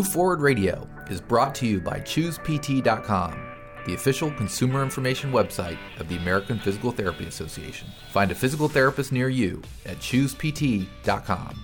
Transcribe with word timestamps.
Move 0.00 0.08
Forward 0.08 0.40
Radio 0.40 0.88
is 1.10 1.20
brought 1.20 1.54
to 1.56 1.66
you 1.66 1.78
by 1.78 2.00
ChoosePT.com, 2.00 3.38
the 3.84 3.92
official 3.92 4.30
consumer 4.30 4.82
information 4.82 5.30
website 5.30 5.76
of 5.98 6.08
the 6.08 6.16
American 6.16 6.58
Physical 6.58 6.90
Therapy 6.90 7.26
Association. 7.26 7.86
Find 8.10 8.30
a 8.30 8.34
physical 8.34 8.66
therapist 8.66 9.12
near 9.12 9.28
you 9.28 9.60
at 9.84 9.98
ChoosePT.com. 9.98 11.60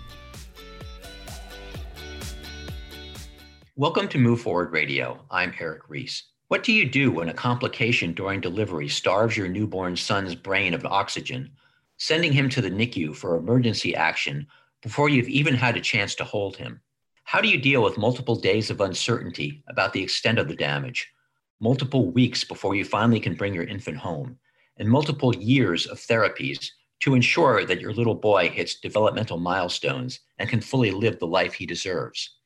Welcome 3.74 4.06
to 4.08 4.18
Move 4.18 4.42
Forward 4.42 4.70
Radio. 4.70 5.24
I'm 5.30 5.54
Eric 5.58 5.88
Reese. 5.88 6.24
What 6.48 6.62
do 6.62 6.74
you 6.74 6.84
do 6.84 7.10
when 7.10 7.30
a 7.30 7.32
complication 7.32 8.12
during 8.12 8.42
delivery 8.42 8.88
starves 8.88 9.34
your 9.34 9.48
newborn 9.48 9.96
son's 9.96 10.34
brain 10.34 10.74
of 10.74 10.84
oxygen, 10.84 11.50
sending 11.96 12.34
him 12.34 12.50
to 12.50 12.60
the 12.60 12.70
NICU 12.70 13.16
for 13.16 13.38
emergency 13.38 13.96
action 13.96 14.46
before 14.82 15.08
you've 15.08 15.30
even 15.30 15.54
had 15.54 15.78
a 15.78 15.80
chance 15.80 16.14
to 16.16 16.24
hold 16.24 16.58
him? 16.58 16.82
How 17.26 17.40
do 17.40 17.48
you 17.48 17.58
deal 17.58 17.82
with 17.82 17.98
multiple 17.98 18.36
days 18.36 18.70
of 18.70 18.80
uncertainty 18.80 19.64
about 19.66 19.92
the 19.92 20.00
extent 20.00 20.38
of 20.38 20.46
the 20.46 20.54
damage, 20.54 21.12
multiple 21.60 22.12
weeks 22.12 22.44
before 22.44 22.76
you 22.76 22.84
finally 22.84 23.18
can 23.18 23.34
bring 23.34 23.52
your 23.52 23.64
infant 23.64 23.96
home, 23.96 24.38
and 24.76 24.88
multiple 24.88 25.34
years 25.34 25.86
of 25.86 25.98
therapies 25.98 26.68
to 27.00 27.16
ensure 27.16 27.64
that 27.64 27.80
your 27.80 27.92
little 27.92 28.14
boy 28.14 28.48
hits 28.48 28.78
developmental 28.78 29.38
milestones 29.38 30.20
and 30.38 30.48
can 30.48 30.60
fully 30.60 30.92
live 30.92 31.18
the 31.18 31.26
life 31.26 31.52
he 31.52 31.66
deserves? 31.66 32.36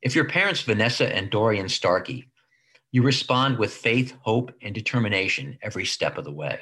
If 0.00 0.14
you're 0.14 0.24
parents, 0.24 0.62
Vanessa 0.62 1.14
and 1.14 1.28
Dorian 1.28 1.68
Starkey, 1.68 2.30
you 2.90 3.02
respond 3.02 3.58
with 3.58 3.74
faith, 3.74 4.14
hope, 4.22 4.50
and 4.62 4.74
determination 4.74 5.58
every 5.60 5.84
step 5.84 6.16
of 6.16 6.24
the 6.24 6.32
way. 6.32 6.60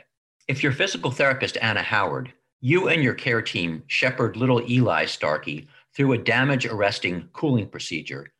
If 0.48 0.64
you're 0.64 0.72
physical 0.72 1.12
therapist, 1.12 1.56
Anna 1.62 1.82
Howard, 1.82 2.32
you 2.60 2.88
and 2.88 3.00
your 3.00 3.14
care 3.14 3.40
team 3.40 3.84
shepherd 3.86 4.36
little 4.36 4.68
Eli 4.68 5.06
Starkey 5.06 5.68
through 5.96 6.12
a 6.12 6.18
damage 6.18 6.66
arresting 6.66 7.28
cooling 7.32 7.68
procedure, 7.68 8.32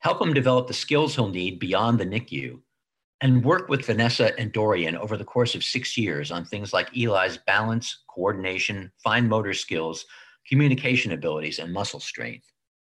help 0.00 0.20
him 0.20 0.34
develop 0.34 0.66
the 0.66 0.74
skills 0.74 1.14
he'll 1.14 1.28
need 1.28 1.58
beyond 1.58 1.98
the 1.98 2.06
NICU, 2.06 2.60
and 3.20 3.44
work 3.44 3.68
with 3.68 3.86
Vanessa 3.86 4.36
and 4.38 4.52
Dorian 4.52 4.96
over 4.96 5.16
the 5.16 5.24
course 5.24 5.54
of 5.54 5.62
six 5.62 5.96
years 5.96 6.32
on 6.32 6.44
things 6.44 6.72
like 6.72 6.96
Eli's 6.96 7.38
balance, 7.46 8.02
coordination, 8.08 8.90
fine 9.02 9.28
motor 9.28 9.54
skills, 9.54 10.04
communication 10.48 11.12
abilities, 11.12 11.60
and 11.60 11.72
muscle 11.72 12.00
strength. 12.00 12.46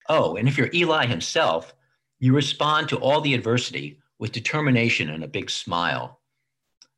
Oh, 0.07 0.37
and 0.37 0.47
if 0.47 0.57
you're 0.57 0.69
Eli 0.73 1.05
himself, 1.05 1.73
you 2.19 2.33
respond 2.33 2.87
to 2.89 2.97
all 2.97 3.19
the 3.19 3.33
adversity 3.33 3.99
with 4.17 4.31
determination 4.31 5.09
and 5.09 5.25
a 5.25 5.27
big 5.27 5.49
smile. 5.49 6.21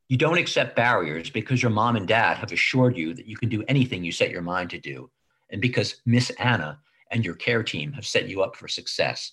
You 0.07 0.17
don't 0.17 0.37
accept 0.37 0.75
barriers 0.75 1.31
because 1.31 1.63
your 1.63 1.71
mom 1.71 1.95
and 1.95 2.07
dad 2.07 2.37
have 2.37 2.51
assured 2.51 2.95
you 2.95 3.15
that 3.15 3.25
you 3.25 3.35
can 3.37 3.49
do 3.49 3.63
anything 3.67 4.03
you 4.03 4.11
set 4.11 4.29
your 4.29 4.43
mind 4.43 4.69
to 4.69 4.79
do, 4.79 5.09
and 5.49 5.59
because 5.59 6.01
Miss 6.05 6.29
Anna 6.37 6.79
and 7.11 7.25
your 7.25 7.35
care 7.35 7.63
team 7.63 7.93
have 7.93 8.05
set 8.05 8.27
you 8.27 8.41
up 8.41 8.55
for 8.55 8.67
success. 8.67 9.31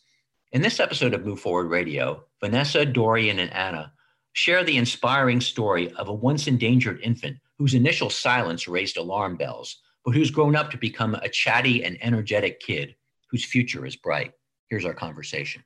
In 0.53 0.63
this 0.63 0.81
episode 0.81 1.15
of 1.15 1.25
Move 1.25 1.41
Forward 1.41 1.69
Radio, 1.69 2.25
Vanessa, 2.41 2.85
Dorian, 2.85 3.39
and 3.39 3.53
Anna 3.53 3.93
share 4.35 4.65
the 4.65 4.77
inspiring 4.77 5.41
story 5.41 5.93
of 5.93 6.09
a 6.09 6.13
once 6.13 6.47
endangered 6.47 7.01
infant 7.03 7.37
whose 7.59 7.75
initial 7.75 8.11
silence 8.11 8.69
raised 8.69 8.97
alarm 8.97 9.37
bells, 9.37 9.79
but 10.05 10.15
who's 10.15 10.31
grown 10.31 10.57
up 10.57 10.71
to 10.71 10.77
become 10.77 11.15
a 11.15 11.29
chatty 11.29 11.85
and 11.85 11.97
energetic 12.03 12.61
kid 12.61 12.95
whose 13.31 13.45
future 13.45 13.87
is 13.87 13.97
bright. 13.97 14.33
Here's 14.69 14.85
our 14.85 14.95
conversation. 14.95 15.63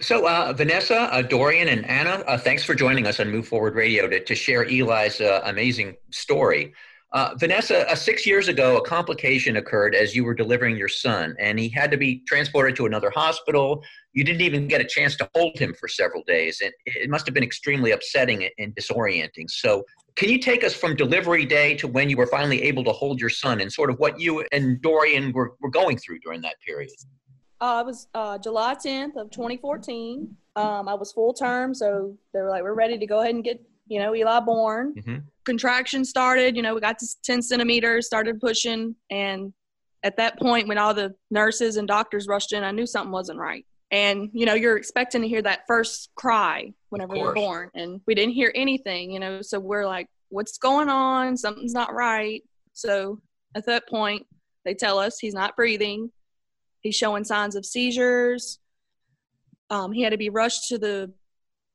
So, 0.00 0.28
uh, 0.28 0.52
Vanessa, 0.52 1.12
uh, 1.12 1.22
Dorian, 1.22 1.68
and 1.68 1.84
Anna, 1.86 2.22
uh, 2.26 2.38
thanks 2.38 2.62
for 2.62 2.74
joining 2.74 3.06
us 3.06 3.18
on 3.18 3.30
Move 3.30 3.48
Forward 3.48 3.74
Radio 3.74 4.06
to, 4.06 4.22
to 4.22 4.34
share 4.34 4.64
Eli's 4.64 5.20
uh, 5.20 5.42
amazing 5.44 5.96
story. 6.10 6.72
Uh, 7.12 7.34
Vanessa, 7.38 7.90
uh, 7.90 7.94
six 7.94 8.26
years 8.26 8.48
ago, 8.48 8.76
a 8.76 8.82
complication 8.82 9.56
occurred 9.56 9.94
as 9.94 10.14
you 10.14 10.24
were 10.24 10.34
delivering 10.34 10.76
your 10.76 10.88
son, 10.88 11.34
and 11.38 11.58
he 11.58 11.66
had 11.66 11.90
to 11.90 11.96
be 11.96 12.22
transported 12.26 12.76
to 12.76 12.84
another 12.84 13.08
hospital. 13.08 13.82
You 14.12 14.24
didn't 14.24 14.42
even 14.42 14.68
get 14.68 14.82
a 14.82 14.84
chance 14.84 15.16
to 15.16 15.30
hold 15.34 15.58
him 15.58 15.72
for 15.72 15.88
several 15.88 16.22
days. 16.24 16.60
It, 16.60 16.74
it 16.84 17.08
must 17.08 17.24
have 17.26 17.32
been 17.32 17.42
extremely 17.42 17.92
upsetting 17.92 18.46
and 18.58 18.74
disorienting. 18.74 19.48
So, 19.48 19.84
can 20.16 20.28
you 20.28 20.38
take 20.38 20.64
us 20.64 20.74
from 20.74 20.96
delivery 20.96 21.46
day 21.46 21.74
to 21.76 21.86
when 21.86 22.10
you 22.10 22.16
were 22.16 22.26
finally 22.26 22.62
able 22.62 22.84
to 22.84 22.92
hold 22.92 23.20
your 23.20 23.30
son 23.30 23.60
and 23.62 23.72
sort 23.72 23.88
of 23.88 23.98
what 23.98 24.20
you 24.20 24.44
and 24.52 24.82
Dorian 24.82 25.32
were, 25.32 25.54
were 25.60 25.70
going 25.70 25.96
through 25.96 26.18
during 26.18 26.42
that 26.42 26.56
period? 26.66 26.90
Uh, 27.60 27.82
it 27.84 27.86
was 27.86 28.08
uh, 28.14 28.36
July 28.36 28.74
10th 28.74 29.16
of 29.16 29.30
2014. 29.30 30.36
Um, 30.56 30.88
I 30.88 30.94
was 30.94 31.12
full 31.12 31.32
term, 31.32 31.72
so 31.72 32.18
they 32.34 32.40
were 32.40 32.50
like, 32.50 32.62
"We're 32.62 32.74
ready 32.74 32.98
to 32.98 33.06
go 33.06 33.20
ahead 33.20 33.34
and 33.34 33.42
get 33.42 33.64
you 33.88 33.98
know 33.98 34.14
Eli 34.14 34.40
born." 34.40 34.94
Mm-hmm. 34.94 35.16
Contraction 35.44 36.04
started. 36.04 36.56
You 36.56 36.62
know, 36.62 36.74
we 36.74 36.80
got 36.80 36.98
to 36.98 37.06
10 37.24 37.42
centimeters, 37.42 38.06
started 38.06 38.40
pushing, 38.40 38.94
and 39.10 39.52
at 40.02 40.16
that 40.16 40.38
point, 40.38 40.68
when 40.68 40.78
all 40.78 40.94
the 40.94 41.14
nurses 41.30 41.76
and 41.76 41.88
doctors 41.88 42.26
rushed 42.28 42.52
in, 42.52 42.62
I 42.62 42.70
knew 42.70 42.86
something 42.86 43.12
wasn't 43.12 43.38
right. 43.38 43.64
And 43.90 44.30
you 44.32 44.46
know, 44.46 44.54
you're 44.54 44.76
expecting 44.76 45.22
to 45.22 45.28
hear 45.28 45.42
that 45.42 45.60
first 45.66 46.10
cry 46.14 46.72
whenever 46.90 47.16
you're 47.16 47.34
born, 47.34 47.70
and 47.74 48.00
we 48.06 48.14
didn't 48.14 48.34
hear 48.34 48.52
anything. 48.54 49.10
You 49.10 49.20
know, 49.20 49.42
so 49.42 49.58
we're 49.58 49.86
like, 49.86 50.08
"What's 50.28 50.58
going 50.58 50.88
on? 50.88 51.36
Something's 51.36 51.72
not 51.72 51.94
right." 51.94 52.42
So 52.74 53.20
at 53.54 53.66
that 53.66 53.88
point, 53.88 54.26
they 54.64 54.74
tell 54.74 54.98
us 54.98 55.18
he's 55.18 55.34
not 55.34 55.56
breathing. 55.56 56.10
He's 56.80 56.94
showing 56.94 57.24
signs 57.24 57.56
of 57.56 57.64
seizures. 57.64 58.58
Um, 59.70 59.92
he 59.92 60.02
had 60.02 60.10
to 60.10 60.18
be 60.18 60.30
rushed 60.30 60.68
to 60.68 60.78
the 60.78 61.12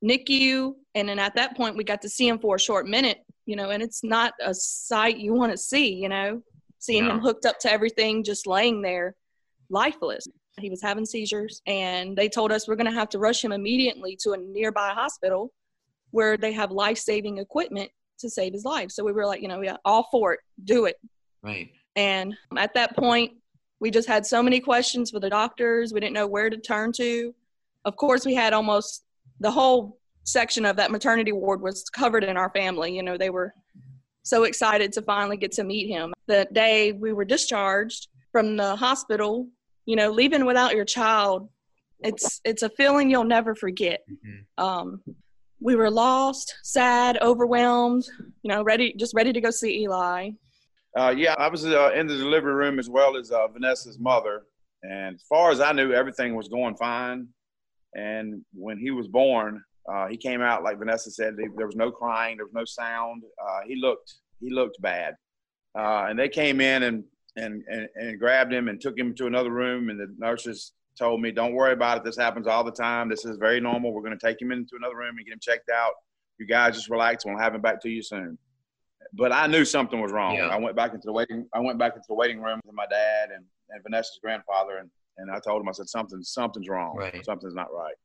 NICU, 0.03 0.73
and 0.95 1.07
then 1.07 1.19
at 1.19 1.35
that 1.35 1.55
point, 1.55 1.77
we 1.77 1.83
got 1.83 2.01
to 2.01 2.09
see 2.09 2.27
him 2.27 2.39
for 2.39 2.55
a 2.55 2.59
short 2.59 2.87
minute. 2.87 3.19
You 3.45 3.55
know, 3.55 3.71
and 3.71 3.83
it's 3.83 4.03
not 4.03 4.33
a 4.41 4.53
sight 4.53 5.17
you 5.17 5.33
want 5.33 5.51
to 5.51 5.57
see. 5.57 5.93
You 5.93 6.09
know, 6.09 6.41
seeing 6.79 7.07
no. 7.07 7.11
him 7.11 7.19
hooked 7.19 7.45
up 7.45 7.59
to 7.59 7.71
everything, 7.71 8.23
just 8.23 8.47
laying 8.47 8.81
there, 8.81 9.15
lifeless. 9.69 10.27
He 10.59 10.69
was 10.69 10.81
having 10.81 11.05
seizures, 11.05 11.61
and 11.65 12.15
they 12.15 12.29
told 12.29 12.51
us 12.51 12.67
we're 12.67 12.75
going 12.75 12.91
to 12.91 12.99
have 12.99 13.09
to 13.09 13.19
rush 13.19 13.43
him 13.43 13.51
immediately 13.51 14.17
to 14.21 14.33
a 14.33 14.37
nearby 14.37 14.89
hospital 14.89 15.51
where 16.11 16.37
they 16.37 16.51
have 16.53 16.69
life 16.69 16.99
saving 16.99 17.39
equipment 17.39 17.89
to 18.19 18.29
save 18.29 18.53
his 18.53 18.63
life. 18.63 18.91
So 18.91 19.03
we 19.03 19.11
were 19.11 19.25
like, 19.25 19.41
you 19.41 19.47
know, 19.47 19.61
yeah, 19.61 19.77
all 19.83 20.07
for 20.11 20.33
it, 20.33 20.41
do 20.63 20.85
it. 20.85 20.97
Right. 21.41 21.71
And 21.95 22.35
at 22.55 22.75
that 22.75 22.95
point, 22.95 23.33
we 23.79 23.89
just 23.89 24.07
had 24.07 24.25
so 24.25 24.43
many 24.43 24.59
questions 24.59 25.09
for 25.09 25.19
the 25.19 25.29
doctors. 25.29 25.91
We 25.91 25.99
didn't 25.99 26.13
know 26.13 26.27
where 26.27 26.49
to 26.49 26.57
turn 26.57 26.91
to. 26.93 27.33
Of 27.83 27.95
course, 27.97 28.25
we 28.25 28.35
had 28.35 28.53
almost 28.53 29.02
the 29.39 29.51
whole 29.51 29.99
section 30.23 30.65
of 30.65 30.75
that 30.77 30.91
maternity 30.91 31.31
ward 31.31 31.61
was 31.61 31.89
covered 31.89 32.23
in 32.23 32.37
our 32.37 32.49
family. 32.51 32.95
You 32.95 33.03
know, 33.03 33.17
they 33.17 33.29
were 33.29 33.53
so 34.23 34.43
excited 34.43 34.93
to 34.93 35.01
finally 35.01 35.37
get 35.37 35.51
to 35.53 35.63
meet 35.63 35.87
him. 35.87 36.13
The 36.27 36.47
day 36.51 36.93
we 36.93 37.13
were 37.13 37.25
discharged 37.25 38.07
from 38.31 38.57
the 38.57 38.75
hospital, 38.75 39.47
you 39.85 39.95
know, 39.95 40.09
leaving 40.11 40.45
without 40.45 40.75
your 40.75 40.85
child, 40.85 41.49
it's 41.99 42.41
it's 42.43 42.63
a 42.63 42.69
feeling 42.69 43.09
you'll 43.09 43.23
never 43.23 43.55
forget. 43.55 44.01
Mm-hmm. 44.11 44.63
Um, 44.63 45.01
we 45.61 45.75
were 45.75 45.89
lost, 45.89 46.55
sad, 46.63 47.17
overwhelmed, 47.21 48.05
you 48.41 48.49
know, 48.49 48.63
ready 48.63 48.93
just 48.97 49.13
ready 49.13 49.31
to 49.31 49.41
go 49.41 49.49
see 49.49 49.83
Eli. 49.83 50.31
Uh, 50.97 51.13
yeah, 51.15 51.33
I 51.37 51.47
was 51.47 51.65
uh, 51.65 51.91
in 51.95 52.07
the 52.07 52.17
delivery 52.17 52.53
room 52.53 52.77
as 52.77 52.89
well 52.89 53.17
as 53.17 53.31
uh, 53.31 53.47
Vanessa's 53.47 53.97
mother, 53.99 54.43
and 54.83 55.15
as 55.15 55.23
far 55.23 55.51
as 55.51 55.59
I 55.59 55.71
knew, 55.71 55.91
everything 55.93 56.35
was 56.35 56.47
going 56.47 56.75
fine. 56.75 57.27
And 57.95 58.43
when 58.53 58.77
he 58.77 58.91
was 58.91 59.07
born, 59.07 59.63
uh, 59.91 60.07
he 60.07 60.17
came 60.17 60.41
out 60.41 60.63
like 60.63 60.79
Vanessa 60.79 61.11
said. 61.11 61.35
There 61.37 61.65
was 61.65 61.75
no 61.75 61.91
crying, 61.91 62.37
there 62.37 62.45
was 62.45 62.53
no 62.53 62.65
sound. 62.65 63.23
Uh, 63.41 63.59
he 63.65 63.75
looked 63.75 64.15
he 64.39 64.49
looked 64.49 64.81
bad, 64.81 65.15
uh, 65.77 66.07
and 66.09 66.17
they 66.17 66.29
came 66.29 66.61
in 66.61 66.83
and, 66.83 67.03
and 67.35 67.63
and 67.67 67.87
and 67.95 68.19
grabbed 68.19 68.53
him 68.53 68.67
and 68.67 68.79
took 68.79 68.97
him 68.97 69.13
to 69.15 69.27
another 69.27 69.51
room. 69.51 69.89
And 69.89 69.99
the 69.99 70.13
nurses 70.17 70.73
told 70.97 71.21
me, 71.21 71.31
"Don't 71.31 71.53
worry 71.53 71.73
about 71.73 71.97
it. 71.97 72.03
This 72.03 72.17
happens 72.17 72.47
all 72.47 72.63
the 72.63 72.71
time. 72.71 73.09
This 73.09 73.25
is 73.25 73.37
very 73.37 73.59
normal. 73.59 73.93
We're 73.93 74.03
going 74.03 74.17
to 74.17 74.25
take 74.25 74.41
him 74.41 74.51
into 74.51 74.75
another 74.77 74.95
room 74.95 75.17
and 75.17 75.25
get 75.25 75.33
him 75.33 75.39
checked 75.41 75.69
out. 75.69 75.91
You 76.39 76.47
guys 76.47 76.75
just 76.75 76.89
relax. 76.89 77.25
We'll 77.25 77.37
have 77.37 77.55
him 77.55 77.61
back 77.61 77.81
to 77.81 77.89
you 77.89 78.01
soon." 78.01 78.37
But 79.15 79.31
I 79.31 79.47
knew 79.47 79.65
something 79.65 80.01
was 80.01 80.11
wrong. 80.11 80.35
Yeah. 80.35 80.47
I 80.47 80.57
went 80.57 80.75
back 80.75 80.93
into 80.93 81.05
the 81.05 81.13
waiting. 81.13 81.47
I 81.53 81.59
went 81.59 81.77
back 81.77 81.93
into 81.95 82.05
the 82.07 82.15
waiting 82.15 82.41
room 82.41 82.59
with 82.65 82.75
my 82.75 82.87
dad 82.87 83.29
and, 83.29 83.45
and 83.69 83.83
Vanessa's 83.83 84.19
grandfather, 84.23 84.77
and, 84.77 84.89
and 85.17 85.31
I 85.31 85.39
told 85.39 85.61
him, 85.61 85.69
I 85.69 85.71
said, 85.71 85.89
"Something, 85.89 86.23
something's 86.23 86.69
wrong. 86.69 86.95
Right. 86.95 87.23
Something's 87.25 87.55
not 87.55 87.73
right." 87.73 87.95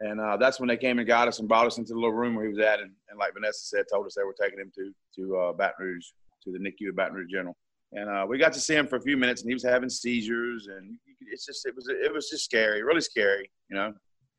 And 0.00 0.20
uh, 0.20 0.36
that's 0.36 0.58
when 0.58 0.68
they 0.68 0.76
came 0.76 0.98
and 0.98 1.06
got 1.06 1.28
us 1.28 1.38
and 1.38 1.48
brought 1.48 1.66
us 1.66 1.78
into 1.78 1.92
the 1.92 1.98
little 1.98 2.14
room 2.14 2.34
where 2.34 2.44
he 2.44 2.50
was 2.50 2.58
at. 2.58 2.80
And, 2.80 2.90
and 3.08 3.18
like 3.18 3.34
Vanessa 3.34 3.60
said, 3.60 3.84
told 3.90 4.04
us 4.06 4.14
they 4.16 4.24
were 4.24 4.34
taking 4.40 4.58
him 4.58 4.72
to 4.74 4.92
to 5.16 5.36
uh, 5.36 5.52
Baton 5.52 5.74
Rouge, 5.86 6.06
to 6.44 6.52
the 6.52 6.58
NICU 6.58 6.88
at 6.88 6.96
Baton 6.96 7.14
Rouge 7.14 7.30
General. 7.30 7.56
And 7.92 8.08
uh, 8.08 8.26
we 8.26 8.38
got 8.38 8.52
to 8.54 8.60
see 8.60 8.74
him 8.74 8.86
for 8.86 8.96
a 8.96 9.00
few 9.00 9.16
minutes, 9.16 9.42
and 9.42 9.50
he 9.50 9.54
was 9.54 9.62
having 9.62 9.90
seizures, 9.90 10.66
and 10.66 10.98
it's 11.20 11.44
just 11.46 11.66
it 11.66 11.74
was 11.76 11.88
it 11.88 12.12
was 12.12 12.28
just 12.28 12.44
scary, 12.44 12.82
really 12.82 13.00
scary, 13.00 13.50
you 13.70 13.76
know. 13.76 13.92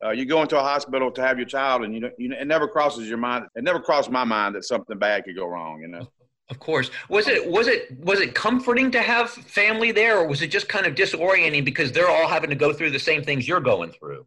Uh, 0.04 0.10
you 0.10 0.26
go 0.26 0.42
into 0.42 0.60
a 0.60 0.62
hospital 0.62 1.10
to 1.12 1.22
have 1.22 1.38
your 1.38 1.48
child, 1.48 1.84
and 1.84 1.94
you 1.94 2.02
know, 2.02 2.10
you, 2.18 2.30
know, 2.30 2.38
it 2.38 2.48
never 2.48 2.68
crosses 2.68 3.08
your 3.08 3.18
mind. 3.18 3.46
It 3.56 3.64
never 3.64 3.80
crossed 3.80 4.10
my 4.10 4.24
mind 4.24 4.56
that 4.56 4.66
something 4.66 4.98
bad 4.98 5.24
could 5.24 5.36
go 5.36 5.46
wrong. 5.46 5.82
You 5.82 5.88
know. 5.88 6.08
Of 6.50 6.60
course. 6.60 6.92
Was 7.10 7.28
it 7.28 7.50
was 7.50 7.68
it 7.68 7.98
was 8.00 8.20
it 8.20 8.36
comforting 8.36 8.92
to 8.92 9.02
have 9.02 9.30
family 9.30 9.92
there, 9.92 10.20
or 10.20 10.28
was 10.28 10.42
it 10.42 10.48
just 10.48 10.68
kind 10.68 10.86
of 10.86 10.94
disorienting 10.94 11.64
because 11.64 11.92
they're 11.92 12.10
all 12.10 12.28
having 12.28 12.50
to 12.50 12.56
go 12.56 12.74
through 12.74 12.92
the 12.92 13.00
same 13.00 13.24
things 13.24 13.48
you're 13.48 13.62
going 13.62 13.92
through? 13.92 14.26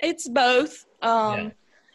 It's 0.00 0.28
both. 0.28 0.84
Um, 1.00 1.38
yeah. 1.38 1.50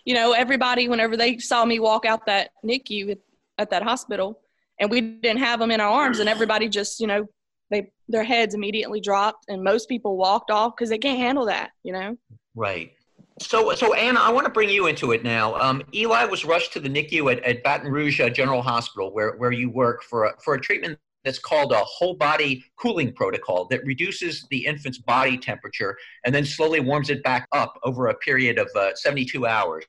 You 0.06 0.14
know, 0.16 0.32
everybody, 0.32 0.88
whenever 0.88 1.18
they 1.18 1.38
saw 1.38 1.66
me 1.66 1.80
walk 1.80 2.06
out 2.06 2.26
that 2.26 2.52
NICU 2.66 3.12
at, 3.12 3.18
at 3.58 3.70
that 3.70 3.84
hospital, 3.84 4.40
and 4.80 4.90
we 4.90 5.02
didn't 5.02 5.40
have 5.40 5.60
them 5.60 5.72
in 5.72 5.82
our 5.82 5.90
arms, 5.90 6.20
and 6.20 6.30
everybody 6.30 6.70
just, 6.70 7.00
you 7.00 7.08
know, 7.08 7.28
they 7.70 7.92
their 8.08 8.24
heads 8.24 8.56
immediately 8.56 9.02
dropped, 9.02 9.46
and 9.50 9.62
most 9.62 9.90
people 9.90 10.18
walked 10.18 10.52
off 10.52 10.76
because 10.76 10.90
they 10.90 10.98
can't 10.98 11.20
handle 11.20 11.46
that. 11.46 11.72
You 11.84 11.94
know, 11.94 12.18
Right. 12.56 12.94
So, 13.42 13.74
so 13.74 13.94
Anna, 13.94 14.20
I 14.20 14.32
want 14.32 14.46
to 14.46 14.52
bring 14.52 14.70
you 14.70 14.88
into 14.88 15.12
it 15.12 15.24
now. 15.24 15.56
Um, 15.56 15.82
Eli 15.94 16.26
was 16.26 16.44
rushed 16.44 16.74
to 16.74 16.80
the 16.80 16.90
NICU 16.90 17.32
at, 17.32 17.44
at 17.44 17.64
Baton 17.64 17.92
Rouge 17.92 18.20
uh, 18.20 18.30
General 18.30 18.62
Hospital, 18.62 19.14
where, 19.14 19.38
where 19.38 19.52
you 19.52 19.70
work, 19.70 20.04
for 20.04 20.26
a, 20.26 20.34
for 20.42 20.56
a 20.56 20.60
treatment 20.60 21.00
that's 21.24 21.40
called 21.40 21.72
a 21.72 21.80
whole 21.80 22.16
body 22.16 22.64
cooling 22.78 23.14
protocol 23.14 23.66
that 23.68 23.84
reduces 23.86 24.46
the 24.52 24.66
infant's 24.66 24.98
body 24.98 25.38
temperature 25.38 25.98
and 26.26 26.34
then 26.34 26.46
slowly 26.46 26.80
warms 26.80 27.10
it 27.10 27.24
back 27.24 27.48
up 27.52 27.78
over 27.84 28.08
a 28.08 28.16
period 28.16 28.58
of 28.58 28.70
uh, 28.76 28.94
72 28.96 29.46
hours. 29.46 29.86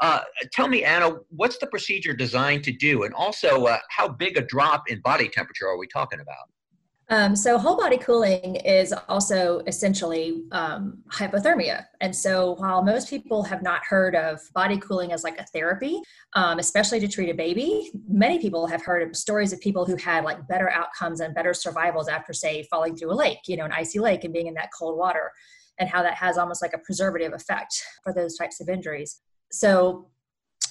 Uh, 0.00 0.20
tell 0.52 0.66
me, 0.66 0.84
Anna, 0.84 1.16
what's 1.28 1.58
the 1.58 1.66
procedure 1.66 2.14
designed 2.14 2.64
to 2.64 2.72
do? 2.72 3.02
And 3.04 3.12
also, 3.14 3.66
uh, 3.66 3.78
how 3.90 4.08
big 4.08 4.36
a 4.38 4.40
drop 4.40 4.84
in 4.88 5.00
body 5.00 5.28
temperature 5.28 5.66
are 5.66 5.76
we 5.76 5.86
talking 5.86 6.20
about? 6.20 6.49
Um, 7.10 7.34
so, 7.34 7.58
whole 7.58 7.76
body 7.76 7.98
cooling 7.98 8.54
is 8.56 8.94
also 9.08 9.62
essentially 9.66 10.44
um, 10.52 11.02
hypothermia. 11.12 11.86
And 12.00 12.14
so, 12.14 12.54
while 12.54 12.84
most 12.84 13.10
people 13.10 13.42
have 13.42 13.62
not 13.62 13.82
heard 13.84 14.14
of 14.14 14.40
body 14.54 14.78
cooling 14.78 15.12
as 15.12 15.24
like 15.24 15.36
a 15.40 15.44
therapy, 15.46 16.00
um, 16.34 16.60
especially 16.60 17.00
to 17.00 17.08
treat 17.08 17.28
a 17.28 17.34
baby, 17.34 17.90
many 18.08 18.38
people 18.38 18.68
have 18.68 18.84
heard 18.84 19.02
of 19.02 19.16
stories 19.16 19.52
of 19.52 19.60
people 19.60 19.84
who 19.84 19.96
had 19.96 20.22
like 20.22 20.46
better 20.46 20.70
outcomes 20.70 21.18
and 21.18 21.34
better 21.34 21.52
survivals 21.52 22.06
after, 22.08 22.32
say, 22.32 22.62
falling 22.70 22.94
through 22.94 23.12
a 23.12 23.14
lake, 23.14 23.40
you 23.48 23.56
know, 23.56 23.64
an 23.64 23.72
icy 23.72 23.98
lake 23.98 24.22
and 24.22 24.32
being 24.32 24.46
in 24.46 24.54
that 24.54 24.70
cold 24.78 24.96
water, 24.96 25.32
and 25.80 25.88
how 25.88 26.04
that 26.04 26.14
has 26.14 26.38
almost 26.38 26.62
like 26.62 26.74
a 26.74 26.78
preservative 26.78 27.32
effect 27.32 27.74
for 28.04 28.14
those 28.14 28.36
types 28.36 28.60
of 28.60 28.68
injuries. 28.68 29.20
So, 29.50 30.06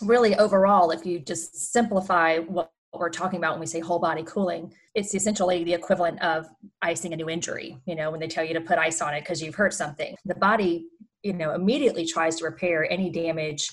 really, 0.02 0.36
overall, 0.38 0.92
if 0.92 1.06
you 1.06 1.20
just 1.20 1.74
simplify 1.74 2.38
what 2.38 2.72
what 2.72 2.72
we're 2.94 3.10
talking 3.10 3.38
about 3.38 3.54
when 3.54 3.60
we 3.60 3.66
say 3.66 3.80
whole 3.80 4.00
body 4.00 4.24
cooling 4.24 4.74
it's 4.96 5.14
essentially 5.14 5.64
the 5.64 5.74
equivalent 5.74 6.22
of 6.22 6.48
icing 6.82 7.14
a 7.14 7.16
new 7.16 7.30
injury 7.30 7.78
you 7.86 7.96
know 7.96 8.10
when 8.10 8.20
they 8.20 8.28
tell 8.28 8.44
you 8.44 8.54
to 8.54 8.62
put 8.62 8.78
ice 8.78 9.02
on 9.02 9.14
it 9.14 9.22
because 9.22 9.42
you've 9.42 9.56
hurt 9.56 9.74
something. 9.74 10.16
The 10.26 10.36
body 10.36 10.88
you 11.24 11.34
know 11.34 11.54
immediately 11.54 12.06
tries 12.06 12.38
to 12.38 12.46
repair 12.46 12.90
any 12.92 13.10
damage 13.10 13.70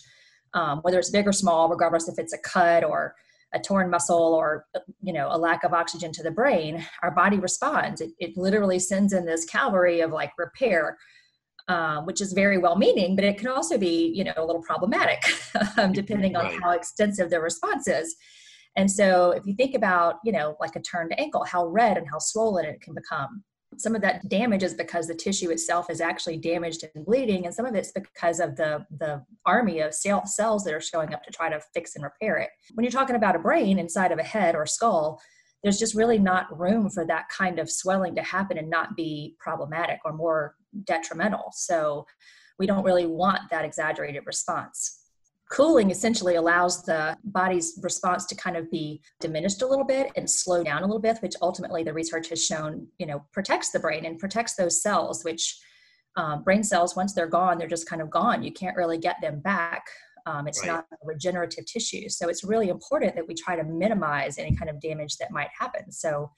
um, 0.54 0.80
whether 0.80 0.98
it's 0.98 1.10
big 1.10 1.26
or 1.26 1.32
small 1.32 1.68
regardless 1.68 2.08
if 2.08 2.18
it's 2.18 2.32
a 2.32 2.38
cut 2.38 2.84
or 2.84 3.14
a 3.54 3.60
torn 3.60 3.88
muscle 3.88 4.34
or 4.34 4.66
you 5.02 5.12
know 5.12 5.28
a 5.30 5.38
lack 5.38 5.64
of 5.64 5.72
oxygen 5.72 6.12
to 6.12 6.22
the 6.22 6.30
brain 6.30 6.84
our 7.02 7.10
body 7.10 7.38
responds. 7.38 8.00
It, 8.00 8.10
it 8.18 8.36
literally 8.36 8.78
sends 8.78 9.12
in 9.12 9.24
this 9.24 9.44
cavalry 9.44 10.00
of 10.00 10.10
like 10.10 10.32
repair 10.36 10.98
um, 11.68 12.06
which 12.06 12.20
is 12.20 12.32
very 12.32 12.58
well 12.58 12.76
meaning 12.76 13.16
but 13.16 13.24
it 13.24 13.38
can 13.38 13.48
also 13.48 13.78
be 13.78 14.12
you 14.14 14.24
know 14.24 14.34
a 14.36 14.44
little 14.44 14.62
problematic 14.62 15.22
um, 15.78 15.92
depending 15.92 16.36
on 16.36 16.44
right. 16.44 16.62
how 16.62 16.70
extensive 16.72 17.30
the 17.30 17.40
response 17.40 17.88
is 17.88 18.14
and 18.76 18.90
so 18.90 19.30
if 19.30 19.46
you 19.46 19.54
think 19.54 19.74
about, 19.74 20.16
you 20.24 20.32
know, 20.32 20.56
like 20.60 20.76
a 20.76 20.80
turned 20.80 21.18
ankle, 21.18 21.44
how 21.44 21.66
red 21.66 21.96
and 21.96 22.06
how 22.08 22.18
swollen 22.18 22.66
it 22.66 22.80
can 22.80 22.94
become. 22.94 23.42
Some 23.78 23.94
of 23.94 24.02
that 24.02 24.28
damage 24.28 24.62
is 24.62 24.74
because 24.74 25.06
the 25.06 25.14
tissue 25.14 25.50
itself 25.50 25.90
is 25.90 26.00
actually 26.00 26.38
damaged 26.38 26.84
and 26.94 27.04
bleeding, 27.04 27.44
and 27.44 27.54
some 27.54 27.66
of 27.66 27.74
it's 27.74 27.92
because 27.92 28.38
of 28.40 28.56
the, 28.56 28.86
the 28.98 29.22
army 29.44 29.80
of 29.80 29.92
cells 29.92 30.64
that 30.64 30.72
are 30.72 30.80
showing 30.80 31.12
up 31.12 31.24
to 31.24 31.30
try 31.30 31.50
to 31.50 31.60
fix 31.74 31.94
and 31.94 32.04
repair 32.04 32.36
it. 32.38 32.50
When 32.74 32.84
you're 32.84 32.92
talking 32.92 33.16
about 33.16 33.36
a 33.36 33.40
brain 33.40 33.78
inside 33.78 34.12
of 34.12 34.18
a 34.18 34.22
head 34.22 34.54
or 34.54 34.66
skull, 34.66 35.20
there's 35.62 35.78
just 35.78 35.94
really 35.94 36.18
not 36.18 36.56
room 36.58 36.88
for 36.88 37.04
that 37.06 37.28
kind 37.28 37.58
of 37.58 37.70
swelling 37.70 38.14
to 38.14 38.22
happen 38.22 38.56
and 38.56 38.70
not 38.70 38.96
be 38.96 39.34
problematic 39.38 39.98
or 40.04 40.12
more 40.12 40.54
detrimental. 40.84 41.50
So 41.52 42.06
we 42.58 42.66
don't 42.66 42.84
really 42.84 43.06
want 43.06 43.50
that 43.50 43.64
exaggerated 43.64 44.22
response 44.26 45.05
cooling 45.50 45.90
essentially 45.90 46.34
allows 46.34 46.82
the 46.82 47.16
body's 47.24 47.78
response 47.82 48.26
to 48.26 48.34
kind 48.34 48.56
of 48.56 48.70
be 48.70 49.00
diminished 49.20 49.62
a 49.62 49.66
little 49.66 49.84
bit 49.84 50.10
and 50.16 50.28
slow 50.28 50.64
down 50.64 50.82
a 50.82 50.86
little 50.86 51.00
bit 51.00 51.18
which 51.20 51.34
ultimately 51.40 51.84
the 51.84 51.92
research 51.92 52.28
has 52.28 52.44
shown 52.44 52.86
you 52.98 53.06
know 53.06 53.24
protects 53.32 53.70
the 53.70 53.78
brain 53.78 54.04
and 54.04 54.18
protects 54.18 54.54
those 54.56 54.82
cells 54.82 55.24
which 55.24 55.58
um, 56.16 56.42
brain 56.42 56.64
cells 56.64 56.96
once 56.96 57.12
they're 57.12 57.28
gone 57.28 57.58
they're 57.58 57.68
just 57.68 57.88
kind 57.88 58.02
of 58.02 58.10
gone. 58.10 58.42
You 58.42 58.52
can't 58.52 58.76
really 58.76 58.98
get 58.98 59.16
them 59.20 59.40
back. 59.40 59.86
Um, 60.24 60.48
it's 60.48 60.60
right. 60.60 60.68
not 60.68 60.86
regenerative 61.04 61.66
tissue. 61.66 62.08
So 62.08 62.28
it's 62.28 62.42
really 62.42 62.68
important 62.68 63.14
that 63.14 63.28
we 63.28 63.34
try 63.34 63.54
to 63.54 63.62
minimize 63.62 64.38
any 64.38 64.56
kind 64.56 64.68
of 64.68 64.80
damage 64.80 65.18
that 65.18 65.30
might 65.30 65.50
happen. 65.56 65.92
So 65.92 66.32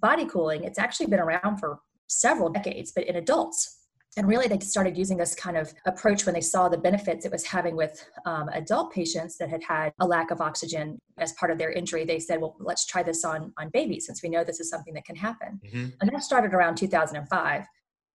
body 0.00 0.26
cooling 0.26 0.64
it's 0.64 0.78
actually 0.78 1.06
been 1.06 1.20
around 1.20 1.58
for 1.58 1.78
several 2.08 2.48
decades 2.50 2.92
but 2.94 3.04
in 3.04 3.16
adults 3.16 3.83
and 4.16 4.28
really 4.28 4.46
they 4.46 4.58
started 4.60 4.96
using 4.96 5.16
this 5.16 5.34
kind 5.34 5.56
of 5.56 5.72
approach 5.86 6.26
when 6.26 6.34
they 6.34 6.40
saw 6.40 6.68
the 6.68 6.78
benefits 6.78 7.24
it 7.24 7.32
was 7.32 7.44
having 7.44 7.76
with 7.76 8.04
um, 8.26 8.48
adult 8.52 8.92
patients 8.92 9.36
that 9.38 9.48
had 9.48 9.62
had 9.62 9.92
a 10.00 10.06
lack 10.06 10.30
of 10.30 10.40
oxygen 10.40 10.98
as 11.18 11.32
part 11.32 11.50
of 11.50 11.58
their 11.58 11.72
injury 11.72 12.04
they 12.04 12.18
said 12.18 12.40
well 12.40 12.56
let's 12.60 12.86
try 12.86 13.02
this 13.02 13.24
on 13.24 13.52
on 13.58 13.68
babies 13.70 14.06
since 14.06 14.22
we 14.22 14.28
know 14.28 14.44
this 14.44 14.60
is 14.60 14.70
something 14.70 14.94
that 14.94 15.04
can 15.04 15.16
happen. 15.16 15.60
Mm-hmm. 15.64 15.86
and 16.00 16.10
that 16.12 16.22
started 16.22 16.54
around 16.54 16.76
2005 16.76 17.64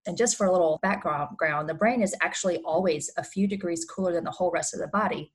and 0.08 0.18
just 0.18 0.38
for 0.38 0.46
a 0.48 0.52
little 0.52 0.80
background 0.82 1.70
the 1.70 1.74
brain 1.74 2.02
is 2.02 2.16
actually 2.22 2.58
always 2.60 3.12
a 3.18 3.24
few 3.24 3.48
degrees 3.48 3.86
cooler 3.86 4.14
than 4.14 4.24
the 4.24 4.32
whole 4.32 4.52
rest 4.52 4.74
of 4.74 4.80
the 4.80 4.88
body 4.88 5.32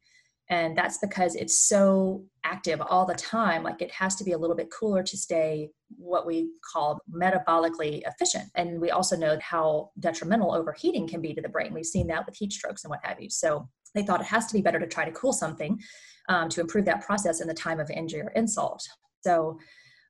and 0.50 0.76
that's 0.76 0.99
because 0.99 1.35
it's 1.35 1.58
so 1.58 2.25
active 2.44 2.81
all 2.82 3.06
the 3.06 3.14
time 3.14 3.62
like 3.62 3.81
it 3.81 3.91
has 3.91 4.14
to 4.17 4.25
be 4.25 4.32
a 4.32 4.38
little 4.38 4.56
bit 4.56 4.70
cooler 4.70 5.02
to 5.02 5.17
stay 5.17 5.70
what 5.96 6.26
we 6.26 6.50
call 6.73 7.00
metabolically 7.11 8.02
efficient. 8.06 8.50
And 8.55 8.81
we 8.81 8.91
also 8.91 9.17
know 9.17 9.38
how 9.41 9.91
detrimental 9.99 10.52
overheating 10.52 11.08
can 11.08 11.23
be 11.23 11.32
to 11.35 11.41
the 11.41 11.49
brain. 11.49 11.73
We've 11.73 11.87
seen 11.87 12.08
that 12.08 12.26
with 12.26 12.37
heat 12.37 12.52
strokes 12.52 12.85
and 12.85 12.91
what 12.91 13.05
have 13.05 13.20
you. 13.20 13.31
So 13.31 13.69
they 13.94 14.02
thought 14.02 14.20
it 14.20 14.26
has 14.26 14.46
to 14.46 14.55
be 14.55 14.61
better 14.61 14.81
to 14.81 14.87
try 14.87 15.05
to 15.05 15.12
cool 15.12 15.32
something 15.32 15.81
um, 16.29 16.49
to 16.50 16.61
improve 16.61 16.85
that 16.87 17.02
process 17.02 17.40
in 17.40 17.49
the 17.49 17.55
time 17.55 17.81
of 17.81 17.90
injury 17.90 18.23
or 18.23 18.31
insult. 18.31 18.82
So 19.23 19.58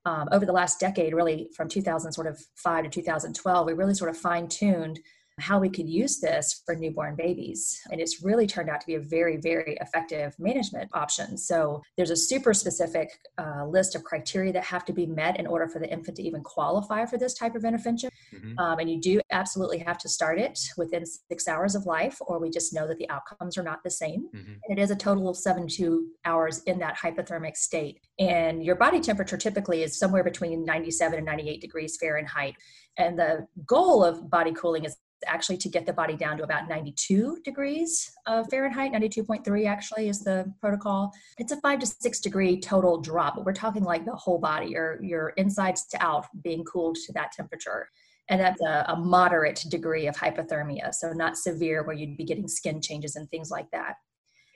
um, 0.07 0.29
over 0.33 0.45
the 0.45 0.53
last 0.53 0.81
decade 0.81 1.15
really 1.15 1.49
from 1.57 1.69
2000 1.69 2.13
sort 2.13 2.27
of 2.27 2.39
5 2.57 2.85
to 2.85 2.91
2012 2.91 3.67
we 3.67 3.73
really 3.73 3.95
sort 3.95 4.11
of 4.11 4.17
fine-tuned 4.19 5.01
how 5.41 5.59
we 5.59 5.69
could 5.69 5.89
use 5.89 6.21
this 6.21 6.63
for 6.65 6.75
newborn 6.75 7.17
babies. 7.17 7.81
And 7.91 8.01
it's 8.01 8.23
really 8.23 8.47
turned 8.47 8.71
out 8.71 8.81
to 8.81 8.87
be 8.87 8.95
a 8.95 9.01
very, 9.01 9.37
very 9.37 9.77
effective 9.81 10.35
management 10.39 10.91
option. 10.95 11.37
So 11.37 11.83
there's 11.97 12.11
a 12.11 12.17
super 12.17 12.55
specific 12.55 13.11
uh, 13.39 13.67
list 13.67 13.95
of 13.95 14.05
criteria 14.05 14.53
that 14.53 14.65
have 14.65 14.85
to 14.87 14.93
be 14.93 15.07
met 15.07 15.39
in 15.39 15.47
order 15.47 15.67
for 15.69 15.81
the 15.81 15.91
infant 15.91 16.17
to 16.19 16.23
even 16.23 16.43
qualify 16.43 17.05
for 17.07 17.19
this 17.19 17.35
type 17.35 17.57
of 17.57 17.65
intervention. 17.65 18.11
Mm-hmm. 18.33 18.59
Um, 18.59 18.79
and 18.79 18.91
you 18.91 19.01
do 19.01 19.21
absolutely 19.33 19.79
have 19.79 19.99
to 19.99 20.09
start 20.09 20.39
it 20.39 20.59
within 20.77 21.05
six 21.05 21.49
hours 21.49 21.75
of 21.75 21.87
life, 21.87 22.17
or 22.21 22.39
we 22.39 22.51
just 22.51 22.73
know 22.73 22.87
that 22.87 22.99
the 22.99 23.11
outcomes 23.11 23.59
are 23.59 23.63
not 23.63 23.83
the 23.83 23.91
same. 23.91 24.29
Mm-hmm. 24.35 24.53
And 24.69 24.79
it 24.79 24.83
is 24.83 24.91
a 24.91 24.97
total 24.97 25.29
of 25.29 25.37
72 25.37 26.07
hours 26.25 26.63
in 26.63 26.79
that 26.79 26.97
hypothermic 26.97 27.57
state. 27.57 28.01
And 28.19 28.65
your 28.65 28.77
body 28.77 29.01
temperature 29.01 29.37
typically 29.37 29.83
is 29.83 29.99
somewhere 29.99 30.23
between 30.23 30.65
97 30.65 31.19
and 31.19 31.27
98 31.27 31.61
degrees 31.61 31.97
Fahrenheit. 32.01 32.55
And 32.97 33.19
the 33.19 33.49
goal 33.67 34.05
of 34.05 34.31
body 34.31 34.53
cooling 34.53 34.85
is 34.85 34.97
actually 35.27 35.57
to 35.59 35.69
get 35.69 35.87
the 35.87 35.93
body 35.93 36.17
down 36.17 36.37
to 36.39 36.45
about 36.45 36.69
92 36.69 37.39
degrees 37.45 38.11
of 38.27 38.49
Fahrenheit. 38.51 38.93
92.3 38.93 39.67
actually 39.67 40.09
is 40.09 40.21
the 40.21 40.53
protocol. 40.61 41.13
It's 41.39 41.53
a 41.53 41.61
five 41.61 41.79
to 41.81 41.87
six 41.87 42.21
degree 42.21 42.61
total 42.61 43.01
drop, 43.01 43.37
but 43.37 43.45
we're 43.45 43.53
talking 43.53 43.85
like 43.85 44.05
the 44.05 44.15
whole 44.15 44.39
body, 44.39 44.69
your, 44.69 45.03
your 45.03 45.31
insides 45.31 45.87
to 45.89 46.03
out 46.03 46.27
being 46.43 46.65
cooled 46.65 46.97
to 47.07 47.13
that 47.13 47.33
temperature. 47.33 47.89
And 48.29 48.41
that's 48.41 48.61
a, 48.63 48.87
a 48.89 48.97
moderate 48.97 49.65
degree 49.69 50.07
of 50.07 50.17
hypothermia, 50.17 50.95
so 50.95 51.13
not 51.13 51.37
severe 51.37 51.83
where 51.83 51.95
you'd 51.95 52.17
be 52.17 52.25
getting 52.25 52.49
skin 52.49 52.81
changes 52.81 53.17
and 53.17 53.29
things 53.31 53.51
like 53.51 53.71
that. 53.73 53.97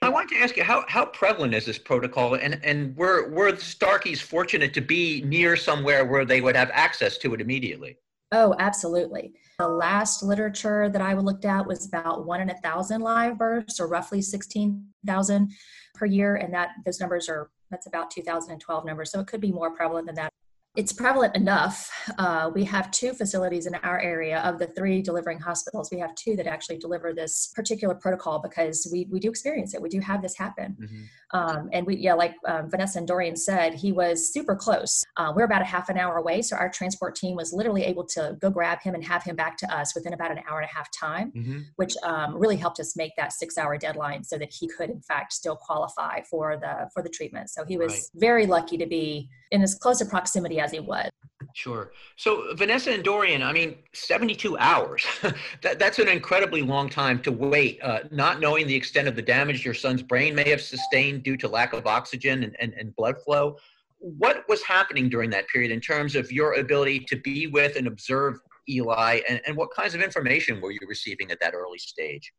I 0.01 0.09
want 0.09 0.29
to 0.29 0.37
ask 0.37 0.55
you 0.55 0.63
how, 0.63 0.85
how 0.87 1.05
prevalent 1.05 1.53
is 1.53 1.65
this 1.65 1.77
protocol, 1.77 2.35
and 2.35 2.59
and 2.63 2.95
were 2.95 3.29
were 3.29 3.51
the 3.51 3.57
Starkeys 3.57 4.21
fortunate 4.21 4.73
to 4.75 4.81
be 4.81 5.21
near 5.25 5.57
somewhere 5.57 6.05
where 6.05 6.23
they 6.23 6.39
would 6.39 6.55
have 6.55 6.71
access 6.73 7.17
to 7.19 7.33
it 7.33 7.41
immediately? 7.41 7.97
Oh, 8.31 8.55
absolutely. 8.59 9.33
The 9.57 9.67
last 9.67 10.21
literature 10.21 10.89
that 10.89 11.01
I 11.01 11.13
looked 11.13 11.45
at 11.45 11.65
was 11.65 11.87
about 11.87 12.25
one 12.25 12.41
in 12.41 12.51
a 12.51 12.57
thousand 12.57 13.01
live 13.01 13.37
births, 13.37 13.79
or 13.79 13.87
roughly 13.87 14.21
16,000 14.21 15.51
per 15.95 16.05
year. 16.05 16.35
And 16.35 16.53
that 16.53 16.69
those 16.85 16.99
numbers 16.99 17.27
are, 17.27 17.49
that's 17.71 17.87
about 17.87 18.11
2012 18.11 18.85
numbers. 18.85 19.11
So 19.11 19.19
it 19.19 19.27
could 19.27 19.41
be 19.41 19.51
more 19.51 19.75
prevalent 19.75 20.05
than 20.05 20.15
that 20.15 20.31
it's 20.79 20.93
prevalent 20.93 21.35
enough. 21.35 21.91
Uh, 22.17 22.49
we 22.55 22.63
have 22.63 22.89
two 22.91 23.11
facilities 23.11 23.65
in 23.65 23.75
our 23.75 23.99
area 23.99 24.39
of 24.43 24.59
the 24.59 24.67
three 24.67 25.01
delivering 25.01 25.37
hospitals. 25.37 25.89
We 25.91 25.99
have 25.99 26.15
two 26.15 26.37
that 26.37 26.47
actually 26.47 26.77
deliver 26.77 27.11
this 27.11 27.51
particular 27.53 27.93
protocol 27.93 28.39
because 28.39 28.87
we, 28.89 29.05
we 29.11 29.19
do 29.19 29.29
experience 29.29 29.73
it. 29.73 29.81
We 29.81 29.89
do 29.89 29.99
have 29.99 30.21
this 30.21 30.37
happen. 30.37 30.77
Mm-hmm. 30.79 31.37
Um, 31.37 31.69
and 31.73 31.85
we, 31.85 31.97
yeah, 31.97 32.13
like 32.13 32.33
um, 32.47 32.69
Vanessa 32.69 32.99
and 32.99 33.05
Dorian 33.05 33.35
said, 33.35 33.73
he 33.73 33.91
was 33.91 34.31
super 34.31 34.55
close. 34.55 35.03
Uh, 35.17 35.33
we're 35.35 35.43
about 35.43 35.61
a 35.61 35.65
half 35.65 35.89
an 35.89 35.97
hour 35.97 36.15
away. 36.15 36.41
So 36.41 36.55
our 36.55 36.69
transport 36.69 37.13
team 37.13 37.35
was 37.35 37.51
literally 37.51 37.83
able 37.83 38.05
to 38.15 38.37
go 38.39 38.49
grab 38.49 38.81
him 38.81 38.95
and 38.95 39.03
have 39.03 39.21
him 39.21 39.35
back 39.35 39.57
to 39.57 39.75
us 39.75 39.93
within 39.93 40.13
about 40.13 40.31
an 40.31 40.39
hour 40.49 40.61
and 40.61 40.69
a 40.69 40.73
half 40.73 40.89
time, 40.97 41.33
mm-hmm. 41.33 41.59
which 41.75 41.97
um, 42.03 42.37
really 42.37 42.55
helped 42.55 42.79
us 42.79 42.95
make 42.95 43.17
that 43.17 43.33
six 43.33 43.57
hour 43.57 43.77
deadline 43.77 44.23
so 44.23 44.37
that 44.37 44.53
he 44.53 44.65
could 44.65 44.89
in 44.89 45.01
fact 45.01 45.33
still 45.33 45.57
qualify 45.57 46.21
for 46.21 46.55
the, 46.55 46.89
for 46.93 47.03
the 47.03 47.09
treatment. 47.09 47.49
So 47.49 47.65
he 47.65 47.75
was 47.75 47.91
right. 47.91 48.01
very 48.15 48.45
lucky 48.45 48.77
to 48.77 48.85
be 48.85 49.29
in 49.51 49.61
as 49.61 49.75
close 49.75 50.01
a 50.01 50.05
proximity 50.05 50.59
as 50.59 50.71
he 50.71 50.79
was. 50.79 51.09
Sure. 51.53 51.91
So 52.15 52.53
Vanessa 52.55 52.91
and 52.91 53.03
Dorian, 53.03 53.41
I 53.41 53.51
mean, 53.51 53.77
72 53.93 54.57
hours. 54.57 55.05
that, 55.61 55.79
that's 55.79 55.99
an 55.99 56.07
incredibly 56.07 56.61
long 56.61 56.89
time 56.89 57.21
to 57.23 57.31
wait, 57.31 57.79
uh, 57.81 57.99
not 58.11 58.39
knowing 58.39 58.67
the 58.67 58.75
extent 58.75 59.07
of 59.07 59.15
the 59.15 59.21
damage 59.21 59.65
your 59.65 59.73
son's 59.73 60.03
brain 60.03 60.35
may 60.35 60.49
have 60.49 60.61
sustained 60.61 61.23
due 61.23 61.37
to 61.37 61.47
lack 61.47 61.73
of 61.73 61.87
oxygen 61.87 62.43
and, 62.43 62.55
and, 62.59 62.73
and 62.73 62.95
blood 62.95 63.15
flow. 63.23 63.57
What 63.97 64.43
was 64.47 64.61
happening 64.63 65.09
during 65.09 65.29
that 65.31 65.47
period 65.47 65.71
in 65.71 65.81
terms 65.81 66.15
of 66.15 66.31
your 66.31 66.53
ability 66.53 67.01
to 67.09 67.17
be 67.17 67.47
with 67.47 67.75
and 67.75 67.87
observe 67.87 68.39
Eli, 68.69 69.21
and, 69.27 69.41
and 69.47 69.57
what 69.57 69.71
kinds 69.73 69.95
of 69.95 70.01
information 70.01 70.61
were 70.61 70.71
you 70.71 70.79
receiving 70.87 71.31
at 71.31 71.39
that 71.41 71.53
early 71.53 71.79
stage? 71.79 72.31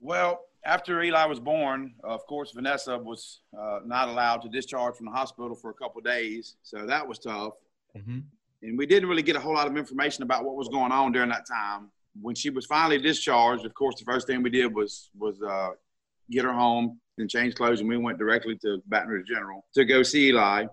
Well, 0.00 0.40
after 0.64 1.02
Eli 1.02 1.24
was 1.26 1.40
born, 1.40 1.94
of 2.02 2.26
course, 2.26 2.52
Vanessa 2.52 2.98
was 2.98 3.40
uh, 3.58 3.80
not 3.84 4.08
allowed 4.08 4.38
to 4.42 4.48
discharge 4.48 4.96
from 4.96 5.06
the 5.06 5.12
hospital 5.12 5.54
for 5.54 5.70
a 5.70 5.74
couple 5.74 6.00
days, 6.00 6.56
so 6.62 6.86
that 6.86 7.06
was 7.06 7.18
tough. 7.18 7.54
Mm-hmm. 7.96 8.18
And 8.62 8.78
we 8.78 8.86
didn't 8.86 9.08
really 9.08 9.22
get 9.22 9.36
a 9.36 9.40
whole 9.40 9.54
lot 9.54 9.66
of 9.66 9.76
information 9.76 10.22
about 10.22 10.44
what 10.44 10.56
was 10.56 10.68
going 10.68 10.90
on 10.90 11.12
during 11.12 11.28
that 11.28 11.46
time. 11.46 11.90
When 12.20 12.34
she 12.34 12.48
was 12.48 12.64
finally 12.64 12.98
discharged, 12.98 13.66
of 13.66 13.74
course, 13.74 13.96
the 13.98 14.04
first 14.04 14.26
thing 14.26 14.42
we 14.42 14.50
did 14.50 14.72
was 14.74 15.10
was 15.18 15.42
uh, 15.42 15.70
get 16.30 16.44
her 16.44 16.52
home 16.52 16.98
and 17.18 17.28
change 17.28 17.54
clothes, 17.54 17.80
and 17.80 17.88
we 17.88 17.98
went 17.98 18.18
directly 18.18 18.56
to 18.58 18.82
Baton 18.86 19.08
Rouge 19.08 19.28
General 19.28 19.64
to 19.74 19.84
go 19.84 20.02
see 20.02 20.28
Eli. 20.28 20.66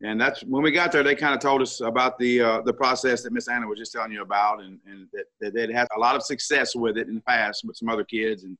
And 0.00 0.20
that's 0.20 0.42
when 0.44 0.62
we 0.62 0.70
got 0.70 0.92
there. 0.92 1.02
They 1.02 1.16
kind 1.16 1.34
of 1.34 1.40
told 1.40 1.60
us 1.60 1.80
about 1.80 2.18
the 2.18 2.40
uh, 2.40 2.60
the 2.62 2.72
process 2.72 3.22
that 3.22 3.32
Miss 3.32 3.48
Anna 3.48 3.66
was 3.66 3.78
just 3.78 3.92
telling 3.92 4.12
you 4.12 4.22
about, 4.22 4.62
and, 4.62 4.78
and 4.86 5.08
that, 5.12 5.24
that 5.40 5.54
they'd 5.54 5.70
had 5.70 5.88
a 5.96 5.98
lot 5.98 6.14
of 6.14 6.22
success 6.22 6.74
with 6.76 6.96
it 6.96 7.08
in 7.08 7.16
the 7.16 7.20
past 7.22 7.64
with 7.64 7.76
some 7.76 7.88
other 7.88 8.04
kids. 8.04 8.44
And 8.44 8.56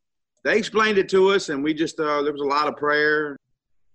they 0.48 0.56
explained 0.56 0.96
it 0.96 1.10
to 1.10 1.30
us, 1.30 1.50
and 1.50 1.62
we 1.62 1.74
just 1.74 2.00
uh, 2.00 2.22
there 2.22 2.32
was 2.32 2.40
a 2.40 2.44
lot 2.44 2.68
of 2.68 2.76
prayer. 2.76 3.36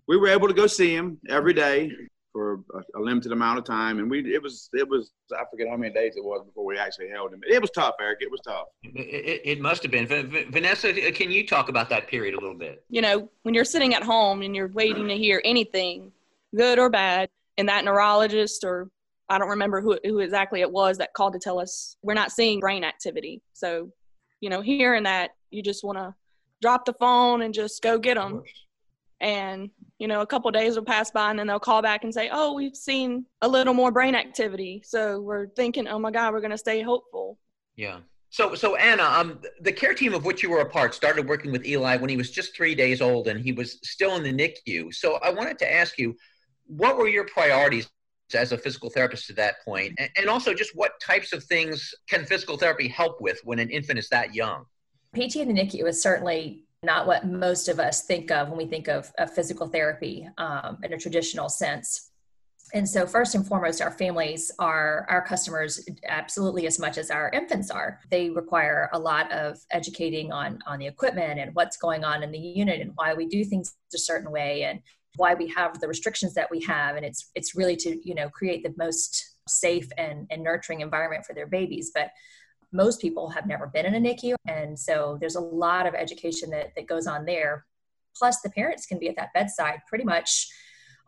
We 0.06 0.16
were 0.16 0.28
able 0.28 0.46
to 0.46 0.54
go 0.54 0.68
see 0.68 0.94
him 0.94 1.18
every 1.28 1.52
day 1.52 1.90
for 2.32 2.60
a, 2.74 2.98
a, 2.98 3.00
limited 3.00 3.32
amount 3.32 3.58
of 3.58 3.64
time, 3.64 3.98
and 3.98 4.08
we 4.08 4.32
it 4.32 4.40
was 4.40 4.70
it 4.72 4.88
was 4.88 5.10
I 5.32 5.42
forget 5.50 5.68
how 5.68 5.76
many 5.76 5.92
days 5.92 6.14
it 6.16 6.24
was 6.24 6.44
before 6.46 6.64
we 6.64 6.78
actually 6.78 7.08
held 7.08 7.32
him. 7.32 7.40
It 7.48 7.60
was 7.60 7.70
tough, 7.70 7.96
Eric. 8.00 8.18
It 8.20 8.30
was 8.30 8.40
tough. 8.46 8.66
It, 8.84 9.40
it 9.44 9.60
must 9.60 9.82
have 9.82 9.90
been. 9.90 10.06
V- 10.06 10.44
Vanessa, 10.50 10.92
can 11.10 11.30
you 11.32 11.44
talk 11.44 11.68
about 11.68 11.88
that 11.88 12.06
period 12.06 12.34
a 12.34 12.40
little 12.40 12.56
bit? 12.56 12.84
You 12.88 13.02
know, 13.02 13.28
when 13.42 13.52
you're 13.52 13.64
sitting 13.64 13.92
at 13.94 14.04
home 14.04 14.42
and 14.42 14.54
you're 14.54 14.68
waiting 14.68 15.08
to 15.08 15.16
hear 15.16 15.42
anything 15.44 16.12
good 16.54 16.78
or 16.78 16.88
bad, 16.88 17.30
and 17.58 17.68
that 17.68 17.84
neurologist 17.84 18.62
or 18.62 18.90
I 19.28 19.38
don't 19.38 19.48
remember 19.48 19.80
who, 19.80 19.98
who 20.04 20.20
exactly 20.20 20.60
it 20.60 20.70
was 20.70 20.98
that 20.98 21.14
called 21.14 21.32
to 21.32 21.40
tell 21.40 21.58
us 21.58 21.96
we're 22.02 22.14
not 22.14 22.30
seeing 22.30 22.60
brain 22.60 22.84
activity. 22.84 23.42
So, 23.54 23.90
you 24.40 24.50
know, 24.50 24.60
hearing 24.60 25.02
that, 25.04 25.30
you 25.50 25.62
just 25.62 25.82
want 25.82 25.98
to 25.98 26.14
drop 26.64 26.86
the 26.86 26.94
phone 26.94 27.42
and 27.42 27.52
just 27.52 27.82
go 27.82 27.98
get 27.98 28.14
them. 28.14 28.42
And, 29.20 29.68
you 29.98 30.08
know, 30.08 30.22
a 30.22 30.26
couple 30.26 30.50
days 30.50 30.76
will 30.76 30.84
pass 30.84 31.10
by 31.10 31.28
and 31.28 31.38
then 31.38 31.46
they'll 31.46 31.60
call 31.60 31.82
back 31.82 32.04
and 32.04 32.14
say, 32.14 32.30
oh, 32.32 32.54
we've 32.54 32.74
seen 32.74 33.26
a 33.42 33.48
little 33.48 33.74
more 33.74 33.92
brain 33.92 34.14
activity. 34.14 34.80
So 34.82 35.20
we're 35.20 35.48
thinking, 35.48 35.86
oh 35.86 35.98
my 35.98 36.10
God, 36.10 36.32
we're 36.32 36.40
going 36.40 36.52
to 36.52 36.58
stay 36.58 36.80
hopeful. 36.80 37.38
Yeah. 37.76 37.98
So, 38.30 38.54
so 38.54 38.76
Anna, 38.76 39.02
um, 39.02 39.40
the 39.60 39.72
care 39.72 39.92
team 39.92 40.14
of 40.14 40.24
which 40.24 40.42
you 40.42 40.48
were 40.48 40.60
a 40.60 40.68
part 40.68 40.94
started 40.94 41.28
working 41.28 41.52
with 41.52 41.66
Eli 41.66 41.98
when 41.98 42.08
he 42.08 42.16
was 42.16 42.30
just 42.30 42.56
three 42.56 42.74
days 42.74 43.02
old 43.02 43.28
and 43.28 43.38
he 43.38 43.52
was 43.52 43.78
still 43.82 44.16
in 44.16 44.22
the 44.22 44.32
NICU. 44.32 44.94
So 44.94 45.16
I 45.16 45.30
wanted 45.30 45.58
to 45.58 45.70
ask 45.70 45.98
you, 45.98 46.16
what 46.66 46.96
were 46.96 47.08
your 47.08 47.26
priorities 47.26 47.90
as 48.34 48.52
a 48.52 48.58
physical 48.58 48.88
therapist 48.88 49.26
to 49.26 49.34
that? 49.34 49.56
And, 49.66 49.98
and 50.16 50.28
also, 50.30 50.54
just 50.54 50.74
what 50.74 50.98
types 50.98 51.34
of 51.34 51.44
things 51.44 51.94
can 52.08 52.24
physical 52.24 52.56
therapy 52.56 52.88
help 52.88 53.20
with 53.20 53.38
when 53.44 53.58
an 53.58 53.68
infant 53.68 53.98
is 53.98 54.08
that 54.08 54.34
young? 54.34 54.64
PT 55.14 55.36
in 55.36 55.48
the 55.48 55.54
NICU 55.54 55.86
is 55.88 56.02
certainly 56.02 56.64
not 56.82 57.06
what 57.06 57.26
most 57.26 57.68
of 57.68 57.80
us 57.80 58.02
think 58.02 58.30
of 58.30 58.48
when 58.48 58.58
we 58.58 58.66
think 58.66 58.88
of, 58.88 59.10
of 59.18 59.32
physical 59.32 59.66
therapy 59.66 60.28
um, 60.38 60.78
in 60.82 60.92
a 60.92 60.98
traditional 60.98 61.48
sense. 61.48 62.10
And 62.72 62.88
so, 62.88 63.06
first 63.06 63.34
and 63.34 63.46
foremost, 63.46 63.80
our 63.80 63.92
families 63.92 64.50
are 64.58 65.06
our 65.08 65.24
customers 65.24 65.86
absolutely 66.08 66.66
as 66.66 66.78
much 66.78 66.98
as 66.98 67.10
our 67.10 67.30
infants 67.30 67.70
are. 67.70 68.00
They 68.10 68.30
require 68.30 68.90
a 68.92 68.98
lot 68.98 69.30
of 69.30 69.58
educating 69.70 70.32
on 70.32 70.58
on 70.66 70.78
the 70.78 70.86
equipment 70.86 71.38
and 71.38 71.54
what's 71.54 71.76
going 71.76 72.04
on 72.04 72.22
in 72.22 72.32
the 72.32 72.38
unit 72.38 72.80
and 72.80 72.92
why 72.96 73.14
we 73.14 73.26
do 73.26 73.44
things 73.44 73.76
a 73.94 73.98
certain 73.98 74.30
way 74.32 74.64
and 74.64 74.80
why 75.16 75.34
we 75.34 75.46
have 75.48 75.78
the 75.80 75.88
restrictions 75.88 76.34
that 76.34 76.50
we 76.50 76.60
have 76.62 76.96
and 76.96 77.04
it's 77.04 77.30
it's 77.34 77.54
really 77.54 77.76
to 77.76 78.00
you 78.06 78.14
know 78.14 78.28
create 78.28 78.64
the 78.64 78.74
most 78.76 79.36
safe 79.46 79.88
and, 79.98 80.26
and 80.30 80.42
nurturing 80.42 80.80
environment 80.80 81.24
for 81.24 81.34
their 81.34 81.46
babies 81.46 81.92
but 81.94 82.10
most 82.74 83.00
people 83.00 83.30
have 83.30 83.46
never 83.46 83.68
been 83.68 83.86
in 83.86 83.94
a 83.94 84.00
NICU 84.00 84.34
and 84.46 84.78
so 84.78 85.16
there's 85.20 85.36
a 85.36 85.40
lot 85.40 85.86
of 85.86 85.94
education 85.94 86.50
that, 86.50 86.74
that 86.74 86.86
goes 86.86 87.06
on 87.06 87.24
there. 87.24 87.64
Plus 88.16 88.40
the 88.40 88.50
parents 88.50 88.84
can 88.84 88.98
be 88.98 89.08
at 89.08 89.16
that 89.16 89.32
bedside 89.32 89.80
pretty 89.88 90.04
much 90.04 90.48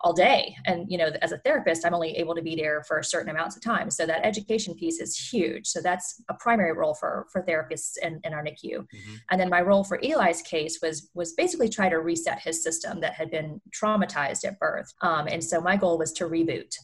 all 0.00 0.12
day. 0.12 0.54
And 0.66 0.90
you 0.90 0.98
know 0.98 1.10
as 1.22 1.32
a 1.32 1.38
therapist 1.38 1.84
i'm 1.84 1.94
only 1.94 2.16
able 2.16 2.34
to 2.34 2.42
be 2.42 2.54
there 2.54 2.84
for 2.86 3.02
certain 3.02 3.30
amounts 3.30 3.56
of 3.56 3.62
time. 3.62 3.90
So 3.90 4.06
that 4.06 4.24
education 4.24 4.74
piece 4.74 5.00
is 5.00 5.16
huge. 5.16 5.66
So 5.66 5.80
that's 5.80 6.22
a 6.28 6.34
primary 6.34 6.72
role 6.72 6.94
for 6.94 7.26
for 7.32 7.42
therapists 7.42 7.96
in, 8.00 8.20
in 8.22 8.32
our 8.32 8.42
nicu 8.42 8.82
mm-hmm. 8.82 9.14
and 9.30 9.40
then 9.40 9.50
my 9.50 9.62
role 9.62 9.84
for 9.84 9.98
eli's 10.02 10.42
case 10.42 10.78
was 10.80 11.10
was 11.14 11.32
basically 11.32 11.68
try 11.68 11.88
to 11.88 11.98
reset 11.98 12.40
his 12.40 12.62
system 12.62 13.00
that 13.00 13.14
had 13.14 13.30
been 13.30 13.60
traumatized 13.70 14.44
at 14.44 14.58
birth. 14.60 14.92
Um, 15.00 15.26
and 15.26 15.42
so 15.42 15.60
my 15.60 15.76
goal 15.76 15.98
was 15.98 16.12
to 16.12 16.24
reboot. 16.24 16.76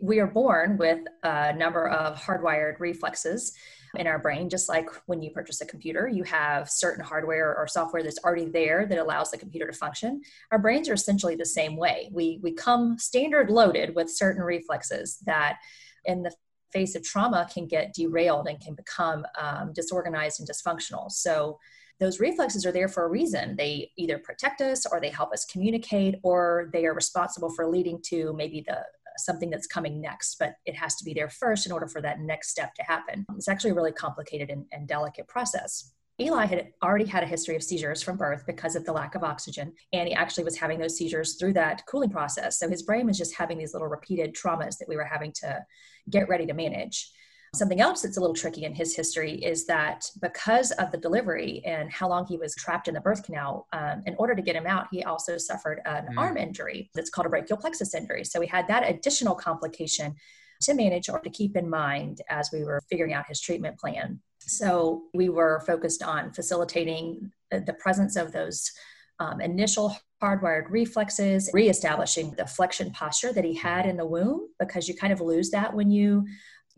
We 0.00 0.20
are 0.20 0.28
born 0.28 0.76
with 0.76 1.00
a 1.22 1.54
number 1.54 1.88
of 1.88 2.16
hardwired 2.16 2.78
reflexes 2.78 3.52
in 3.96 4.06
our 4.06 4.18
brain, 4.18 4.48
just 4.48 4.68
like 4.68 4.88
when 5.06 5.22
you 5.22 5.30
purchase 5.30 5.60
a 5.60 5.66
computer, 5.66 6.08
you 6.08 6.24
have 6.24 6.70
certain 6.70 7.04
hardware 7.04 7.56
or 7.56 7.66
software 7.66 8.02
that's 8.02 8.18
already 8.24 8.46
there 8.46 8.86
that 8.86 8.98
allows 8.98 9.30
the 9.30 9.38
computer 9.38 9.66
to 9.66 9.72
function. 9.72 10.22
Our 10.50 10.58
brains 10.58 10.88
are 10.88 10.94
essentially 10.94 11.36
the 11.36 11.44
same 11.44 11.76
way. 11.76 12.10
We, 12.12 12.40
we 12.42 12.52
come 12.52 12.98
standard 12.98 13.50
loaded 13.50 13.94
with 13.94 14.10
certain 14.10 14.42
reflexes 14.42 15.18
that 15.26 15.58
in 16.04 16.22
the 16.22 16.32
face 16.72 16.94
of 16.94 17.02
trauma 17.02 17.46
can 17.52 17.66
get 17.66 17.92
derailed 17.92 18.48
and 18.48 18.60
can 18.60 18.74
become 18.74 19.26
um, 19.38 19.72
disorganized 19.74 20.40
and 20.40 20.48
dysfunctional. 20.48 21.10
So 21.10 21.58
those 22.00 22.18
reflexes 22.18 22.66
are 22.66 22.72
there 22.72 22.88
for 22.88 23.04
a 23.04 23.08
reason. 23.08 23.56
They 23.56 23.92
either 23.96 24.18
protect 24.18 24.60
us 24.60 24.86
or 24.86 25.00
they 25.00 25.10
help 25.10 25.32
us 25.32 25.44
communicate 25.44 26.16
or 26.22 26.70
they 26.72 26.86
are 26.86 26.94
responsible 26.94 27.50
for 27.50 27.66
leading 27.66 28.00
to 28.06 28.32
maybe 28.32 28.64
the 28.66 28.82
something 29.16 29.50
that's 29.50 29.66
coming 29.66 30.00
next, 30.00 30.36
but 30.38 30.54
it 30.66 30.76
has 30.76 30.96
to 30.96 31.04
be 31.04 31.14
there 31.14 31.28
first 31.28 31.66
in 31.66 31.72
order 31.72 31.86
for 31.86 32.00
that 32.02 32.20
next 32.20 32.50
step 32.50 32.74
to 32.74 32.82
happen. 32.82 33.26
It's 33.36 33.48
actually 33.48 33.70
a 33.70 33.74
really 33.74 33.92
complicated 33.92 34.50
and, 34.50 34.66
and 34.72 34.88
delicate 34.88 35.28
process. 35.28 35.92
Eli 36.20 36.44
had 36.44 36.68
already 36.82 37.06
had 37.06 37.22
a 37.22 37.26
history 37.26 37.56
of 37.56 37.62
seizures 37.62 38.02
from 38.02 38.16
birth 38.16 38.44
because 38.46 38.76
of 38.76 38.84
the 38.84 38.92
lack 38.92 39.14
of 39.14 39.24
oxygen, 39.24 39.72
and 39.92 40.08
he 40.08 40.14
actually 40.14 40.44
was 40.44 40.56
having 40.56 40.78
those 40.78 40.96
seizures 40.96 41.36
through 41.36 41.54
that 41.54 41.82
cooling 41.86 42.10
process. 42.10 42.58
So 42.58 42.68
his 42.68 42.82
brain 42.82 43.06
was 43.06 43.18
just 43.18 43.34
having 43.34 43.58
these 43.58 43.72
little 43.72 43.88
repeated 43.88 44.34
traumas 44.34 44.78
that 44.78 44.88
we 44.88 44.96
were 44.96 45.04
having 45.04 45.32
to 45.36 45.64
get 46.10 46.28
ready 46.28 46.46
to 46.46 46.54
manage. 46.54 47.10
Something 47.54 47.82
else 47.82 48.00
that's 48.00 48.16
a 48.16 48.20
little 48.20 48.34
tricky 48.34 48.64
in 48.64 48.74
his 48.74 48.96
history 48.96 49.32
is 49.32 49.66
that 49.66 50.06
because 50.22 50.70
of 50.72 50.90
the 50.90 50.96
delivery 50.96 51.62
and 51.66 51.92
how 51.92 52.08
long 52.08 52.24
he 52.26 52.38
was 52.38 52.54
trapped 52.54 52.88
in 52.88 52.94
the 52.94 53.00
birth 53.00 53.22
canal, 53.24 53.66
um, 53.74 54.02
in 54.06 54.14
order 54.18 54.34
to 54.34 54.40
get 54.40 54.56
him 54.56 54.66
out, 54.66 54.86
he 54.90 55.04
also 55.04 55.36
suffered 55.36 55.82
an 55.84 56.06
mm. 56.06 56.18
arm 56.18 56.38
injury 56.38 56.90
that's 56.94 57.10
called 57.10 57.26
a 57.26 57.28
brachial 57.28 57.58
plexus 57.58 57.94
injury. 57.94 58.24
So 58.24 58.40
we 58.40 58.46
had 58.46 58.66
that 58.68 58.88
additional 58.88 59.34
complication 59.34 60.14
to 60.62 60.72
manage 60.72 61.10
or 61.10 61.20
to 61.20 61.28
keep 61.28 61.54
in 61.54 61.68
mind 61.68 62.22
as 62.30 62.48
we 62.54 62.64
were 62.64 62.80
figuring 62.88 63.12
out 63.12 63.26
his 63.28 63.40
treatment 63.40 63.78
plan. 63.78 64.20
So 64.40 65.02
we 65.12 65.28
were 65.28 65.62
focused 65.66 66.02
on 66.02 66.32
facilitating 66.32 67.32
the 67.50 67.76
presence 67.78 68.16
of 68.16 68.32
those 68.32 68.70
um, 69.18 69.42
initial 69.42 69.94
hardwired 70.22 70.70
reflexes, 70.70 71.50
reestablishing 71.52 72.30
the 72.36 72.46
flexion 72.46 72.92
posture 72.92 73.32
that 73.32 73.44
he 73.44 73.54
had 73.54 73.84
in 73.84 73.98
the 73.98 74.06
womb, 74.06 74.48
because 74.58 74.88
you 74.88 74.96
kind 74.96 75.12
of 75.12 75.20
lose 75.20 75.50
that 75.50 75.74
when 75.74 75.90
you 75.90 76.24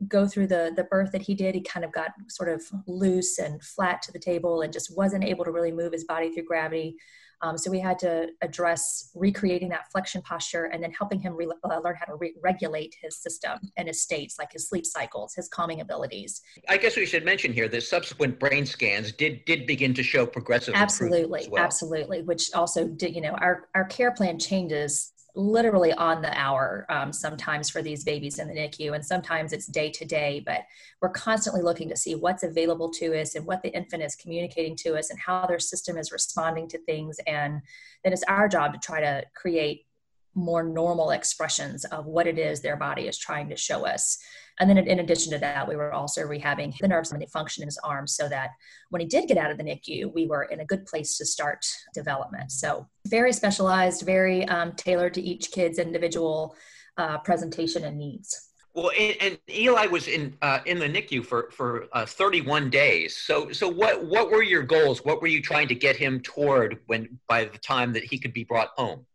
go 0.08 0.26
through 0.26 0.46
the 0.46 0.72
the 0.76 0.84
birth 0.84 1.12
that 1.12 1.22
he 1.22 1.34
did 1.34 1.54
he 1.54 1.60
kind 1.60 1.84
of 1.84 1.92
got 1.92 2.10
sort 2.28 2.48
of 2.48 2.62
loose 2.86 3.38
and 3.38 3.62
flat 3.62 4.02
to 4.02 4.12
the 4.12 4.18
table 4.18 4.62
and 4.62 4.72
just 4.72 4.96
wasn't 4.96 5.22
able 5.24 5.44
to 5.44 5.52
really 5.52 5.72
move 5.72 5.92
his 5.92 6.04
body 6.04 6.32
through 6.32 6.44
gravity 6.44 6.96
um, 7.42 7.58
so 7.58 7.70
we 7.70 7.78
had 7.78 7.98
to 7.98 8.28
address 8.42 9.10
recreating 9.14 9.68
that 9.68 9.90
flexion 9.92 10.22
posture 10.22 10.64
and 10.64 10.82
then 10.82 10.92
helping 10.92 11.20
him 11.20 11.34
re- 11.34 11.46
uh, 11.64 11.80
learn 11.80 11.94
how 11.98 12.06
to 12.06 12.14
re- 12.16 12.34
regulate 12.42 12.94
his 13.02 13.18
system 13.18 13.58
and 13.76 13.88
his 13.88 14.02
states 14.02 14.36
like 14.38 14.52
his 14.52 14.68
sleep 14.68 14.86
cycles 14.86 15.34
his 15.34 15.48
calming 15.48 15.80
abilities 15.80 16.40
i 16.68 16.76
guess 16.76 16.96
we 16.96 17.06
should 17.06 17.24
mention 17.24 17.52
here 17.52 17.68
that 17.68 17.82
subsequent 17.82 18.38
brain 18.40 18.66
scans 18.66 19.12
did 19.12 19.44
did 19.44 19.66
begin 19.66 19.94
to 19.94 20.02
show 20.02 20.26
progressive 20.26 20.74
absolutely 20.74 21.46
well. 21.50 21.62
absolutely 21.62 22.22
which 22.22 22.50
also 22.54 22.88
did 22.88 23.14
you 23.14 23.20
know 23.20 23.32
our 23.34 23.68
our 23.74 23.84
care 23.84 24.12
plan 24.12 24.38
changes 24.38 25.12
literally 25.34 25.92
on 25.92 26.22
the 26.22 26.36
hour 26.38 26.86
um, 26.88 27.12
sometimes 27.12 27.68
for 27.68 27.82
these 27.82 28.04
babies 28.04 28.38
in 28.38 28.48
the 28.48 28.54
NICU, 28.54 28.94
and 28.94 29.04
sometimes 29.04 29.52
it's 29.52 29.66
day 29.66 29.90
to 29.90 30.04
day. 30.04 30.42
But 30.44 30.62
we're 31.00 31.10
constantly 31.10 31.62
looking 31.62 31.88
to 31.88 31.96
see 31.96 32.14
what's 32.14 32.42
available 32.42 32.90
to 32.92 33.20
us 33.20 33.34
and 33.34 33.44
what 33.46 33.62
the 33.62 33.74
infant 33.74 34.02
is 34.02 34.14
communicating 34.14 34.76
to 34.76 34.96
us 34.96 35.10
and 35.10 35.18
how 35.18 35.46
their 35.46 35.58
system 35.58 35.98
is 35.98 36.12
responding 36.12 36.68
to 36.68 36.78
things. 36.78 37.18
And 37.26 37.60
then 38.02 38.12
it's 38.12 38.24
our 38.24 38.48
job 38.48 38.72
to 38.74 38.78
try 38.78 39.00
to 39.00 39.24
create 39.34 39.86
more 40.34 40.62
normal 40.62 41.10
expressions 41.10 41.84
of 41.86 42.06
what 42.06 42.26
it 42.26 42.38
is 42.38 42.60
their 42.60 42.76
body 42.76 43.06
is 43.06 43.18
trying 43.18 43.48
to 43.48 43.56
show 43.56 43.86
us. 43.86 44.18
And 44.60 44.70
then 44.70 44.78
in 44.78 45.00
addition 45.00 45.32
to 45.32 45.38
that, 45.38 45.68
we 45.68 45.76
were 45.76 45.92
also 45.92 46.22
rehabbing 46.22 46.76
the 46.78 46.88
nerves 46.88 47.10
and 47.10 47.20
the 47.20 47.26
function 47.26 47.62
in 47.62 47.68
his 47.68 47.78
arms 47.82 48.14
so 48.14 48.28
that 48.28 48.50
when 48.90 49.00
he 49.00 49.06
did 49.06 49.26
get 49.26 49.36
out 49.36 49.50
of 49.50 49.58
the 49.58 49.64
NICU, 49.64 50.14
we 50.14 50.26
were 50.26 50.44
in 50.44 50.60
a 50.60 50.64
good 50.64 50.86
place 50.86 51.18
to 51.18 51.26
start 51.26 51.66
development. 51.92 52.52
So 52.52 52.88
very 53.06 53.32
specialized, 53.32 54.02
very 54.02 54.46
um, 54.46 54.72
tailored 54.72 55.14
to 55.14 55.20
each 55.20 55.50
kid's 55.50 55.78
individual 55.78 56.54
uh, 56.96 57.18
presentation 57.18 57.84
and 57.84 57.98
needs. 57.98 58.50
Well, 58.74 58.90
and, 58.98 59.16
and, 59.20 59.38
Eli 59.48 59.86
was 59.86 60.08
in 60.08 60.36
uh, 60.42 60.58
in 60.66 60.80
the 60.80 60.88
NICU 60.88 61.24
for 61.24 61.48
for 61.52 61.86
uh, 61.92 62.04
31 62.06 62.70
days. 62.70 63.16
So 63.16 63.52
so 63.52 63.68
what 63.68 64.04
what 64.04 64.32
were 64.32 64.42
your 64.42 64.64
goals? 64.64 65.04
What 65.04 65.22
were 65.22 65.28
you 65.28 65.40
trying 65.40 65.68
to 65.68 65.76
get 65.76 65.94
him 65.94 66.20
toward 66.20 66.80
when 66.86 67.20
by 67.28 67.44
the 67.44 67.58
time 67.58 67.92
that 67.92 68.02
he 68.02 68.18
could 68.18 68.32
be 68.32 68.42
brought 68.42 68.70
home? 68.76 69.06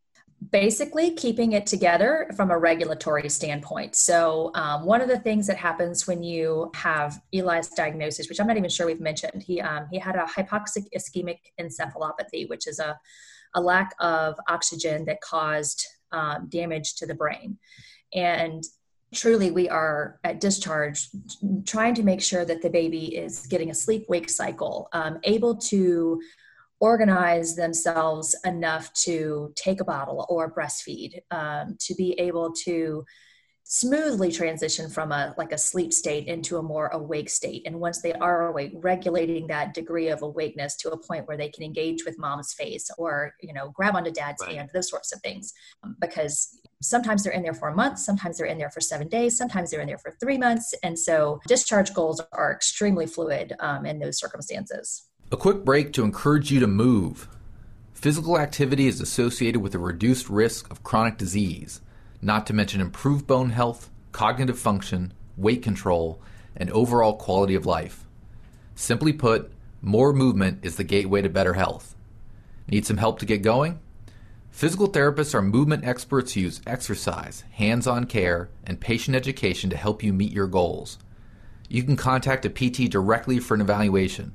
Basically 0.51 1.11
keeping 1.11 1.51
it 1.51 1.65
together 1.65 2.29
from 2.35 2.51
a 2.51 2.57
regulatory 2.57 3.29
standpoint. 3.29 3.95
So, 3.95 4.51
um, 4.55 4.85
one 4.85 5.01
of 5.01 5.09
the 5.09 5.19
things 5.19 5.47
that 5.47 5.57
happens 5.57 6.07
when 6.07 6.23
you 6.23 6.71
have 6.75 7.21
Eli's 7.33 7.69
diagnosis, 7.69 8.29
which 8.29 8.39
I'm 8.39 8.47
not 8.47 8.57
even 8.57 8.69
sure 8.69 8.85
we've 8.85 9.01
mentioned, 9.01 9.43
he 9.43 9.61
um, 9.61 9.87
he 9.91 9.99
had 9.99 10.15
a 10.15 10.25
hypoxic 10.25 10.87
ischemic 10.95 11.39
encephalopathy, 11.59 12.49
which 12.49 12.67
is 12.67 12.79
a 12.79 12.97
a 13.55 13.61
lack 13.61 13.93
of 13.99 14.35
oxygen 14.47 15.05
that 15.05 15.21
caused 15.21 15.85
um, 16.11 16.47
damage 16.49 16.95
to 16.95 17.05
the 17.05 17.15
brain, 17.15 17.57
and 18.13 18.63
truly 19.13 19.51
we 19.51 19.67
are 19.67 20.19
at 20.23 20.39
discharge 20.39 21.09
trying 21.65 21.95
to 21.95 22.03
make 22.03 22.21
sure 22.21 22.45
that 22.45 22.61
the 22.61 22.69
baby 22.69 23.15
is 23.15 23.47
getting 23.47 23.71
a 23.71 23.73
sleep 23.73 24.05
wake 24.07 24.29
cycle 24.29 24.87
um, 24.93 25.17
able 25.23 25.55
to 25.55 26.21
organize 26.79 27.55
themselves 27.55 28.35
enough 28.45 28.91
to 28.93 29.51
take 29.55 29.81
a 29.81 29.85
bottle 29.85 30.25
or 30.29 30.51
breastfeed 30.51 31.19
um, 31.31 31.75
to 31.79 31.93
be 31.95 32.13
able 32.19 32.51
to 32.53 33.05
smoothly 33.71 34.31
transition 34.31 34.89
from 34.89 35.11
a 35.11 35.35
like 35.37 35.51
a 35.51 35.57
sleep 35.57 35.93
state 35.93 36.25
into 36.25 36.57
a 36.57 36.63
more 36.63 36.87
awake 36.87 37.29
state. 37.29 37.61
And 37.67 37.79
once 37.79 38.01
they 38.01 38.13
are 38.13 38.47
awake 38.47 38.71
regulating 38.73 39.45
that 39.47 39.75
degree 39.75 40.07
of 40.07 40.23
awakeness 40.23 40.75
to 40.77 40.89
a 40.89 40.97
point 40.97 41.27
where 41.27 41.37
they 41.37 41.49
can 41.49 41.63
engage 41.63 42.03
with 42.03 42.17
mom's 42.17 42.51
face 42.53 42.89
or 42.97 43.35
you 43.43 43.53
know 43.53 43.69
grab 43.69 43.95
onto 43.95 44.09
dad's 44.09 44.41
right. 44.41 44.55
hand 44.55 44.71
those 44.73 44.89
sorts 44.89 45.13
of 45.13 45.21
things. 45.21 45.53
Um, 45.83 45.95
because 46.01 46.59
sometimes 46.81 47.23
they're 47.23 47.33
in 47.33 47.43
there 47.43 47.53
for 47.53 47.67
a 47.67 47.75
month 47.75 47.99
sometimes 47.99 48.37
they're 48.37 48.47
in 48.47 48.57
there 48.57 48.71
for 48.71 48.81
seven 48.81 49.07
days 49.07 49.37
sometimes 49.37 49.69
they're 49.69 49.81
in 49.81 49.87
there 49.87 49.99
for 49.99 50.15
three 50.19 50.37
months. 50.37 50.73
And 50.81 50.97
so 50.97 51.39
discharge 51.47 51.93
goals 51.93 52.21
are 52.31 52.51
extremely 52.51 53.05
fluid 53.05 53.53
um, 53.59 53.85
in 53.85 53.99
those 53.99 54.17
circumstances 54.17 55.08
a 55.31 55.37
quick 55.37 55.63
break 55.63 55.93
to 55.93 56.03
encourage 56.03 56.49
you 56.49 56.59
to 56.59 56.65
move. 56.65 57.27
Physical 57.93 58.39
activity 58.39 58.87
is 58.87 58.99
associated 58.99 59.61
with 59.61 59.75
a 59.75 59.79
reduced 59.79 60.27
risk 60.27 60.71
of 60.71 60.83
chronic 60.83 61.17
disease, 61.17 61.81
not 62.19 62.47
to 62.47 62.53
mention 62.53 62.81
improved 62.81 63.27
bone 63.27 63.51
health, 63.51 63.91
cognitive 64.11 64.57
function, 64.57 65.13
weight 65.37 65.61
control, 65.61 66.19
and 66.55 66.71
overall 66.71 67.15
quality 67.15 67.53
of 67.53 67.67
life. 67.67 68.05
Simply 68.73 69.13
put, 69.13 69.51
more 69.83 70.13
movement 70.13 70.59
is 70.63 70.77
the 70.77 70.83
gateway 70.83 71.21
to 71.21 71.29
better 71.29 71.53
health. 71.53 71.95
Need 72.67 72.87
some 72.87 72.97
help 72.97 73.19
to 73.19 73.27
get 73.27 73.43
going? 73.43 73.79
Physical 74.49 74.89
therapists 74.89 75.35
are 75.35 75.43
movement 75.43 75.85
experts 75.85 76.33
who 76.33 76.41
use 76.41 76.59
exercise, 76.65 77.43
hands 77.51 77.85
on 77.85 78.05
care, 78.05 78.49
and 78.65 78.81
patient 78.81 79.15
education 79.15 79.69
to 79.69 79.77
help 79.77 80.01
you 80.01 80.11
meet 80.11 80.31
your 80.31 80.47
goals. 80.47 80.97
You 81.67 81.83
can 81.83 81.97
contact 81.97 82.45
a 82.45 82.49
PT 82.49 82.89
directly 82.89 83.37
for 83.37 83.53
an 83.53 83.61
evaluation. 83.61 84.33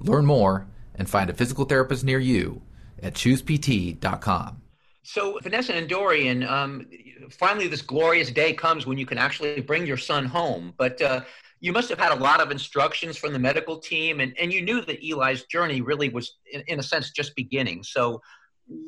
Learn 0.00 0.26
more 0.26 0.66
and 0.94 1.08
find 1.08 1.30
a 1.30 1.34
physical 1.34 1.64
therapist 1.64 2.04
near 2.04 2.18
you 2.18 2.62
at 3.02 3.14
choosept.com. 3.14 4.62
So, 5.02 5.38
Vanessa 5.42 5.74
and 5.74 5.88
Dorian, 5.88 6.44
um, 6.44 6.86
finally, 7.30 7.68
this 7.68 7.82
glorious 7.82 8.30
day 8.30 8.52
comes 8.52 8.86
when 8.86 8.98
you 8.98 9.06
can 9.06 9.18
actually 9.18 9.60
bring 9.60 9.86
your 9.86 9.96
son 9.96 10.26
home. 10.26 10.74
But 10.76 11.00
uh, 11.00 11.22
you 11.60 11.72
must 11.72 11.88
have 11.88 11.98
had 11.98 12.12
a 12.12 12.16
lot 12.16 12.40
of 12.40 12.50
instructions 12.50 13.16
from 13.16 13.32
the 13.32 13.38
medical 13.38 13.78
team, 13.78 14.20
and, 14.20 14.34
and 14.38 14.52
you 14.52 14.62
knew 14.62 14.82
that 14.82 15.02
Eli's 15.02 15.44
journey 15.44 15.80
really 15.80 16.10
was, 16.10 16.36
in, 16.52 16.62
in 16.66 16.78
a 16.78 16.82
sense, 16.82 17.10
just 17.10 17.34
beginning. 17.34 17.82
So, 17.82 18.20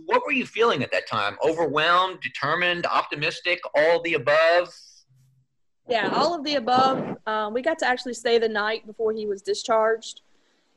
what 0.06 0.22
were 0.24 0.32
you 0.32 0.46
feeling 0.46 0.82
at 0.82 0.92
that 0.92 1.08
time? 1.08 1.36
Overwhelmed, 1.44 2.20
determined, 2.20 2.86
optimistic, 2.86 3.58
all 3.74 4.00
the 4.02 4.14
above? 4.14 4.72
Yeah, 5.88 6.10
all 6.14 6.34
of 6.34 6.44
the 6.44 6.54
above. 6.54 7.16
Um, 7.26 7.52
we 7.52 7.62
got 7.62 7.78
to 7.80 7.88
actually 7.88 8.14
stay 8.14 8.38
the 8.38 8.48
night 8.48 8.86
before 8.86 9.12
he 9.12 9.26
was 9.26 9.42
discharged 9.42 10.20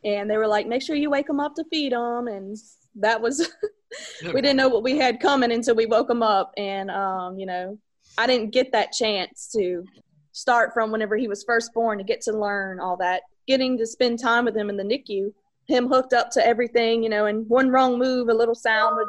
and 0.06 0.30
they 0.30 0.38
were 0.38 0.48
like, 0.48 0.68
make 0.68 0.84
sure 0.84 0.96
you 0.96 1.10
wake 1.10 1.28
them 1.28 1.40
up 1.40 1.56
to 1.56 1.66
feed 1.66 1.92
them. 1.92 2.28
And 2.28 2.56
that 2.96 3.20
was, 3.20 3.50
we 4.24 4.42
didn't 4.42 4.56
know 4.56 4.70
what 4.70 4.84
we 4.84 4.98
had 4.98 5.20
coming 5.20 5.52
until 5.52 5.76
we 5.76 5.88
woke 5.88 6.08
them 6.08 6.24
up. 6.24 6.52
And, 6.58 6.92
um, 6.92 7.40
you 7.40 7.48
know, 7.48 7.78
I 8.18 8.28
didn't 8.28 8.52
get 8.52 8.72
that 8.72 8.92
chance 8.92 9.52
to 9.56 9.84
start 10.32 10.74
from 10.74 10.92
whenever 10.92 11.18
he 11.18 11.28
was 11.28 11.44
first 11.44 11.74
born 11.74 11.98
to 11.98 12.04
get 12.04 12.22
to 12.22 12.38
learn 12.38 12.80
all 12.80 12.98
that. 12.98 13.24
Getting 13.48 13.78
to 13.80 13.88
spend 13.88 14.20
time 14.20 14.46
with 14.46 14.56
him 14.56 14.70
in 14.70 14.78
the 14.78 14.84
NICU, 14.84 15.34
him 15.68 15.88
hooked 15.88 16.14
up 16.14 16.30
to 16.32 16.46
everything, 16.46 17.04
you 17.04 17.10
know, 17.10 17.26
and 17.26 17.48
one 17.50 17.70
wrong 17.70 17.98
move, 17.98 18.30
a 18.30 18.34
little 18.34 18.56
sound 18.56 18.96
would 18.96 19.08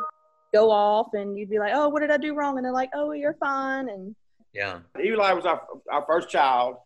go 0.53 0.71
off, 0.71 1.09
and 1.15 1.39
you'd 1.39 1.51
be 1.51 1.59
like, 1.59 1.73
"Oh, 1.75 1.89
what 1.89 2.01
did 2.01 2.11
I 2.11 2.19
do 2.19 2.35
wrong?" 2.35 2.57
And 2.57 2.65
they're 2.65 2.73
like, 2.73 2.91
"Oh, 2.95 3.13
you're 3.13 3.37
fine." 3.41 3.89
And 3.89 4.15
yeah, 4.53 4.81
Eli 5.03 5.33
was 5.33 5.47
our 5.47 5.63
our 5.91 6.05
first 6.07 6.29
child, 6.29 6.77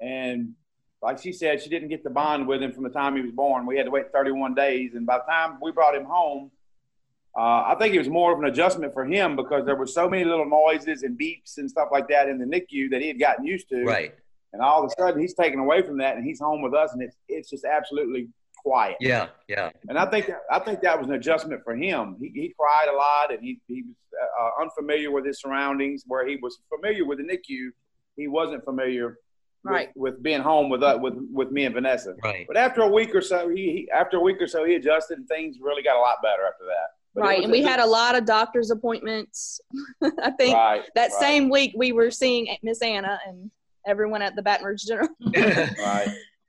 and 0.00 0.54
like 1.02 1.20
she 1.20 1.32
said, 1.32 1.60
she 1.60 1.68
didn't 1.68 1.88
get 1.88 2.04
the 2.04 2.10
bond 2.10 2.46
with 2.46 2.62
him 2.62 2.72
from 2.72 2.84
the 2.84 2.90
time 2.90 3.16
he 3.16 3.22
was 3.22 3.32
born. 3.32 3.66
We 3.66 3.76
had 3.76 3.86
to 3.86 3.90
wait 3.90 4.12
31 4.12 4.54
days, 4.54 4.94
and 4.94 5.04
by 5.04 5.18
the 5.18 5.24
time 5.24 5.58
we 5.60 5.72
brought 5.72 5.96
him 5.96 6.04
home, 6.04 6.50
uh, 7.36 7.64
I 7.66 7.76
think 7.78 7.94
it 7.94 7.98
was 7.98 8.08
more 8.08 8.32
of 8.32 8.38
an 8.38 8.44
adjustment 8.44 8.92
for 8.92 9.04
him 9.04 9.36
because 9.36 9.64
there 9.64 9.74
were 9.74 9.86
so 9.86 10.08
many 10.08 10.24
little 10.24 10.48
noises 10.48 11.02
and 11.02 11.18
beeps 11.18 11.56
and 11.58 11.68
stuff 11.68 11.88
like 11.90 12.08
that 12.08 12.28
in 12.28 12.38
the 12.38 12.44
NICU 12.44 12.90
that 12.90 13.00
he 13.00 13.08
had 13.08 13.18
gotten 13.18 13.44
used 13.44 13.68
to. 13.70 13.84
Right. 13.84 14.14
And 14.52 14.60
all 14.60 14.84
of 14.84 14.90
a 14.90 15.00
sudden, 15.00 15.20
he's 15.20 15.34
taken 15.34 15.58
away 15.58 15.82
from 15.82 15.96
that, 15.98 16.16
and 16.16 16.24
he's 16.24 16.38
home 16.38 16.62
with 16.62 16.74
us, 16.74 16.92
and 16.92 17.02
it's 17.02 17.16
it's 17.28 17.50
just 17.50 17.64
absolutely 17.64 18.28
quiet. 18.58 18.96
Yeah, 19.00 19.28
yeah. 19.48 19.70
And 19.88 19.98
I 19.98 20.06
think 20.06 20.26
that, 20.26 20.42
I 20.50 20.58
think 20.58 20.82
that 20.82 20.98
was 20.98 21.08
an 21.08 21.14
adjustment 21.14 21.64
for 21.64 21.74
him. 21.74 22.16
He, 22.20 22.28
he 22.34 22.54
cried 22.56 22.88
a 22.92 22.94
lot, 22.94 23.32
and 23.32 23.42
he 23.42 23.58
he 23.66 23.82
was 23.82 23.96
uh, 24.40 24.62
unfamiliar 24.62 25.10
with 25.10 25.24
his 25.24 25.40
surroundings. 25.40 26.04
Where 26.06 26.28
he 26.28 26.36
was 26.36 26.60
familiar 26.68 27.06
with 27.06 27.18
the 27.18 27.24
NICU, 27.24 27.70
he 28.16 28.28
wasn't 28.28 28.62
familiar 28.64 29.16
right. 29.64 29.88
with, 29.94 30.14
with 30.14 30.22
being 30.22 30.40
home 30.40 30.68
with 30.68 30.82
us, 30.82 30.98
with 31.00 31.14
with 31.30 31.50
me 31.50 31.64
and 31.64 31.74
Vanessa. 31.74 32.14
Right. 32.22 32.46
But 32.46 32.56
after 32.56 32.82
a 32.82 32.88
week 32.88 33.14
or 33.14 33.20
so, 33.20 33.48
he, 33.48 33.62
he 33.62 33.90
after 33.90 34.18
a 34.18 34.20
week 34.20 34.40
or 34.40 34.46
so 34.46 34.64
he 34.64 34.74
adjusted 34.74 35.18
and 35.18 35.28
things 35.28 35.58
really 35.60 35.82
got 35.82 35.96
a 35.96 36.00
lot 36.00 36.16
better 36.22 36.46
after 36.46 36.64
that. 36.64 36.88
But 37.14 37.22
right, 37.22 37.42
and 37.42 37.52
we 37.52 37.62
had 37.62 37.78
a 37.78 37.86
lot 37.86 38.14
of 38.14 38.24
doctor's 38.24 38.70
appointments. 38.70 39.60
I 40.02 40.30
think 40.30 40.54
right, 40.54 40.82
that 40.94 41.10
right. 41.10 41.20
same 41.20 41.50
week 41.50 41.74
we 41.76 41.92
were 41.92 42.10
seeing 42.10 42.56
Miss 42.62 42.80
Anna 42.80 43.20
and 43.26 43.50
everyone 43.86 44.22
at 44.22 44.34
the 44.34 44.42
Baton 44.42 44.66
Rouge 44.66 44.84
General. 44.84 45.08
right. 45.36 46.08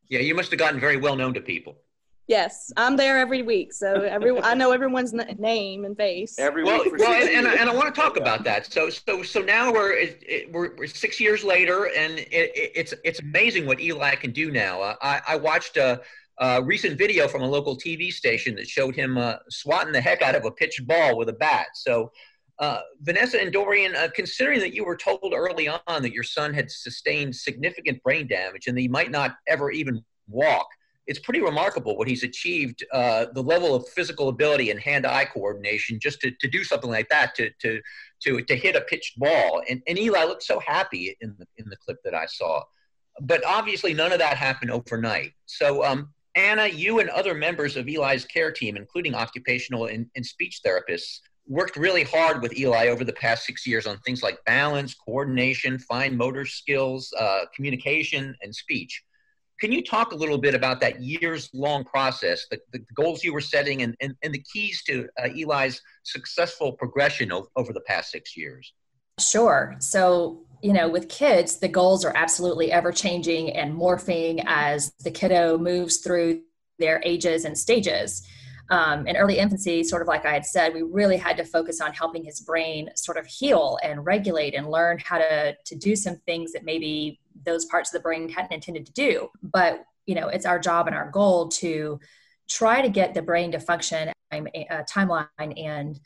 Yeah, 0.09 0.19
you 0.19 0.35
must 0.35 0.51
have 0.51 0.59
gotten 0.59 0.79
very 0.79 0.97
well 0.97 1.15
known 1.15 1.33
to 1.33 1.41
people. 1.41 1.77
Yes, 2.27 2.71
I'm 2.77 2.95
there 2.95 3.17
every 3.19 3.41
week, 3.41 3.73
so 3.73 4.01
every 4.01 4.39
I 4.41 4.53
know 4.53 4.71
everyone's 4.71 5.13
name 5.13 5.83
and 5.83 5.95
face. 5.95 6.39
Every 6.39 6.63
well, 6.63 6.81
week. 6.83 6.93
well, 6.97 7.11
and, 7.11 7.29
and, 7.29 7.47
I, 7.47 7.55
and 7.55 7.69
I 7.69 7.73
want 7.73 7.93
to 7.93 8.01
talk 8.01 8.15
about 8.15 8.45
that. 8.45 8.71
So, 8.71 8.89
so, 8.89 9.23
so 9.23 9.41
now 9.41 9.73
we're 9.73 9.91
it, 9.91 10.49
we're, 10.53 10.73
we're 10.77 10.87
six 10.87 11.19
years 11.19 11.43
later, 11.43 11.89
and 11.95 12.19
it, 12.19 12.27
it, 12.31 12.71
it's 12.75 12.93
it's 13.03 13.19
amazing 13.19 13.65
what 13.65 13.81
Eli 13.81 14.15
can 14.15 14.31
do 14.31 14.51
now. 14.51 14.81
Uh, 14.81 14.95
I, 15.01 15.21
I 15.27 15.35
watched 15.35 15.75
a, 15.75 16.01
a, 16.37 16.63
recent 16.63 16.97
video 16.97 17.27
from 17.27 17.41
a 17.41 17.47
local 17.47 17.75
TV 17.75 18.09
station 18.09 18.55
that 18.55 18.69
showed 18.69 18.95
him 18.95 19.17
uh, 19.17 19.35
swatting 19.49 19.91
the 19.91 20.01
heck 20.01 20.21
out 20.21 20.35
of 20.35 20.45
a 20.45 20.51
pitched 20.51 20.87
ball 20.87 21.17
with 21.17 21.27
a 21.27 21.33
bat. 21.33 21.67
So, 21.73 22.09
uh, 22.59 22.79
Vanessa 23.01 23.37
and 23.37 23.51
Dorian, 23.51 23.97
uh, 23.97 24.07
considering 24.15 24.61
that 24.61 24.73
you 24.73 24.85
were 24.85 24.95
told 24.95 25.33
early 25.35 25.67
on 25.67 26.01
that 26.01 26.13
your 26.13 26.23
son 26.23 26.53
had 26.53 26.71
sustained 26.71 27.35
significant 27.35 28.01
brain 28.01 28.27
damage 28.27 28.67
and 28.67 28.77
that 28.77 28.81
he 28.81 28.87
might 28.87 29.11
not 29.11 29.35
ever 29.49 29.71
even 29.71 30.01
walk 30.29 30.67
it's 31.05 31.19
pretty 31.19 31.41
remarkable 31.41 31.97
what 31.97 32.07
he's 32.07 32.23
achieved 32.23 32.83
uh, 32.93 33.25
the 33.33 33.43
level 33.43 33.75
of 33.75 33.87
physical 33.89 34.29
ability 34.29 34.71
and 34.71 34.79
hand-eye 34.79 35.25
coordination 35.25 35.99
just 35.99 36.21
to, 36.21 36.31
to 36.39 36.47
do 36.47 36.63
something 36.63 36.89
like 36.89 37.09
that 37.09 37.35
to, 37.35 37.49
to, 37.59 37.81
to, 38.21 38.41
to 38.41 38.55
hit 38.55 38.75
a 38.75 38.81
pitched 38.81 39.19
ball. 39.19 39.61
And, 39.69 39.81
and 39.87 39.97
eli 39.99 40.23
looked 40.23 40.43
so 40.43 40.59
happy 40.59 41.15
in 41.19 41.35
the, 41.37 41.45
in 41.57 41.69
the 41.69 41.75
clip 41.75 41.97
that 42.03 42.13
i 42.13 42.25
saw. 42.25 42.63
But 43.21 43.45
obviously 43.45 43.93
none 43.93 44.11
of 44.11 44.19
that 44.19 44.37
happened 44.37 44.71
overnight. 44.71 45.33
So 45.45 45.83
um, 45.83 46.13
anna 46.35 46.67
you 46.67 46.99
and 46.99 47.09
other 47.09 47.33
members 47.33 47.77
of 47.77 47.87
eli's 47.87 48.25
care 48.25 48.51
team 48.51 48.75
including 48.75 49.13
occupational 49.13 49.85
and, 49.85 50.07
and 50.15 50.25
speech 50.25 50.61
therapists 50.65 51.19
worked 51.47 51.75
really 51.75 52.03
hard 52.03 52.41
with 52.41 52.57
eli 52.57 52.87
over 52.87 53.03
the 53.03 53.13
past 53.13 53.45
six 53.45 53.67
years 53.67 53.85
on 53.85 53.97
things 53.99 54.23
like 54.23 54.37
balance 54.45 54.93
coordination 54.95 55.77
fine 55.77 56.15
motor 56.15 56.45
skills 56.45 57.13
uh, 57.19 57.41
communication 57.55 58.35
and 58.41 58.55
speech 58.55 59.03
can 59.59 59.71
you 59.71 59.83
talk 59.83 60.11
a 60.11 60.15
little 60.15 60.37
bit 60.37 60.55
about 60.55 60.79
that 60.81 61.01
years 61.01 61.49
long 61.53 61.83
process, 61.83 62.45
the, 62.49 62.59
the, 62.71 62.79
goals 62.95 63.23
you 63.23 63.33
were 63.33 63.41
setting, 63.41 63.81
and, 63.81 63.95
and, 64.01 64.15
and 64.23 64.33
the 64.33 64.43
keys 64.51 64.83
to 64.83 65.07
uh, 65.19 65.29
Eli's 65.29 65.81
successful 66.03 66.73
progression 66.73 67.31
o- 67.31 67.47
over 67.55 67.71
the 67.71 67.81
past 67.81 68.11
six 68.11 68.35
years? 68.35 68.73
Sure. 69.19 69.75
So, 69.79 70.45
you 70.61 70.73
know, 70.73 70.89
with 70.89 71.07
kids, 71.07 71.57
the 71.57 71.67
goals 71.67 72.03
are 72.03 72.13
absolutely 72.15 72.71
ever 72.71 72.91
changing 72.91 73.51
and 73.51 73.73
morphing 73.73 74.43
as 74.47 74.93
the 75.01 75.11
kiddo 75.11 75.57
moves 75.57 75.97
through 75.97 76.41
their 76.79 77.01
ages 77.05 77.45
and 77.45 77.57
stages. 77.57 78.25
Um, 78.69 79.05
in 79.05 79.17
early 79.17 79.37
infancy, 79.37 79.83
sort 79.83 80.01
of 80.01 80.07
like 80.07 80.25
I 80.25 80.33
had 80.33 80.45
said, 80.45 80.73
we 80.73 80.81
really 80.81 81.17
had 81.17 81.37
to 81.37 81.43
focus 81.43 81.79
on 81.81 81.93
helping 81.93 82.23
his 82.23 82.41
brain 82.41 82.89
sort 82.95 83.17
of 83.17 83.27
heal 83.27 83.77
and 83.83 84.05
regulate 84.05 84.55
and 84.55 84.69
learn 84.69 84.97
how 84.99 85.19
to, 85.19 85.55
to 85.63 85.75
do 85.75 85.95
some 85.95 86.15
things 86.25 86.53
that 86.53 86.63
maybe 86.63 87.19
those 87.45 87.65
parts 87.65 87.89
of 87.89 87.99
the 87.99 88.03
brain 88.03 88.29
hadn't 88.29 88.51
intended 88.51 88.85
to 88.85 88.93
do. 88.93 89.29
But, 89.41 89.83
you 90.05 90.15
know, 90.15 90.27
it's 90.27 90.45
our 90.45 90.59
job 90.59 90.87
and 90.87 90.95
our 90.95 91.09
goal 91.11 91.47
to 91.49 91.99
try 92.49 92.81
to 92.81 92.89
get 92.89 93.13
the 93.13 93.21
brain 93.21 93.51
to 93.51 93.59
function 93.59 94.11
a 94.31 94.67
uh, 94.69 94.83
timeline 94.83 95.27
and 95.57 95.99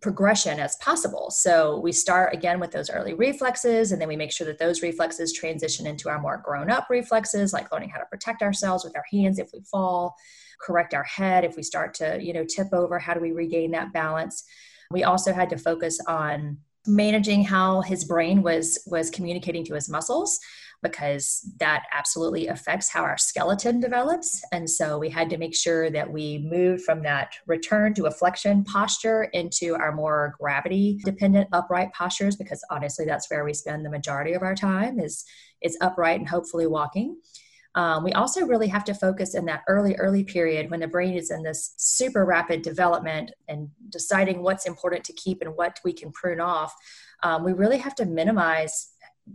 progression 0.00 0.58
as 0.58 0.76
possible. 0.76 1.30
So 1.30 1.78
we 1.78 1.92
start 1.92 2.34
again 2.34 2.58
with 2.58 2.72
those 2.72 2.90
early 2.90 3.14
reflexes, 3.14 3.92
and 3.92 4.00
then 4.00 4.08
we 4.08 4.16
make 4.16 4.32
sure 4.32 4.46
that 4.46 4.58
those 4.58 4.82
reflexes 4.82 5.32
transition 5.32 5.86
into 5.86 6.08
our 6.08 6.20
more 6.20 6.42
grown 6.44 6.70
up 6.70 6.86
reflexes, 6.90 7.52
like 7.52 7.70
learning 7.70 7.90
how 7.90 7.98
to 7.98 8.06
protect 8.06 8.42
ourselves 8.42 8.84
with 8.84 8.96
our 8.96 9.04
hands 9.10 9.38
if 9.38 9.50
we 9.52 9.60
fall, 9.60 10.14
correct 10.60 10.94
our 10.94 11.04
head 11.04 11.44
if 11.44 11.56
we 11.56 11.62
start 11.62 11.94
to, 11.94 12.18
you 12.20 12.32
know, 12.32 12.44
tip 12.44 12.68
over, 12.72 12.98
how 12.98 13.14
do 13.14 13.20
we 13.20 13.32
regain 13.32 13.70
that 13.72 13.92
balance? 13.92 14.44
We 14.90 15.04
also 15.04 15.32
had 15.32 15.50
to 15.50 15.58
focus 15.58 15.98
on 16.08 16.58
managing 16.86 17.44
how 17.44 17.80
his 17.82 18.04
brain 18.04 18.42
was 18.42 18.78
was 18.86 19.10
communicating 19.10 19.64
to 19.66 19.74
his 19.74 19.88
muscles 19.88 20.38
because 20.84 21.50
that 21.58 21.84
absolutely 21.92 22.46
affects 22.46 22.90
how 22.90 23.02
our 23.02 23.16
skeleton 23.16 23.80
develops. 23.80 24.42
And 24.52 24.68
so 24.68 24.98
we 24.98 25.08
had 25.08 25.30
to 25.30 25.38
make 25.38 25.56
sure 25.56 25.90
that 25.90 26.12
we 26.12 26.46
moved 26.46 26.84
from 26.84 27.02
that 27.02 27.32
return 27.46 27.94
to 27.94 28.04
a 28.04 28.10
flexion 28.10 28.62
posture 28.64 29.24
into 29.32 29.74
our 29.74 29.92
more 29.92 30.34
gravity 30.38 31.00
dependent 31.04 31.48
upright 31.52 31.92
postures 31.94 32.36
because 32.36 32.62
honestly 32.70 33.06
that's 33.06 33.30
where 33.30 33.44
we 33.44 33.54
spend 33.54 33.84
the 33.84 33.90
majority 33.90 34.34
of 34.34 34.42
our 34.42 34.54
time 34.54 35.00
is 35.00 35.24
is 35.62 35.78
upright 35.80 36.20
and 36.20 36.28
hopefully 36.28 36.66
walking. 36.66 37.16
Um, 37.74 38.04
we 38.04 38.12
also 38.12 38.46
really 38.46 38.68
have 38.68 38.84
to 38.84 38.94
focus 38.94 39.34
in 39.34 39.46
that 39.46 39.62
early, 39.66 39.96
early 39.96 40.22
period 40.22 40.70
when 40.70 40.80
the 40.80 40.86
brain 40.86 41.14
is 41.14 41.30
in 41.30 41.42
this 41.42 41.74
super 41.76 42.24
rapid 42.24 42.62
development 42.62 43.32
and 43.48 43.68
deciding 43.88 44.42
what's 44.42 44.66
important 44.66 45.04
to 45.04 45.12
keep 45.12 45.42
and 45.42 45.56
what 45.56 45.80
we 45.84 45.92
can 45.92 46.12
prune 46.12 46.40
off. 46.40 46.72
Um, 47.22 47.42
we 47.44 47.52
really 47.52 47.78
have 47.78 47.94
to 47.96 48.06
minimize 48.06 48.90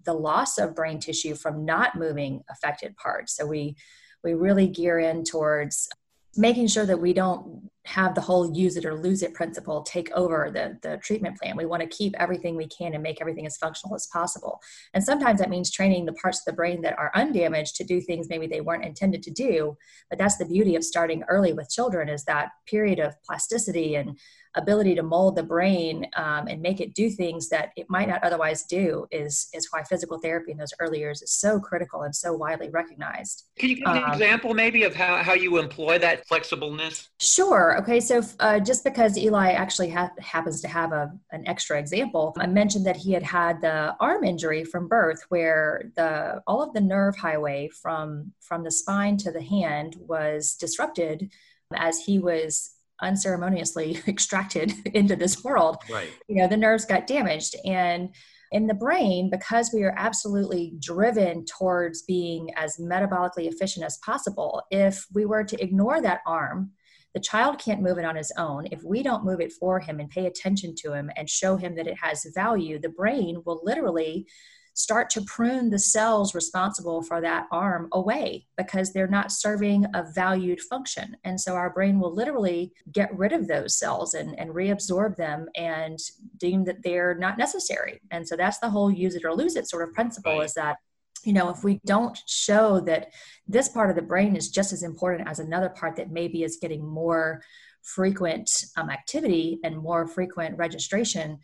the 0.06 0.14
loss 0.14 0.58
of 0.58 0.76
brain 0.76 1.00
tissue 1.00 1.36
from 1.36 1.66
not 1.66 1.96
moving 1.96 2.44
affected 2.50 2.96
parts. 2.98 3.36
So 3.36 3.46
we 3.46 3.76
we 4.24 4.34
really 4.34 4.68
gear 4.68 5.00
in 5.00 5.24
towards 5.24 5.88
making 6.36 6.68
sure 6.68 6.86
that 6.86 7.00
we 7.00 7.14
don't 7.14 7.69
have 7.90 8.14
the 8.14 8.22
whole 8.22 8.56
use 8.56 8.78
it 8.78 8.86
or 8.86 8.94
lose 8.94 9.24
it 9.24 9.34
principle 9.34 9.82
take 9.82 10.12
over 10.12 10.52
the, 10.54 10.78
the 10.88 10.98
treatment 10.98 11.38
plan. 11.40 11.58
We 11.58 11.66
want 11.66 11.82
to 11.82 11.88
keep 11.88 12.14
everything 12.20 12.56
we 12.56 12.68
can 12.68 12.94
and 12.94 13.02
make 13.02 13.20
everything 13.20 13.48
as 13.48 13.58
functional 13.58 13.96
as 13.96 14.08
possible. 14.14 14.62
And 14.94 15.04
sometimes 15.04 15.40
that 15.40 15.50
means 15.50 15.72
training 15.72 16.06
the 16.06 16.14
parts 16.14 16.40
of 16.40 16.46
the 16.46 16.54
brain 16.54 16.82
that 16.82 17.00
are 17.00 17.12
undamaged 17.16 17.76
to 17.78 17.84
do 17.84 18.00
things 18.00 18.30
maybe 18.30 18.46
they 18.46 18.62
weren't 18.62 18.86
intended 18.86 19.24
to 19.24 19.32
do. 19.32 19.76
But 20.08 20.20
that's 20.20 20.38
the 20.38 20.46
beauty 20.46 20.76
of 20.76 20.84
starting 20.84 21.24
early 21.28 21.52
with 21.52 21.72
children 21.72 22.10
is 22.10 22.24
that 22.26 22.50
period 22.68 23.00
of 23.00 23.20
plasticity 23.24 23.96
and 23.96 24.20
ability 24.56 24.96
to 24.96 25.04
mold 25.04 25.36
the 25.36 25.44
brain 25.44 26.08
um, 26.16 26.48
and 26.48 26.62
make 26.62 26.82
it 26.82 26.94
do 26.96 27.10
things 27.10 27.50
that 27.50 27.72
it 27.76 27.88
might 27.90 28.08
not 28.08 28.24
otherwise 28.24 28.64
do 28.64 29.06
is 29.12 29.48
is 29.54 29.68
why 29.72 29.84
physical 29.84 30.18
therapy 30.20 30.52
in 30.52 30.58
those 30.58 30.74
early 30.80 31.00
years 31.00 31.22
is 31.22 31.32
so 31.32 31.60
critical 31.60 32.02
and 32.02 32.16
so 32.16 32.34
widely 32.34 32.70
recognized. 32.70 33.46
Can 33.58 33.70
you 33.70 33.76
give 33.76 33.88
an 33.88 34.04
um, 34.04 34.12
example 34.12 34.54
maybe 34.54 34.84
of 34.84 34.96
how, 34.96 35.18
how 35.18 35.34
you 35.34 35.58
employ 35.60 36.00
that 36.00 36.28
flexibleness? 36.28 37.10
Sure. 37.20 37.78
Okay. 37.80 38.00
So 38.00 38.22
uh, 38.40 38.60
just 38.60 38.84
because 38.84 39.18
Eli 39.18 39.52
actually 39.52 39.90
ha- 39.90 40.12
happens 40.20 40.62
to 40.62 40.68
have 40.68 40.94
a, 40.94 41.12
an 41.32 41.48
extra 41.48 41.78
example, 41.78 42.34
I 42.38 42.48
mentioned 42.48 42.86
that 42.88 42.98
he 42.98 43.12
had 43.12 43.24
had 43.24 43.62
the 43.62 43.96
arm 44.00 44.24
injury 44.24 44.64
from 44.64 44.88
birth 44.88 45.24
where 45.30 45.92
the 45.96 46.42
all 46.48 46.64
of 46.64 46.74
the 46.74 46.82
nerve 46.82 47.16
highway 47.16 47.70
from 47.70 48.34
from 48.40 48.64
the 48.64 48.72
spine 48.72 49.18
to 49.18 49.32
the 49.32 49.44
hand 49.44 49.96
was 50.00 50.56
disrupted 50.56 51.32
as 51.76 52.00
he 52.00 52.18
was 52.18 52.72
unceremoniously 53.02 54.00
extracted 54.08 54.74
into 54.94 55.16
this 55.16 55.44
world 55.44 55.78
right. 55.90 56.10
you 56.28 56.36
know 56.36 56.48
the 56.48 56.58
nerves 56.58 56.86
got 56.86 57.08
damaged. 57.08 57.56
And 57.66 58.14
in 58.52 58.66
the 58.66 58.74
brain 58.74 59.30
because 59.30 59.70
we 59.72 59.84
are 59.84 59.94
absolutely 59.96 60.74
driven 60.80 61.46
towards 61.46 62.02
being 62.02 62.50
as 62.56 62.78
metabolically 62.78 63.48
efficient 63.48 63.86
as 63.86 64.00
possible 64.04 64.64
if 64.72 65.06
we 65.14 65.24
were 65.24 65.44
to 65.44 65.62
ignore 65.62 66.02
that 66.02 66.22
arm 66.26 66.72
the 67.14 67.20
child 67.20 67.58
can't 67.58 67.82
move 67.82 67.98
it 67.98 68.06
on 68.06 68.16
his 68.16 68.32
own. 68.38 68.68
If 68.72 68.84
we 68.84 69.02
don't 69.02 69.26
move 69.26 69.42
it 69.42 69.52
for 69.52 69.80
him 69.80 70.00
and 70.00 70.10
pay 70.10 70.28
attention 70.28 70.76
to 70.80 70.94
him 70.94 71.10
and 71.16 71.30
show 71.30 71.58
him 71.58 71.76
that 71.76 71.88
it 71.88 71.98
has 72.02 72.26
value 72.36 72.80
the 72.80 72.90
brain 72.90 73.42
will 73.46 73.62
literally 73.64 74.28
start 74.80 75.10
to 75.10 75.22
prune 75.24 75.70
the 75.70 75.78
cells 75.78 76.34
responsible 76.34 77.02
for 77.02 77.20
that 77.20 77.46
arm 77.52 77.90
away 77.92 78.48
because 78.56 78.94
they're 78.94 79.10
not 79.10 79.30
serving 79.30 79.86
a 79.94 80.06
valued 80.16 80.62
function. 80.62 81.18
And 81.26 81.40
so 81.40 81.56
our 81.56 81.70
brain 81.70 82.00
will 82.00 82.16
literally 82.16 82.72
get 82.94 83.14
rid 83.14 83.34
of 83.34 83.46
those 83.46 83.78
cells 83.78 84.14
and, 84.14 84.40
and 84.40 84.52
reabsorb 84.52 85.18
them 85.18 85.48
and 85.58 86.00
deem 86.38 86.64
that 86.64 86.82
they're 86.82 87.14
not 87.14 87.38
necessary. 87.38 88.00
And 88.12 88.26
so 88.26 88.38
that's 88.38 88.60
the 88.60 88.70
whole 88.70 88.90
use 88.90 89.16
it 89.16 89.26
or 89.26 89.34
lose 89.34 89.58
it 89.58 89.68
sort 89.68 89.86
of 89.86 89.94
principle 89.94 90.38
right. 90.38 90.46
is 90.46 90.54
that 90.54 90.78
you 91.26 91.34
know 91.34 91.50
if 91.50 91.66
we 91.66 91.82
don't 91.86 92.18
show 92.26 92.80
that 92.80 93.12
this 93.46 93.68
part 93.68 93.90
of 93.90 93.98
the 93.98 94.02
brain 94.02 94.38
is 94.38 94.50
just 94.50 94.72
as 94.72 94.84
important 94.84 95.28
as 95.28 95.40
another 95.40 95.68
part 95.68 95.98
that 95.98 96.10
maybe 96.10 96.44
is 96.44 96.60
getting 96.62 96.88
more 96.88 97.44
frequent 97.82 98.50
um, 98.78 98.90
activity 98.90 99.60
and 99.66 99.78
more 99.78 100.08
frequent 100.08 100.58
registration 100.58 101.38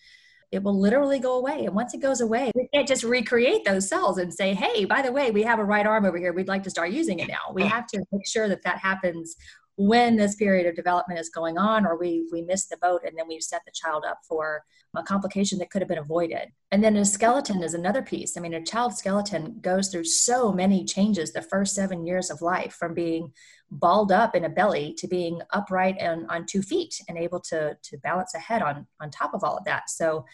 it 0.55 0.63
will 0.63 0.79
literally 0.79 1.19
go 1.19 1.37
away. 1.37 1.65
And 1.65 1.75
once 1.75 1.93
it 1.93 1.99
goes 1.99 2.21
away, 2.21 2.51
we 2.55 2.67
can't 2.73 2.87
just 2.87 3.03
recreate 3.03 3.65
those 3.65 3.87
cells 3.87 4.17
and 4.17 4.33
say, 4.33 4.53
hey, 4.53 4.85
by 4.85 5.01
the 5.01 5.11
way, 5.11 5.31
we 5.31 5.43
have 5.43 5.59
a 5.59 5.63
right 5.63 5.85
arm 5.85 6.05
over 6.05 6.17
here. 6.17 6.33
We'd 6.33 6.47
like 6.47 6.63
to 6.63 6.69
start 6.69 6.91
using 6.91 7.19
it 7.19 7.27
now. 7.27 7.53
We 7.53 7.63
have 7.63 7.85
to 7.87 8.03
make 8.11 8.25
sure 8.25 8.47
that 8.47 8.63
that 8.63 8.79
happens 8.79 9.35
when 9.77 10.15
this 10.15 10.35
period 10.35 10.67
of 10.67 10.75
development 10.75 11.19
is 11.19 11.29
going 11.29 11.57
on 11.57 11.85
or 11.85 11.97
we 11.97 12.25
we 12.31 12.41
miss 12.41 12.67
the 12.67 12.77
boat 12.77 13.01
and 13.05 13.17
then 13.17 13.27
we 13.27 13.39
set 13.41 13.61
the 13.65 13.71
child 13.73 14.05
up 14.07 14.19
for 14.27 14.63
a 14.95 15.03
complication 15.03 15.59
that 15.59 15.69
could 15.69 15.81
have 15.81 15.89
been 15.89 15.97
avoided. 15.97 16.47
And 16.71 16.81
then 16.81 16.95
a 16.95 17.03
skeleton 17.03 17.61
is 17.61 17.73
another 17.73 18.01
piece. 18.01 18.37
I 18.37 18.39
mean 18.39 18.53
a 18.53 18.63
child's 18.63 18.97
skeleton 18.97 19.57
goes 19.61 19.89
through 19.89 20.05
so 20.05 20.53
many 20.53 20.85
changes 20.85 21.33
the 21.33 21.41
first 21.41 21.75
seven 21.75 22.05
years 22.05 22.29
of 22.29 22.41
life 22.41 22.73
from 22.73 22.93
being 22.93 23.33
balled 23.69 24.13
up 24.13 24.33
in 24.35 24.45
a 24.45 24.49
belly 24.49 24.93
to 24.99 25.07
being 25.07 25.41
upright 25.51 25.97
and 25.99 26.25
on 26.29 26.45
two 26.45 26.61
feet 26.61 26.95
and 27.09 27.17
able 27.17 27.41
to 27.41 27.77
to 27.83 27.97
balance 27.97 28.33
a 28.33 28.39
head 28.39 28.61
on 28.61 28.87
on 29.01 29.09
top 29.11 29.33
of 29.33 29.43
all 29.43 29.57
of 29.57 29.65
that. 29.65 29.89
So 29.89 30.25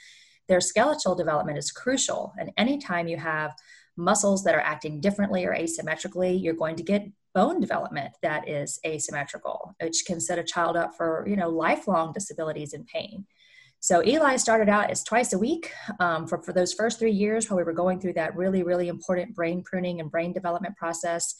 their 0.47 0.61
skeletal 0.61 1.15
development 1.15 1.57
is 1.57 1.71
crucial. 1.71 2.33
And 2.37 2.51
anytime 2.57 3.07
you 3.07 3.17
have 3.17 3.55
muscles 3.97 4.43
that 4.43 4.55
are 4.55 4.61
acting 4.61 5.01
differently 5.01 5.45
or 5.45 5.55
asymmetrically 5.55 6.41
you're 6.41 6.53
going 6.53 6.75
to 6.75 6.83
get 6.83 7.03
bone 7.33 7.59
development 7.59 8.11
that 8.21 8.47
is 8.47 8.79
asymmetrical 8.85 9.75
which 9.81 10.03
can 10.05 10.19
set 10.19 10.39
a 10.39 10.43
child 10.43 10.75
up 10.75 10.95
for 10.95 11.25
you 11.27 11.35
know 11.35 11.49
lifelong 11.49 12.11
disabilities 12.13 12.73
and 12.73 12.85
pain 12.87 13.25
so 13.79 14.03
eli 14.05 14.35
started 14.35 14.69
out 14.69 14.89
as 14.89 15.03
twice 15.03 15.33
a 15.33 15.37
week 15.37 15.71
um, 15.99 16.27
for, 16.27 16.41
for 16.41 16.53
those 16.53 16.73
first 16.73 16.99
three 16.99 17.11
years 17.11 17.49
while 17.49 17.57
we 17.57 17.63
were 17.63 17.73
going 17.73 17.99
through 17.99 18.13
that 18.13 18.35
really 18.35 18.63
really 18.63 18.87
important 18.87 19.35
brain 19.35 19.63
pruning 19.63 19.99
and 19.99 20.11
brain 20.11 20.33
development 20.33 20.75
process 20.75 21.35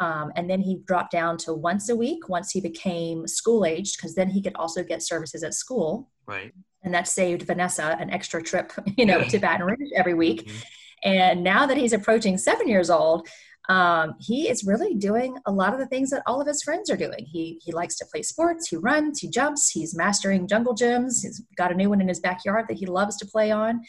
um, 0.00 0.32
and 0.34 0.48
then 0.48 0.60
he 0.60 0.80
dropped 0.86 1.12
down 1.12 1.36
to 1.38 1.52
once 1.52 1.90
a 1.90 1.94
week 1.94 2.28
once 2.28 2.50
he 2.50 2.60
became 2.60 3.28
school 3.28 3.66
aged, 3.66 3.98
because 3.98 4.14
then 4.14 4.30
he 4.30 4.42
could 4.42 4.56
also 4.56 4.82
get 4.82 5.02
services 5.02 5.42
at 5.42 5.54
school. 5.54 6.10
Right. 6.26 6.52
And 6.82 6.94
that 6.94 7.06
saved 7.06 7.42
Vanessa 7.42 7.96
an 8.00 8.10
extra 8.10 8.42
trip, 8.42 8.72
you 8.96 9.04
know, 9.04 9.22
to 9.22 9.38
Baton 9.40 9.66
Rouge 9.66 9.90
every 9.94 10.14
week. 10.14 10.46
Mm-hmm. 10.46 10.58
And 11.02 11.44
now 11.44 11.66
that 11.66 11.76
he's 11.76 11.92
approaching 11.92 12.36
seven 12.38 12.66
years 12.66 12.90
old, 12.90 13.28
um, 13.68 14.14
he 14.18 14.48
is 14.48 14.64
really 14.64 14.94
doing 14.94 15.36
a 15.46 15.52
lot 15.52 15.72
of 15.72 15.78
the 15.78 15.86
things 15.86 16.10
that 16.10 16.22
all 16.26 16.40
of 16.40 16.46
his 16.46 16.62
friends 16.62 16.90
are 16.90 16.96
doing. 16.96 17.26
He 17.26 17.60
he 17.62 17.72
likes 17.72 17.96
to 17.98 18.06
play 18.06 18.22
sports. 18.22 18.68
He 18.68 18.76
runs. 18.76 19.20
He 19.20 19.28
jumps. 19.28 19.70
He's 19.70 19.94
mastering 19.94 20.48
jungle 20.48 20.74
gyms. 20.74 21.22
He's 21.22 21.42
got 21.56 21.70
a 21.70 21.74
new 21.74 21.90
one 21.90 22.00
in 22.00 22.08
his 22.08 22.20
backyard 22.20 22.66
that 22.68 22.78
he 22.78 22.86
loves 22.86 23.16
to 23.18 23.26
play 23.26 23.50
on. 23.50 23.82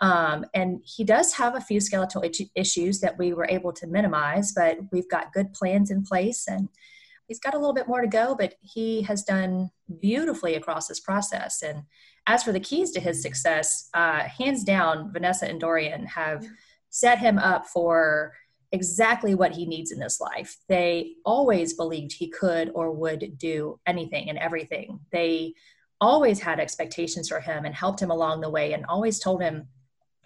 Um, 0.00 0.44
and 0.54 0.80
he 0.84 1.04
does 1.04 1.32
have 1.34 1.56
a 1.56 1.60
few 1.60 1.80
skeletal 1.80 2.22
issues 2.54 3.00
that 3.00 3.18
we 3.18 3.32
were 3.32 3.46
able 3.48 3.72
to 3.72 3.86
minimize, 3.86 4.52
but 4.52 4.78
we've 4.92 5.08
got 5.08 5.32
good 5.32 5.54
plans 5.54 5.90
in 5.90 6.02
place 6.02 6.46
and 6.48 6.68
he's 7.28 7.40
got 7.40 7.54
a 7.54 7.58
little 7.58 7.74
bit 7.74 7.88
more 7.88 8.02
to 8.02 8.06
go, 8.06 8.34
but 8.34 8.54
he 8.60 9.02
has 9.02 9.22
done 9.22 9.70
beautifully 10.00 10.54
across 10.54 10.86
this 10.86 11.00
process. 11.00 11.62
And 11.62 11.84
as 12.26 12.42
for 12.42 12.52
the 12.52 12.60
keys 12.60 12.90
to 12.92 13.00
his 13.00 13.22
success, 13.22 13.88
uh, 13.94 14.24
hands 14.24 14.64
down, 14.64 15.12
Vanessa 15.12 15.48
and 15.48 15.60
Dorian 15.60 16.06
have 16.06 16.46
set 16.90 17.18
him 17.18 17.38
up 17.38 17.66
for 17.66 18.32
exactly 18.72 19.34
what 19.34 19.52
he 19.52 19.66
needs 19.66 19.92
in 19.92 19.98
this 19.98 20.20
life. 20.20 20.56
They 20.68 21.14
always 21.24 21.74
believed 21.74 22.12
he 22.12 22.28
could 22.28 22.70
or 22.74 22.92
would 22.92 23.38
do 23.38 23.78
anything 23.86 24.28
and 24.28 24.38
everything. 24.38 25.00
They 25.12 25.54
always 26.00 26.40
had 26.40 26.60
expectations 26.60 27.28
for 27.28 27.40
him 27.40 27.64
and 27.64 27.74
helped 27.74 28.00
him 28.00 28.10
along 28.10 28.40
the 28.40 28.50
way 28.50 28.72
and 28.72 28.84
always 28.86 29.18
told 29.18 29.42
him 29.42 29.68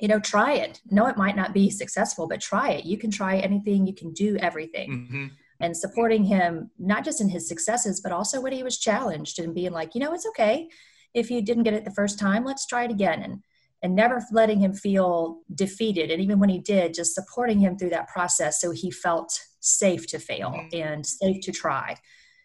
you 0.01 0.09
know 0.09 0.19
try 0.19 0.55
it 0.55 0.81
no 0.91 1.07
it 1.07 1.17
might 1.17 1.37
not 1.37 1.55
be 1.55 1.71
successful 1.71 2.27
but 2.27 2.41
try 2.41 2.71
it 2.71 2.85
you 2.85 2.99
can 2.99 3.11
try 3.11 3.37
anything 3.37 3.87
you 3.87 3.95
can 3.95 4.13
do 4.13 4.37
everything 4.39 4.91
mm-hmm. 4.91 5.27
and 5.61 5.77
supporting 5.77 6.25
him 6.25 6.71
not 6.79 7.05
just 7.05 7.21
in 7.21 7.29
his 7.29 7.47
successes 7.47 8.01
but 8.01 8.11
also 8.11 8.41
when 8.41 8.53
he 8.53 8.63
was 8.63 8.79
challenged 8.79 9.39
and 9.39 9.55
being 9.55 9.73
like 9.73 9.95
you 9.95 10.01
know 10.01 10.13
it's 10.13 10.27
okay 10.27 10.69
if 11.15 11.31
you 11.31 11.43
didn't 11.43 11.65
get 11.65 11.75
it 11.75 11.85
the 11.85 11.91
first 11.93 12.19
time 12.19 12.45
let's 12.45 12.67
try 12.67 12.85
it 12.85 12.91
again 12.91 13.23
and 13.23 13.43
and 13.83 13.95
never 13.95 14.23
letting 14.33 14.61
him 14.61 14.73
feel 14.73 15.41
defeated 15.55 16.11
and 16.11 16.21
even 16.21 16.39
when 16.39 16.49
he 16.49 16.59
did 16.59 16.95
just 16.95 17.15
supporting 17.15 17.59
him 17.59 17.77
through 17.77 17.91
that 17.91 18.09
process 18.09 18.61
so 18.61 18.71
he 18.71 18.91
felt 18.91 19.39
safe 19.61 20.07
to 20.07 20.19
fail 20.19 20.51
mm-hmm. 20.51 20.69
and 20.73 21.07
safe 21.07 21.41
to 21.43 21.53
try 21.53 21.97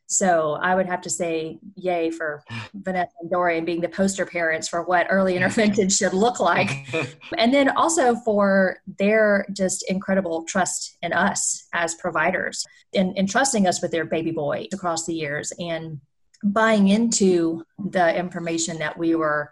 so 0.08 0.54
I 0.62 0.76
would 0.76 0.86
have 0.86 1.02
to 1.02 1.10
say, 1.10 1.60
yay 1.76 2.12
for 2.12 2.43
Vanessa 2.74 3.12
and 3.21 3.30
Dorian 3.30 3.65
being 3.65 3.82
the 3.82 3.89
poster 3.89 4.26
parents 4.26 4.67
for 4.67 4.84
what 4.84 5.08
early 5.10 5.36
intervention 5.36 5.89
should 5.89 6.13
look 6.13 6.39
like. 6.39 6.88
and 7.38 7.54
then 7.54 7.69
also 7.69 8.15
for 8.15 8.78
their 9.00 9.45
just 9.54 9.84
incredible 9.89 10.43
trust 10.43 10.98
in 11.02 11.13
us 11.13 11.67
as 11.74 11.95
providers 11.95 12.63
and, 12.93 13.17
and 13.17 13.30
trusting 13.30 13.67
us 13.67 13.82
with 13.82 13.91
their 13.91 14.06
baby 14.06 14.32
boy 14.32 14.67
across 14.74 15.06
the 15.06 15.13
years 15.13 15.52
and 15.60 16.00
buying 16.43 16.89
into 16.89 17.63
the 17.89 18.15
information 18.15 18.78
that 18.78 18.98
we 18.98 19.15
were 19.15 19.50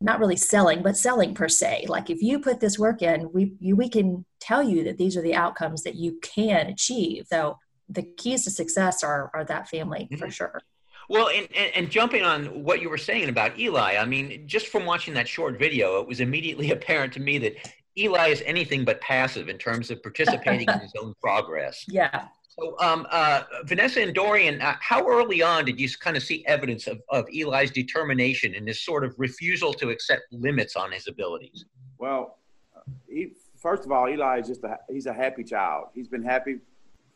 not 0.00 0.18
really 0.18 0.36
selling, 0.36 0.82
but 0.82 0.96
selling 0.96 1.34
per 1.34 1.48
se. 1.48 1.86
Like 1.88 2.10
if 2.10 2.22
you 2.22 2.38
put 2.38 2.60
this 2.60 2.78
work 2.78 3.02
in, 3.02 3.32
we 3.32 3.54
you, 3.60 3.76
we 3.76 3.88
can 3.88 4.24
tell 4.40 4.62
you 4.62 4.84
that 4.84 4.98
these 4.98 5.16
are 5.16 5.22
the 5.22 5.34
outcomes 5.34 5.82
that 5.82 5.96
you 5.96 6.18
can 6.22 6.66
achieve. 6.68 7.26
So 7.28 7.58
the 7.88 8.02
keys 8.02 8.44
to 8.44 8.50
success 8.50 9.04
are 9.04 9.30
are 9.34 9.44
that 9.44 9.68
family 9.68 10.08
mm-hmm. 10.10 10.16
for 10.16 10.30
sure. 10.30 10.62
Well, 11.08 11.28
and, 11.28 11.48
and, 11.56 11.72
and, 11.74 11.90
jumping 11.90 12.22
on 12.22 12.62
what 12.62 12.80
you 12.80 12.88
were 12.88 12.96
saying 12.96 13.28
about 13.28 13.58
Eli, 13.58 13.96
I 13.96 14.04
mean, 14.04 14.46
just 14.46 14.68
from 14.68 14.86
watching 14.86 15.12
that 15.14 15.26
short 15.26 15.58
video, 15.58 16.00
it 16.00 16.06
was 16.06 16.20
immediately 16.20 16.70
apparent 16.76 17.12
to 17.14 17.20
me 17.20 17.36
that 17.38 17.56
Eli 17.98 18.28
is 18.28 18.44
anything 18.46 18.84
but 18.84 19.00
passive 19.00 19.48
in 19.48 19.58
terms 19.58 19.90
of 19.90 20.00
participating 20.04 20.68
in 20.68 20.78
his 20.80 20.92
own 21.00 21.14
progress. 21.20 21.84
Yeah. 21.88 22.28
So, 22.60 22.76
um, 22.78 23.06
uh, 23.10 23.44
Vanessa 23.64 24.02
and 24.02 24.14
Dorian, 24.14 24.60
uh, 24.60 24.76
how 24.80 25.08
early 25.08 25.40
on 25.40 25.64
did 25.64 25.80
you 25.80 25.88
kind 25.98 26.16
of 26.16 26.22
see 26.22 26.44
evidence 26.46 26.86
of, 26.86 27.00
of 27.08 27.26
Eli's 27.34 27.70
determination 27.70 28.54
and 28.54 28.68
his 28.68 28.82
sort 28.82 29.02
of 29.02 29.14
refusal 29.16 29.72
to 29.74 29.88
accept 29.88 30.30
limits 30.30 30.76
on 30.76 30.92
his 30.92 31.08
abilities? 31.08 31.64
Well, 31.98 32.38
he, 33.08 33.32
first 33.56 33.86
of 33.86 33.92
all, 33.92 34.08
Eli 34.10 34.40
is 34.40 34.48
just 34.48 34.62
a, 34.64 34.78
he's 34.90 35.06
a 35.06 35.12
happy 35.14 35.42
child. 35.42 35.86
He's 35.94 36.08
been 36.08 36.22
happy 36.22 36.58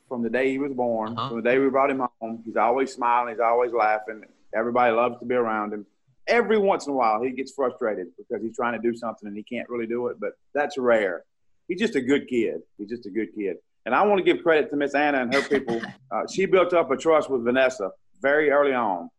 from 0.09 0.23
the 0.23 0.31
day 0.31 0.51
he 0.51 0.59
was 0.59 0.73
born, 0.73 1.17
uh-huh. 1.17 1.29
from 1.29 1.37
the 1.37 1.43
day 1.43 1.59
we 1.59 1.69
brought 1.69 1.91
him 1.91 2.03
home. 2.21 2.43
He's 2.45 2.57
always 2.57 2.93
smiling. 2.93 3.35
He's 3.35 3.41
always 3.41 3.73
laughing. 3.73 4.25
Everybody 4.55 4.95
loves 4.95 5.19
to 5.19 5.27
be 5.27 5.35
around 5.35 5.75
him. 5.75 5.85
Every 6.27 6.57
once 6.57 6.87
in 6.87 6.95
a 6.95 6.97
while, 6.97 7.23
he 7.23 7.33
gets 7.33 7.53
frustrated 7.53 8.07
because 8.17 8.43
he's 8.43 8.57
trying 8.57 8.81
to 8.81 8.91
do 8.91 8.97
something 8.97 9.27
and 9.27 9.37
he 9.37 9.43
can't 9.43 9.69
really 9.69 9.87
do 9.87 10.07
it, 10.07 10.19
but 10.19 10.39
that's 10.55 10.79
rare. 10.79 11.25
He's 11.69 11.79
just 11.79 11.97
a 11.97 12.01
good 12.01 12.29
kid. 12.29 12.63
He's 12.79 12.89
just 12.89 13.05
a 13.05 13.11
good 13.11 13.35
kid. 13.35 13.59
And 13.87 13.95
I 13.95 14.03
want 14.03 14.19
to 14.19 14.25
give 14.25 14.43
credit 14.43 14.71
to 14.71 14.77
Miss 14.77 14.95
Anna 14.95 15.23
and 15.23 15.35
her 15.35 15.43
people. 15.43 15.81
Uh, 16.15 16.23
she 16.33 16.47
built 16.47 16.73
up 16.73 16.89
a 16.93 16.97
trust 16.97 17.29
with 17.29 17.43
Vanessa 17.43 17.91
very 18.23 18.49
early 18.49 18.73
on. 18.73 19.11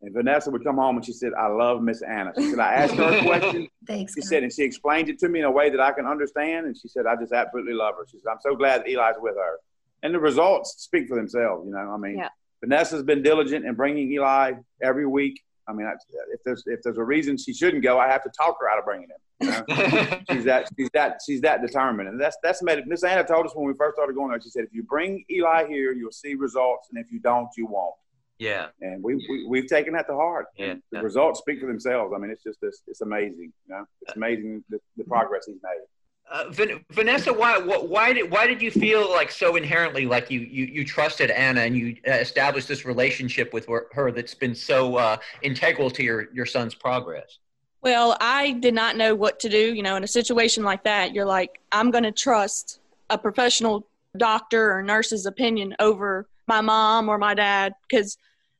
And 0.00 0.12
Vanessa 0.12 0.50
would 0.50 0.64
come 0.64 0.76
home 0.76 0.96
and 0.96 1.04
she 1.04 1.12
said, 1.12 1.32
I 1.34 1.46
love 1.46 1.80
Miss 1.80 2.02
Anna. 2.02 2.32
She 2.36 2.50
said, 2.50 2.58
I 2.58 2.74
asked 2.74 2.94
her 2.94 3.04
a 3.04 3.22
question. 3.24 3.68
Thanks. 3.86 4.14
She 4.14 4.22
God. 4.22 4.26
said, 4.28 4.42
and 4.42 4.52
she 4.52 4.64
explained 4.64 5.08
it 5.08 5.20
to 5.20 5.28
me 5.28 5.38
in 5.38 5.44
a 5.44 5.50
way 5.50 5.70
that 5.70 5.78
I 5.78 5.92
can 5.92 6.04
understand. 6.04 6.66
And 6.66 6.76
she 6.76 6.88
said, 6.88 7.06
I 7.06 7.14
just 7.14 7.32
absolutely 7.32 7.74
love 7.74 7.94
her. 7.96 8.06
She 8.10 8.18
said, 8.18 8.30
I'm 8.32 8.40
so 8.40 8.56
glad 8.56 8.80
that 8.80 8.88
Eli's 8.88 9.14
with 9.20 9.36
her. 9.36 9.58
And 10.02 10.12
the 10.12 10.18
results 10.18 10.74
speak 10.78 11.06
for 11.06 11.14
themselves. 11.16 11.64
You 11.64 11.72
know, 11.72 11.92
I 11.94 11.96
mean, 11.96 12.18
yeah. 12.18 12.30
Vanessa's 12.60 13.04
been 13.04 13.22
diligent 13.22 13.64
in 13.64 13.74
bringing 13.76 14.10
Eli 14.10 14.54
every 14.82 15.06
week. 15.06 15.40
I 15.68 15.72
mean, 15.72 15.90
if 16.32 16.40
there's 16.44 16.64
if 16.66 16.82
there's 16.82 16.98
a 16.98 17.04
reason 17.04 17.36
she 17.36 17.52
shouldn't 17.52 17.82
go, 17.82 17.98
I 17.98 18.08
have 18.08 18.22
to 18.24 18.30
talk 18.36 18.56
her 18.60 18.68
out 18.68 18.78
of 18.78 18.84
bringing 18.84 19.08
him. 19.08 19.18
You 19.40 19.50
know? 19.50 20.20
she's 20.30 20.44
that 20.44 20.68
she's 20.76 20.88
that 20.92 21.20
she's 21.24 21.40
that 21.42 21.62
determined, 21.62 22.08
and 22.08 22.20
that's 22.20 22.36
that's 22.42 22.62
made. 22.62 22.78
it. 22.78 22.86
Miss 22.86 23.04
Anna 23.04 23.24
told 23.24 23.46
us 23.46 23.52
when 23.54 23.66
we 23.66 23.74
first 23.74 23.96
started 23.96 24.14
going 24.14 24.30
there. 24.30 24.40
She 24.40 24.50
said, 24.50 24.64
if 24.64 24.72
you 24.72 24.82
bring 24.82 25.24
Eli 25.30 25.66
here, 25.68 25.92
you'll 25.92 26.12
see 26.12 26.34
results, 26.34 26.88
and 26.92 27.02
if 27.02 27.12
you 27.12 27.20
don't, 27.20 27.48
you 27.56 27.66
won't. 27.66 27.94
Yeah. 28.38 28.66
And 28.80 29.02
we, 29.04 29.46
we 29.48 29.58
have 29.60 29.68
taken 29.68 29.92
that 29.92 30.08
to 30.08 30.14
heart. 30.14 30.46
Yeah. 30.56 30.74
The 30.90 30.98
yeah. 30.98 31.00
results 31.00 31.38
speak 31.38 31.60
for 31.60 31.66
themselves. 31.66 32.12
I 32.14 32.18
mean, 32.18 32.30
it's 32.32 32.42
just 32.42 32.60
this. 32.60 32.82
It's 32.88 33.00
amazing. 33.00 33.52
You 33.68 33.74
know, 33.74 33.84
it's 34.00 34.16
amazing 34.16 34.64
the, 34.68 34.78
the 34.96 35.04
progress 35.04 35.44
he's 35.46 35.60
made. 35.62 35.86
Uh, 36.30 36.44
Vanessa, 36.90 37.32
why, 37.32 37.58
why 37.58 38.12
did 38.12 38.30
why 38.30 38.46
did 38.46 38.62
you 38.62 38.70
feel 38.70 39.10
like 39.10 39.30
so 39.30 39.56
inherently 39.56 40.06
like 40.06 40.30
you 40.30 40.40
you, 40.40 40.64
you 40.64 40.84
trusted 40.84 41.30
Anna 41.30 41.60
and 41.60 41.76
you 41.76 41.96
uh, 42.08 42.12
established 42.12 42.68
this 42.68 42.86
relationship 42.86 43.52
with 43.52 43.66
her 43.92 44.10
that's 44.10 44.34
been 44.34 44.54
so 44.54 44.96
uh, 44.96 45.16
integral 45.42 45.90
to 45.90 46.02
your 46.02 46.32
your 46.32 46.46
son's 46.46 46.74
progress? 46.74 47.38
Well, 47.82 48.16
I 48.20 48.52
did 48.52 48.72
not 48.72 48.96
know 48.96 49.14
what 49.14 49.40
to 49.40 49.48
do. 49.48 49.74
You 49.74 49.82
know, 49.82 49.96
in 49.96 50.04
a 50.04 50.08
situation 50.08 50.62
like 50.62 50.84
that, 50.84 51.12
you're 51.12 51.26
like, 51.26 51.60
I'm 51.70 51.90
going 51.90 52.04
to 52.04 52.12
trust 52.12 52.80
a 53.10 53.18
professional 53.18 53.86
doctor 54.16 54.72
or 54.72 54.82
nurse's 54.82 55.26
opinion 55.26 55.74
over 55.80 56.28
my 56.46 56.60
mom 56.60 57.08
or 57.08 57.18
my 57.18 57.34
dad 57.34 57.74
because 57.88 58.16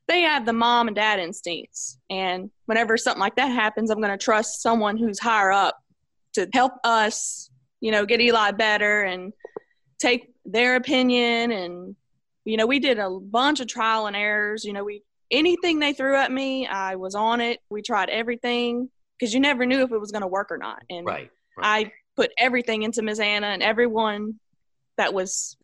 they 0.07 0.21
have 0.21 0.45
the 0.45 0.53
mom 0.53 0.87
and 0.87 0.95
dad 0.95 1.19
instincts. 1.19 1.97
And 2.09 2.49
whenever 2.65 2.97
something 2.97 3.21
like 3.21 3.35
that 3.37 3.49
happens, 3.49 3.89
I'm 3.89 4.01
going 4.01 4.17
to 4.17 4.23
trust 4.23 4.61
someone 4.61 4.97
who's 4.97 5.19
higher 5.19 5.51
up 5.51 5.77
to 6.33 6.49
help 6.53 6.73
us, 6.83 7.49
you 7.83 7.91
know, 7.91 8.05
get 8.05 8.21
Eli 8.21 8.51
better 8.51 9.03
and 9.03 9.33
take 9.99 10.33
their 10.45 10.77
opinion. 10.77 11.51
And, 11.51 11.97
you 12.45 12.55
know, 12.55 12.65
we 12.65 12.79
did 12.79 12.97
a 12.97 13.09
bunch 13.09 13.59
of 13.59 13.67
trial 13.67 14.07
and 14.07 14.15
errors. 14.15 14.63
You 14.63 14.71
know, 14.71 14.85
we, 14.85 15.03
anything 15.29 15.79
they 15.79 15.91
threw 15.91 16.15
at 16.15 16.31
me, 16.31 16.65
I 16.65 16.95
was 16.95 17.13
on 17.13 17.41
it. 17.41 17.59
We 17.69 17.81
tried 17.81 18.09
everything 18.09 18.89
because 19.19 19.33
you 19.33 19.41
never 19.41 19.65
knew 19.65 19.83
if 19.83 19.91
it 19.91 19.97
was 19.97 20.13
going 20.13 20.21
to 20.21 20.29
work 20.29 20.49
or 20.49 20.57
not. 20.57 20.81
And 20.89 21.05
right, 21.05 21.29
right. 21.57 21.85
I 21.85 21.91
put 22.15 22.31
everything 22.37 22.83
into 22.83 23.01
Ms. 23.01 23.19
Anna 23.19 23.47
and 23.47 23.61
everyone 23.61 24.39
that 24.97 25.13
was 25.13 25.57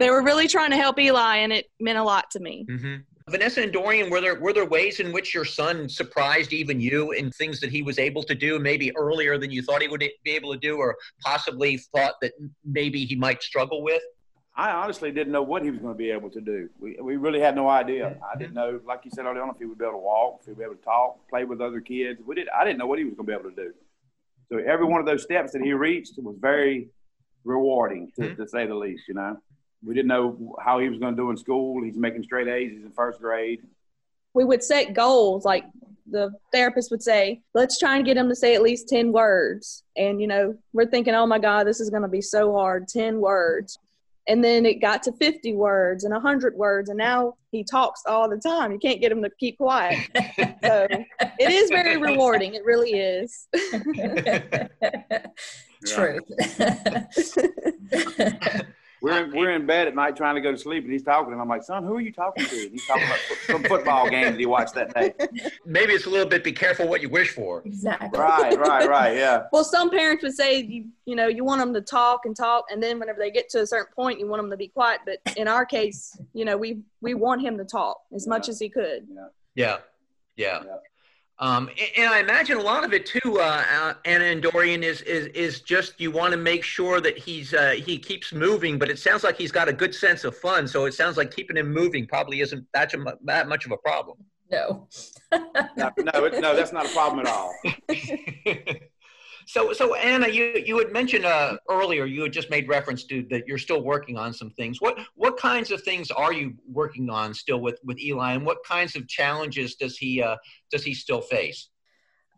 they 0.00 0.10
were 0.10 0.22
really 0.22 0.48
trying 0.48 0.70
to 0.70 0.76
help 0.76 0.98
Eli, 0.98 1.36
and 1.36 1.52
it 1.52 1.66
meant 1.78 1.98
a 1.98 2.02
lot 2.02 2.30
to 2.32 2.40
me. 2.40 2.66
Mm-hmm. 2.68 2.96
Vanessa 3.32 3.62
and 3.62 3.72
Dorian, 3.72 4.10
were 4.10 4.20
there 4.20 4.38
were 4.38 4.52
there 4.52 4.66
ways 4.66 5.00
in 5.00 5.10
which 5.10 5.34
your 5.34 5.46
son 5.46 5.88
surprised 5.88 6.52
even 6.52 6.78
you 6.80 7.12
in 7.12 7.30
things 7.30 7.60
that 7.60 7.70
he 7.70 7.82
was 7.82 7.98
able 7.98 8.22
to 8.24 8.34
do, 8.34 8.58
maybe 8.58 8.94
earlier 8.94 9.38
than 9.38 9.50
you 9.50 9.62
thought 9.62 9.80
he 9.80 9.88
would 9.88 10.04
be 10.22 10.30
able 10.30 10.52
to 10.52 10.58
do, 10.58 10.76
or 10.76 10.96
possibly 11.24 11.78
thought 11.78 12.14
that 12.20 12.32
maybe 12.64 13.04
he 13.06 13.16
might 13.16 13.42
struggle 13.42 13.82
with? 13.82 14.02
I 14.54 14.70
honestly 14.70 15.10
didn't 15.10 15.32
know 15.32 15.42
what 15.42 15.62
he 15.62 15.70
was 15.70 15.80
going 15.80 15.94
to 15.94 15.98
be 15.98 16.10
able 16.10 16.28
to 16.28 16.40
do. 16.42 16.68
We, 16.78 16.98
we 17.02 17.16
really 17.16 17.40
had 17.40 17.56
no 17.56 17.70
idea. 17.70 18.18
I 18.30 18.36
didn't 18.36 18.52
know, 18.52 18.78
like 18.86 19.00
you 19.04 19.10
said 19.14 19.24
earlier 19.24 19.42
on, 19.42 19.48
if 19.48 19.56
he 19.58 19.64
would 19.64 19.78
be 19.78 19.84
able 19.84 19.94
to 19.94 19.98
walk, 19.98 20.40
if 20.40 20.44
he 20.44 20.50
would 20.50 20.58
be 20.58 20.64
able 20.64 20.74
to 20.74 20.82
talk, 20.82 21.16
play 21.30 21.44
with 21.44 21.62
other 21.62 21.80
kids. 21.80 22.20
We 22.24 22.34
did. 22.34 22.50
I 22.50 22.64
didn't 22.64 22.78
know 22.78 22.86
what 22.86 22.98
he 22.98 23.06
was 23.06 23.14
going 23.14 23.26
to 23.26 23.32
be 23.32 23.38
able 23.40 23.50
to 23.50 23.56
do. 23.56 23.72
So 24.50 24.58
every 24.58 24.84
one 24.84 25.00
of 25.00 25.06
those 25.06 25.22
steps 25.22 25.52
that 25.52 25.62
he 25.62 25.72
reached 25.72 26.12
was 26.18 26.36
very 26.38 26.90
rewarding, 27.44 28.12
to, 28.16 28.22
mm-hmm. 28.22 28.42
to 28.42 28.46
say 28.46 28.66
the 28.66 28.74
least. 28.74 29.04
You 29.08 29.14
know 29.14 29.38
we 29.84 29.94
didn't 29.94 30.08
know 30.08 30.54
how 30.62 30.78
he 30.78 30.88
was 30.88 30.98
going 30.98 31.14
to 31.14 31.20
do 31.20 31.30
in 31.30 31.36
school. 31.36 31.82
He's 31.82 31.96
making 31.96 32.22
straight 32.22 32.48
A's. 32.48 32.72
He's 32.72 32.84
in 32.84 32.92
first 32.92 33.20
grade. 33.20 33.62
We 34.34 34.44
would 34.44 34.62
set 34.62 34.94
goals 34.94 35.44
like 35.44 35.64
the 36.10 36.32
therapist 36.52 36.90
would 36.90 37.02
say, 37.02 37.40
let's 37.54 37.78
try 37.78 37.96
and 37.96 38.04
get 38.04 38.16
him 38.16 38.28
to 38.28 38.36
say 38.36 38.54
at 38.54 38.62
least 38.62 38.88
10 38.88 39.12
words. 39.12 39.82
And, 39.96 40.20
you 40.20 40.26
know, 40.26 40.56
we're 40.72 40.86
thinking, 40.86 41.14
oh 41.14 41.26
my 41.26 41.38
God, 41.38 41.66
this 41.66 41.80
is 41.80 41.90
going 41.90 42.02
to 42.02 42.08
be 42.08 42.20
so 42.20 42.52
hard 42.52 42.88
10 42.88 43.20
words. 43.20 43.78
And 44.28 44.42
then 44.44 44.64
it 44.64 44.80
got 44.80 45.02
to 45.04 45.12
50 45.12 45.54
words 45.54 46.04
and 46.04 46.12
100 46.12 46.54
words. 46.54 46.90
And 46.90 46.98
now 46.98 47.34
he 47.50 47.64
talks 47.64 48.02
all 48.06 48.28
the 48.28 48.36
time. 48.36 48.70
You 48.70 48.78
can't 48.78 49.00
get 49.00 49.10
him 49.10 49.22
to 49.22 49.30
keep 49.40 49.58
quiet. 49.58 49.98
so 50.62 50.86
it 51.40 51.50
is 51.50 51.70
very 51.70 51.96
rewarding. 51.96 52.54
It 52.54 52.64
really 52.64 52.92
is. 52.92 53.48
Truth 55.84 56.30
we're 59.02 59.24
in, 59.24 59.32
we're 59.32 59.50
in 59.50 59.66
bed 59.66 59.88
at 59.88 59.96
night 59.96 60.16
trying 60.16 60.36
to 60.36 60.40
go 60.40 60.52
to 60.52 60.56
sleep, 60.56 60.84
and 60.84 60.92
he's 60.92 61.02
talking, 61.02 61.32
and 61.32 61.42
I'm 61.42 61.48
like, 61.48 61.64
son, 61.64 61.82
who 61.82 61.96
are 61.96 62.00
you 62.00 62.12
talking 62.12 62.46
to? 62.46 62.62
And 62.62 62.70
he's 62.70 62.86
talking 62.86 63.02
about 63.02 63.18
some 63.46 63.64
football 63.64 64.08
game 64.08 64.26
that 64.26 64.38
he 64.38 64.46
watched 64.46 64.74
that 64.74 64.94
day. 64.94 65.12
Maybe 65.66 65.92
it's 65.92 66.06
a 66.06 66.10
little 66.10 66.28
bit 66.28 66.44
be 66.44 66.52
careful 66.52 66.86
what 66.86 67.02
you 67.02 67.08
wish 67.08 67.30
for. 67.30 67.62
Exactly. 67.64 68.16
Right, 68.18 68.56
right, 68.56 68.88
right. 68.88 69.16
Yeah. 69.16 69.42
Well, 69.52 69.64
some 69.64 69.90
parents 69.90 70.22
would 70.22 70.34
say 70.34 70.60
you 70.60 70.86
you 71.04 71.16
know 71.16 71.26
you 71.26 71.44
want 71.44 71.60
them 71.60 71.74
to 71.74 71.80
talk 71.80 72.26
and 72.26 72.36
talk, 72.36 72.66
and 72.70 72.82
then 72.82 72.98
whenever 72.98 73.18
they 73.18 73.30
get 73.30 73.48
to 73.50 73.62
a 73.62 73.66
certain 73.66 73.92
point, 73.92 74.20
you 74.20 74.26
want 74.26 74.40
them 74.40 74.50
to 74.50 74.56
be 74.56 74.68
quiet. 74.68 75.00
But 75.04 75.18
in 75.36 75.48
our 75.48 75.66
case, 75.66 76.16
you 76.32 76.44
know, 76.44 76.56
we 76.56 76.80
we 77.00 77.14
want 77.14 77.42
him 77.42 77.58
to 77.58 77.64
talk 77.64 77.98
as 78.14 78.24
yeah. 78.24 78.30
much 78.30 78.48
as 78.48 78.58
he 78.58 78.68
could. 78.68 79.06
Yeah. 79.10 79.26
Yeah. 79.54 79.78
Yeah. 80.36 80.62
yeah. 80.64 80.76
Um, 81.42 81.68
and, 81.96 82.08
I 82.08 82.20
imagine 82.20 82.56
a 82.56 82.62
lot 82.62 82.84
of 82.84 82.92
it 82.92 83.04
too, 83.04 83.40
uh, 83.40 83.64
uh, 83.68 83.94
Anna 84.04 84.26
and 84.26 84.40
Dorian, 84.40 84.84
is 84.84 85.02
is 85.02 85.26
is 85.34 85.60
just 85.60 86.00
you 86.00 86.12
want 86.12 86.30
to 86.30 86.36
make 86.36 86.62
sure 86.62 87.00
that 87.00 87.18
he's 87.18 87.52
uh, 87.52 87.72
he 87.72 87.98
keeps 87.98 88.32
moving. 88.32 88.78
But 88.78 88.88
it 88.90 88.98
sounds 89.00 89.24
like 89.24 89.36
he's 89.36 89.50
got 89.50 89.68
a 89.68 89.72
good 89.72 89.92
sense 89.92 90.22
of 90.22 90.36
fun, 90.36 90.68
so 90.68 90.84
it 90.84 90.94
sounds 90.94 91.16
like 91.16 91.34
keeping 91.34 91.56
him 91.56 91.72
moving 91.72 92.06
probably 92.06 92.42
isn't 92.42 92.64
that, 92.74 92.94
that 93.24 93.48
much 93.48 93.66
of 93.66 93.72
a 93.72 93.76
problem. 93.76 94.18
No, 94.52 94.86
no, 95.32 95.90
no, 95.98 96.28
no, 96.28 96.54
that's 96.54 96.72
not 96.72 96.86
a 96.86 96.90
problem 96.90 97.26
at 97.26 97.32
all. 97.32 97.52
So, 99.46 99.72
so 99.72 99.94
Anna, 99.94 100.28
you 100.28 100.62
you 100.64 100.78
had 100.78 100.92
mentioned 100.92 101.24
uh, 101.24 101.56
earlier 101.68 102.04
you 102.06 102.22
had 102.22 102.32
just 102.32 102.50
made 102.50 102.68
reference 102.68 103.04
to 103.04 103.22
that 103.30 103.46
you're 103.46 103.58
still 103.58 103.82
working 103.82 104.16
on 104.16 104.32
some 104.32 104.50
things. 104.50 104.80
What 104.80 104.98
what 105.14 105.36
kinds 105.36 105.70
of 105.70 105.82
things 105.82 106.10
are 106.10 106.32
you 106.32 106.54
working 106.68 107.10
on 107.10 107.34
still 107.34 107.60
with 107.60 107.78
with 107.84 108.00
Eli, 108.00 108.34
and 108.34 108.44
what 108.44 108.58
kinds 108.66 108.96
of 108.96 109.08
challenges 109.08 109.74
does 109.76 109.96
he 109.96 110.22
uh, 110.22 110.36
does 110.70 110.84
he 110.84 110.94
still 110.94 111.20
face? 111.20 111.68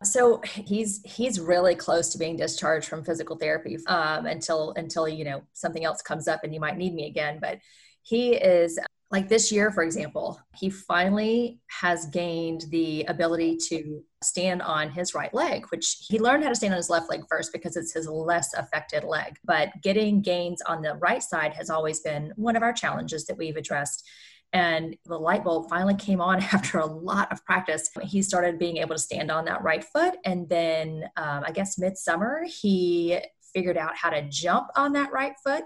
So 0.03 0.41
he's 0.43 1.01
he's 1.05 1.39
really 1.39 1.75
close 1.75 2.09
to 2.09 2.17
being 2.17 2.35
discharged 2.35 2.87
from 2.87 3.03
physical 3.03 3.37
therapy 3.37 3.77
um, 3.87 4.25
until 4.25 4.73
until 4.75 5.07
you 5.07 5.23
know 5.23 5.43
something 5.53 5.85
else 5.85 6.01
comes 6.01 6.27
up 6.27 6.43
and 6.43 6.53
you 6.53 6.59
might 6.59 6.77
need 6.77 6.93
me 6.93 7.07
again. 7.07 7.39
But 7.41 7.59
he 8.01 8.33
is 8.33 8.77
like 9.15 9.29
this 9.29 9.49
year, 9.49 9.71
for 9.71 9.81
example, 9.81 10.37
he 10.57 10.69
finally 10.69 11.61
has 11.67 12.05
gained 12.07 12.65
the 12.69 13.05
ability 13.05 13.55
to 13.69 14.03
stand 14.21 14.61
on 14.61 14.89
his 14.89 15.15
right 15.15 15.33
leg, 15.33 15.65
which 15.69 15.99
he 16.05 16.19
learned 16.19 16.43
how 16.43 16.49
to 16.49 16.55
stand 16.55 16.73
on 16.73 16.77
his 16.77 16.89
left 16.89 17.09
leg 17.09 17.21
first 17.29 17.53
because 17.53 17.77
it's 17.77 17.93
his 17.93 18.09
less 18.09 18.53
affected 18.55 19.05
leg. 19.05 19.37
But 19.45 19.69
getting 19.81 20.21
gains 20.21 20.61
on 20.63 20.81
the 20.81 20.95
right 20.95 21.23
side 21.23 21.53
has 21.53 21.69
always 21.69 22.01
been 22.01 22.33
one 22.35 22.57
of 22.57 22.61
our 22.61 22.73
challenges 22.73 23.25
that 23.27 23.37
we've 23.37 23.55
addressed. 23.55 24.05
And 24.51 24.97
the 25.05 25.17
light 25.17 25.45
bulb 25.45 25.69
finally 25.69 25.95
came 25.95 26.19
on 26.19 26.43
after 26.51 26.79
a 26.79 26.85
lot 26.85 27.31
of 27.31 27.45
practice. 27.45 27.89
He 28.03 28.21
started 28.21 28.59
being 28.59 28.77
able 28.77 28.95
to 28.95 29.01
stand 29.01 29.31
on 29.31 29.45
that 29.45 29.63
right 29.63 29.85
foot. 29.85 30.15
And 30.25 30.49
then 30.49 31.05
um, 31.15 31.45
I 31.45 31.53
guess 31.53 31.79
midsummer, 31.79 32.43
he 32.45 33.17
figured 33.53 33.77
out 33.77 33.95
how 33.95 34.09
to 34.09 34.27
jump 34.27 34.67
on 34.75 34.91
that 34.91 35.13
right 35.13 35.35
foot. 35.41 35.63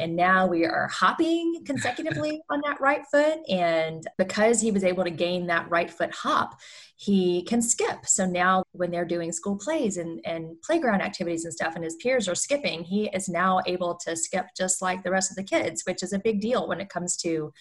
And 0.00 0.16
now 0.16 0.46
we 0.46 0.64
are 0.64 0.88
hopping 0.88 1.62
consecutively 1.64 2.42
on 2.50 2.60
that 2.64 2.80
right 2.80 3.02
foot. 3.10 3.38
And 3.48 4.04
because 4.18 4.60
he 4.60 4.70
was 4.70 4.82
able 4.82 5.04
to 5.04 5.10
gain 5.10 5.46
that 5.46 5.70
right 5.70 5.90
foot 5.90 6.12
hop, 6.12 6.58
he 6.96 7.42
can 7.44 7.62
skip. 7.62 8.06
So 8.06 8.26
now 8.26 8.64
when 8.72 8.90
they're 8.90 9.04
doing 9.04 9.32
school 9.32 9.56
plays 9.56 9.96
and, 9.96 10.20
and 10.24 10.60
playground 10.62 11.02
activities 11.02 11.44
and 11.44 11.54
stuff, 11.54 11.74
and 11.74 11.84
his 11.84 11.96
peers 11.96 12.28
are 12.28 12.34
skipping, 12.34 12.82
he 12.82 13.08
is 13.10 13.28
now 13.28 13.60
able 13.66 13.96
to 14.06 14.16
skip 14.16 14.46
just 14.56 14.82
like 14.82 15.02
the 15.02 15.10
rest 15.10 15.30
of 15.30 15.36
the 15.36 15.44
kids, 15.44 15.82
which 15.86 16.02
is 16.02 16.12
a 16.12 16.18
big 16.18 16.40
deal 16.40 16.66
when 16.66 16.80
it 16.80 16.88
comes 16.88 17.16
to 17.18 17.52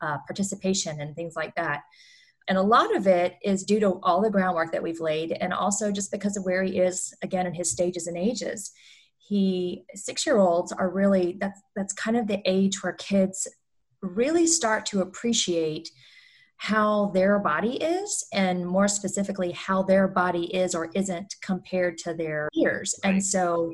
uh, 0.00 0.18
participation 0.26 1.00
and 1.00 1.14
things 1.14 1.34
like 1.36 1.54
that. 1.56 1.82
And 2.48 2.56
a 2.56 2.62
lot 2.62 2.96
of 2.96 3.06
it 3.06 3.36
is 3.42 3.62
due 3.62 3.78
to 3.80 4.00
all 4.02 4.22
the 4.22 4.30
groundwork 4.30 4.72
that 4.72 4.82
we've 4.82 5.00
laid, 5.00 5.32
and 5.32 5.52
also 5.52 5.92
just 5.92 6.10
because 6.10 6.36
of 6.36 6.44
where 6.44 6.62
he 6.62 6.78
is, 6.78 7.12
again, 7.22 7.46
in 7.46 7.52
his 7.52 7.70
stages 7.70 8.06
and 8.06 8.16
ages. 8.16 8.72
He, 9.28 9.84
six 9.94 10.26
year 10.26 10.38
olds 10.38 10.72
are 10.72 10.90
really, 10.90 11.36
that's, 11.40 11.60
that's 11.76 11.92
kind 11.92 12.16
of 12.16 12.26
the 12.26 12.40
age 12.46 12.82
where 12.82 12.94
kids 12.94 13.46
really 14.00 14.46
start 14.46 14.86
to 14.86 15.00
appreciate 15.00 15.90
how 16.56 17.10
their 17.14 17.38
body 17.38 17.76
is 17.76 18.26
and 18.32 18.66
more 18.66 18.88
specifically 18.88 19.52
how 19.52 19.82
their 19.82 20.08
body 20.08 20.52
is 20.54 20.74
or 20.74 20.90
isn't 20.94 21.36
compared 21.40 21.96
to 21.96 22.12
their 22.14 22.48
peers 22.52 22.96
right. 23.04 23.14
and 23.14 23.24
so 23.24 23.72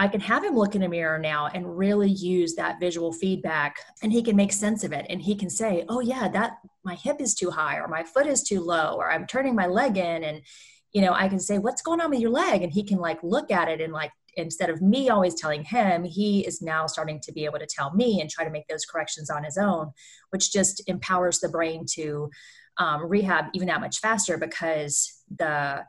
I 0.00 0.08
can 0.08 0.20
have 0.22 0.42
him 0.42 0.56
look 0.56 0.74
in 0.74 0.82
a 0.82 0.88
mirror 0.88 1.18
now 1.18 1.48
and 1.52 1.76
really 1.76 2.10
use 2.10 2.54
that 2.54 2.80
visual 2.80 3.12
feedback 3.12 3.76
and 4.02 4.10
he 4.10 4.22
can 4.22 4.34
make 4.34 4.50
sense 4.50 4.82
of 4.82 4.94
it 4.94 5.04
and 5.10 5.20
he 5.20 5.36
can 5.36 5.50
say, 5.50 5.84
"Oh 5.90 6.00
yeah, 6.00 6.26
that 6.28 6.56
my 6.84 6.94
hip 6.94 7.20
is 7.20 7.34
too 7.34 7.50
high 7.50 7.76
or 7.76 7.86
my 7.86 8.02
foot 8.02 8.26
is 8.26 8.42
too 8.42 8.62
low 8.62 8.94
or 8.94 9.12
I'm 9.12 9.26
turning 9.26 9.54
my 9.54 9.66
leg 9.66 9.98
in 9.98 10.24
and 10.24 10.40
you 10.94 11.02
know, 11.02 11.12
I 11.12 11.28
can 11.28 11.38
say, 11.38 11.58
"What's 11.58 11.82
going 11.82 12.00
on 12.00 12.08
with 12.08 12.20
your 12.20 12.30
leg?" 12.30 12.62
and 12.62 12.72
he 12.72 12.82
can 12.82 12.96
like 12.96 13.22
look 13.22 13.50
at 13.50 13.68
it 13.68 13.82
and 13.82 13.92
like 13.92 14.10
instead 14.36 14.70
of 14.70 14.82
me 14.82 15.08
always 15.08 15.34
telling 15.34 15.64
him, 15.64 16.04
he 16.04 16.46
is 16.46 16.62
now 16.62 16.86
starting 16.86 17.20
to 17.20 17.32
be 17.32 17.44
able 17.44 17.58
to 17.58 17.66
tell 17.66 17.94
me 17.94 18.20
and 18.20 18.30
try 18.30 18.44
to 18.44 18.50
make 18.50 18.66
those 18.68 18.84
corrections 18.84 19.30
on 19.30 19.44
his 19.44 19.56
own, 19.58 19.92
which 20.30 20.52
just 20.52 20.82
empowers 20.88 21.40
the 21.40 21.48
brain 21.48 21.84
to 21.94 22.30
um, 22.78 23.06
rehab 23.06 23.46
even 23.54 23.68
that 23.68 23.80
much 23.80 23.98
faster 23.98 24.38
because 24.38 25.22
the 25.38 25.84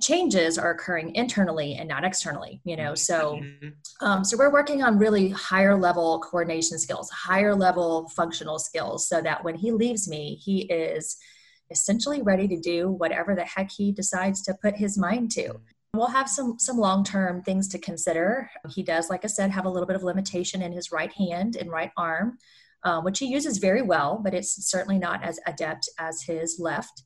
changes 0.00 0.58
are 0.58 0.70
occurring 0.70 1.12
internally 1.16 1.74
and 1.74 1.88
not 1.88 2.04
externally 2.04 2.60
you 2.64 2.76
know? 2.76 2.94
So 2.94 3.40
mm-hmm. 3.42 4.06
um, 4.06 4.24
so 4.24 4.36
we're 4.36 4.52
working 4.52 4.82
on 4.82 4.98
really 4.98 5.30
higher 5.30 5.76
level 5.76 6.20
coordination 6.20 6.78
skills 6.78 7.10
higher 7.10 7.54
level 7.54 8.08
functional 8.10 8.60
skills 8.60 9.08
so 9.08 9.20
that 9.22 9.42
when 9.42 9.56
he 9.56 9.72
leaves 9.72 10.08
me 10.08 10.36
he 10.36 10.62
is 10.62 11.16
essentially 11.70 12.22
ready 12.22 12.46
to 12.48 12.60
do 12.60 12.90
whatever 12.90 13.34
the 13.34 13.44
heck 13.44 13.70
he 13.70 13.90
decides 13.92 14.42
to 14.42 14.54
put 14.62 14.76
his 14.76 14.96
mind 14.96 15.30
to 15.32 15.60
we'll 15.94 16.06
have 16.06 16.28
some 16.28 16.58
some 16.58 16.76
long 16.76 17.02
term 17.02 17.42
things 17.42 17.68
to 17.68 17.78
consider 17.78 18.50
he 18.70 18.82
does 18.82 19.08
like 19.08 19.24
i 19.24 19.28
said 19.28 19.50
have 19.50 19.64
a 19.64 19.70
little 19.70 19.86
bit 19.86 19.96
of 19.96 20.02
limitation 20.02 20.62
in 20.62 20.72
his 20.72 20.92
right 20.92 21.12
hand 21.12 21.56
and 21.56 21.70
right 21.70 21.90
arm 21.96 22.36
uh, 22.84 23.00
which 23.00 23.18
he 23.18 23.26
uses 23.26 23.58
very 23.58 23.82
well 23.82 24.20
but 24.22 24.34
it's 24.34 24.68
certainly 24.68 24.98
not 24.98 25.22
as 25.24 25.40
adept 25.46 25.88
as 25.98 26.22
his 26.22 26.58
left 26.58 27.02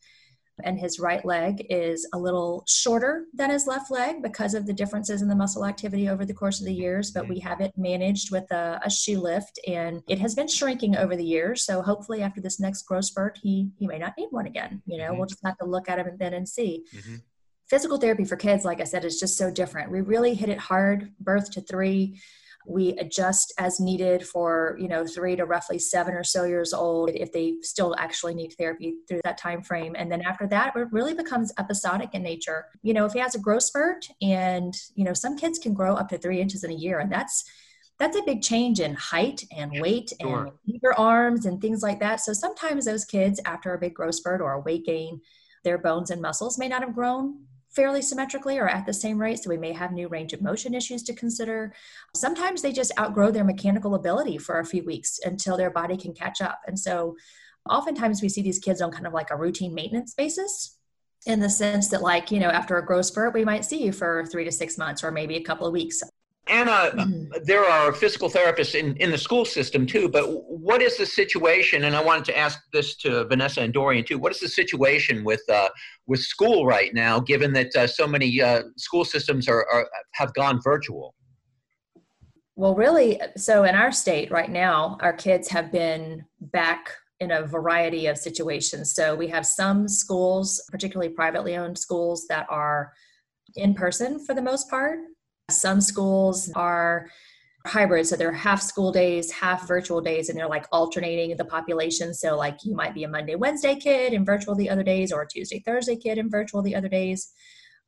and 0.65 0.79
his 0.79 0.99
right 0.99 1.25
leg 1.25 1.67
is 1.71 2.07
a 2.13 2.19
little 2.19 2.65
shorter 2.69 3.27
than 3.35 3.51
his 3.51 3.67
left 3.67 3.91
leg 3.91 4.23
because 4.23 4.55
of 4.55 4.67
the 4.67 4.73
differences 4.73 5.23
in 5.23 5.29
the 5.29 5.35
muscle 5.35 5.65
activity 5.65 6.09
over 6.09 6.25
the 6.25 6.35
course 6.35 6.61
of 6.61 6.67
the 6.67 6.75
years. 6.75 7.11
But 7.11 7.29
we 7.29 7.39
have 7.41 7.61
it 7.61 7.73
managed 7.77 8.31
with 8.31 8.51
a, 8.51 8.81
a 8.85 8.91
shoe 8.91 9.19
lift, 9.19 9.59
and 9.67 10.03
it 10.09 10.19
has 10.19 10.35
been 10.35 10.49
shrinking 10.49 10.97
over 10.97 11.17
the 11.17 11.25
years. 11.25 11.65
So 11.65 11.83
hopefully, 11.83 12.23
after 12.23 12.41
this 12.41 12.61
next 12.61 12.83
growth 12.83 13.07
spurt, 13.07 13.39
he 13.43 13.71
he 13.79 13.87
may 13.87 13.99
not 13.99 14.15
need 14.19 14.29
one 14.31 14.47
again. 14.47 14.83
You 14.87 14.99
know, 14.99 15.09
mm-hmm. 15.09 15.19
we'll 15.19 15.27
just 15.27 15.45
have 15.45 15.59
to 15.59 15.67
look 15.67 15.89
at 15.89 15.99
him 15.99 16.07
and 16.07 16.19
then 16.19 16.35
and 16.35 16.49
see. 16.49 16.85
Mm-hmm. 16.95 17.17
Physical 17.73 17.97
therapy 17.97 18.27
for 18.27 18.37
kids, 18.37 18.67
like 18.67 18.83
I 18.83 18.85
said, 18.85 19.03
is 19.03 19.19
just 19.19 19.39
so 19.39 19.51
different. 19.51 19.91
We 19.91 20.03
really 20.03 20.35
hit 20.35 20.51
it 20.51 20.59
hard, 20.59 21.11
birth 21.19 21.51
to 21.53 21.63
three 21.63 22.21
we 22.67 22.91
adjust 22.99 23.53
as 23.59 23.81
needed 23.81 24.27
for 24.27 24.77
you 24.79 24.89
know 24.89 25.07
three 25.07 25.35
to 25.37 25.45
roughly 25.45 25.79
seven 25.79 26.15
or 26.15 26.23
so 26.23 26.45
years 26.45 26.73
old 26.73 27.11
if 27.11 27.33
they 27.33 27.55
still 27.63 27.95
actually 27.99 28.35
need 28.35 28.53
therapy 28.53 28.95
through 29.09 29.21
that 29.25 29.39
time 29.39 29.63
frame 29.63 29.97
and 29.99 30.11
then 30.13 30.23
after 30.23 30.47
that 30.47 30.75
it 30.77 30.89
really 30.93 31.15
becomes 31.15 31.53
episodic 31.59 32.11
in 32.13 32.23
nature 32.23 32.67
you 32.83 32.95
know 32.95 33.05
if 33.05 33.13
he 33.13 33.19
has 33.19 33.35
a 33.35 33.39
growth 33.39 33.65
spurt 33.65 34.07
and 34.21 34.75
you 34.95 35.05
know 35.05 35.13
some 35.13 35.37
kids 35.37 35.59
can 35.59 35.75
grow 35.75 35.95
up 35.95 36.09
to 36.09 36.19
three 36.19 36.41
inches 36.41 36.63
in 36.63 36.71
a 36.71 36.75
year 36.75 37.01
and 37.01 37.11
that's 37.11 37.45
that's 37.99 38.17
a 38.17 38.23
big 38.23 38.43
change 38.43 38.81
in 38.81 38.95
height 38.95 39.45
and 39.57 39.81
weight 39.81 40.13
sure. 40.21 40.47
and 40.47 40.53
bigger 40.67 40.95
arms 40.99 41.47
and 41.47 41.61
things 41.61 41.83
like 41.83 42.01
that 42.01 42.21
so 42.21 42.33
sometimes 42.33 42.85
those 42.85 43.05
kids 43.05 43.41
after 43.45 43.75
a 43.75 43.79
big 43.79 43.95
growth 43.95 44.15
spurt 44.15 44.41
or 44.41 44.53
a 44.53 44.61
weight 44.61 44.85
gain 44.85 45.21
their 45.65 45.79
bones 45.79 46.11
and 46.11 46.23
muscles 46.23 46.59
may 46.59 46.69
not 46.69 46.83
have 46.83 46.95
grown 46.95 47.39
fairly 47.73 48.03
symmetrically 48.03 48.59
or 48.59 48.69
at 48.69 48.87
the 48.87 48.93
same 48.93 49.19
rate. 49.19 49.43
So 49.43 49.51
we 49.51 49.57
may 49.57 49.73
have 49.73 49.93
new 49.93 50.09
range 50.09 50.33
of 50.33 50.43
motion 50.43 50.75
issues 50.75 51.03
to 51.05 51.15
consider. 51.15 51.73
Sometimes 52.15 52.63
they 52.63 52.73
just 52.73 52.93
outgrow 52.99 53.31
their 53.31 53.45
mechanical 53.45 53.95
ability 53.95 54.39
for 54.39 54.59
a 54.59 54.65
few 54.65 54.85
weeks 54.85 55.19
until 55.25 55.57
their 55.57 55.71
body 55.71 55.97
can 55.97 56.13
catch 56.13 56.41
up. 56.41 56.61
And 56.67 56.79
so 56.79 57.17
oftentimes 57.69 58.23
we 58.23 58.29
see 58.29 58.43
these 58.43 58.59
kids 58.59 58.81
on 58.81 58.91
kind 58.91 59.07
of 59.07 59.13
like 59.13 59.31
a 59.31 59.37
routine 59.37 59.75
maintenance 59.75 60.15
basis 60.15 60.77
in 61.27 61.41
the 61.41 61.51
sense 61.51 61.89
that 61.89 62.03
like 62.03 62.33
you 62.33 62.41
know 62.41 62.49
after 62.49 62.79
a 62.79 62.85
growth 62.85 63.07
spurt 63.07 63.33
we 63.33 63.45
might 63.45 63.65
see 63.65 63.83
you 63.85 63.93
for 63.93 64.27
three 64.27 64.45
to 64.45 64.51
six 64.51 64.77
months 64.77 65.05
or 65.05 65.13
maybe 65.13 65.37
a 65.37 65.43
couple 65.45 65.67
of 65.67 65.73
weeks 65.73 66.03
Anna, 66.49 66.91
mm-hmm. 66.93 67.33
there 67.45 67.65
are 67.65 67.93
physical 67.93 68.29
therapists 68.29 68.75
in, 68.75 68.97
in 68.97 69.11
the 69.13 69.19
school 69.19 69.45
system 69.45 69.87
too, 69.87 70.09
but 70.09 70.25
what 70.49 70.83
is 70.83 70.97
the 70.97 71.07
situation? 71.07 71.85
And 71.85 71.95
I 71.95 72.03
wanted 72.03 72.25
to 72.27 72.39
ask 72.39 72.59
this 72.73 72.97
to 72.97 73.25
Vanessa 73.27 73.61
and 73.61 73.73
Dorian 73.73 74.05
too. 74.05 74.19
What 74.19 74.33
is 74.33 74.41
the 74.41 74.49
situation 74.49 75.23
with 75.23 75.43
uh, 75.49 75.69
with 76.07 76.21
school 76.21 76.67
right 76.67 76.93
now, 76.95 77.21
given 77.21 77.53
that 77.53 77.75
uh, 77.77 77.87
so 77.87 78.09
many 78.09 78.43
uh, 78.43 78.63
school 78.77 79.05
systems 79.05 79.49
are, 79.49 79.65
are 79.73 79.89
have 80.15 80.35
gone 80.35 80.61
virtual? 80.63 81.15
Well, 82.57 82.75
really, 82.75 83.21
so 83.37 83.65
in 83.65 83.75
our 83.75 83.93
state 83.93 84.31
right 84.31 84.51
now, 84.51 84.99
our 85.01 85.13
kids 85.13 85.49
have 85.49 85.71
been 85.71 86.25
back 86.41 86.91
in 87.21 87.31
a 87.31 87.47
variety 87.47 88.07
of 88.09 88.19
situations. 88.19 88.95
So 88.95 89.15
we 89.15 89.29
have 89.29 89.47
some 89.47 89.89
schools, 89.89 90.63
particularly 90.71 91.13
privately 91.15 91.57
owned 91.57 91.79
schools, 91.79 92.27
that 92.29 92.47
are 92.51 92.93
in 93.55 93.75
person 93.75 94.19
for 94.25 94.35
the 94.35 94.43
most 94.43 94.69
part 94.69 94.99
some 95.53 95.81
schools 95.81 96.51
are 96.55 97.09
hybrid. 97.67 98.07
So 98.07 98.17
they're 98.17 98.33
half 98.33 98.61
school 98.61 98.91
days 98.91 99.31
half 99.31 99.69
virtual 99.69 100.01
days 100.01 100.29
and 100.29 100.39
they're 100.39 100.49
like 100.49 100.67
alternating 100.73 101.37
the 101.37 101.45
population. 101.45 102.13
So 102.13 102.37
like 102.37 102.59
you 102.65 102.75
might 102.75 102.95
be 102.95 103.05
a 103.05 103.09
monday 103.09 103.37
wednesday 103.37 103.77
kid 103.77 104.13
and 104.13 104.27
virtual 104.27 104.55
the 104.55 104.69
other 104.69 104.83
days 104.83 105.13
or 105.13 105.23
a 105.23 105.29
tuesday 105.29 105.63
thursday 105.65 105.97
kid 105.97 106.19
and 106.19 106.31
virtual 106.31 106.63
the 106.63 106.75
other 106.75 106.89
days. 106.89 107.33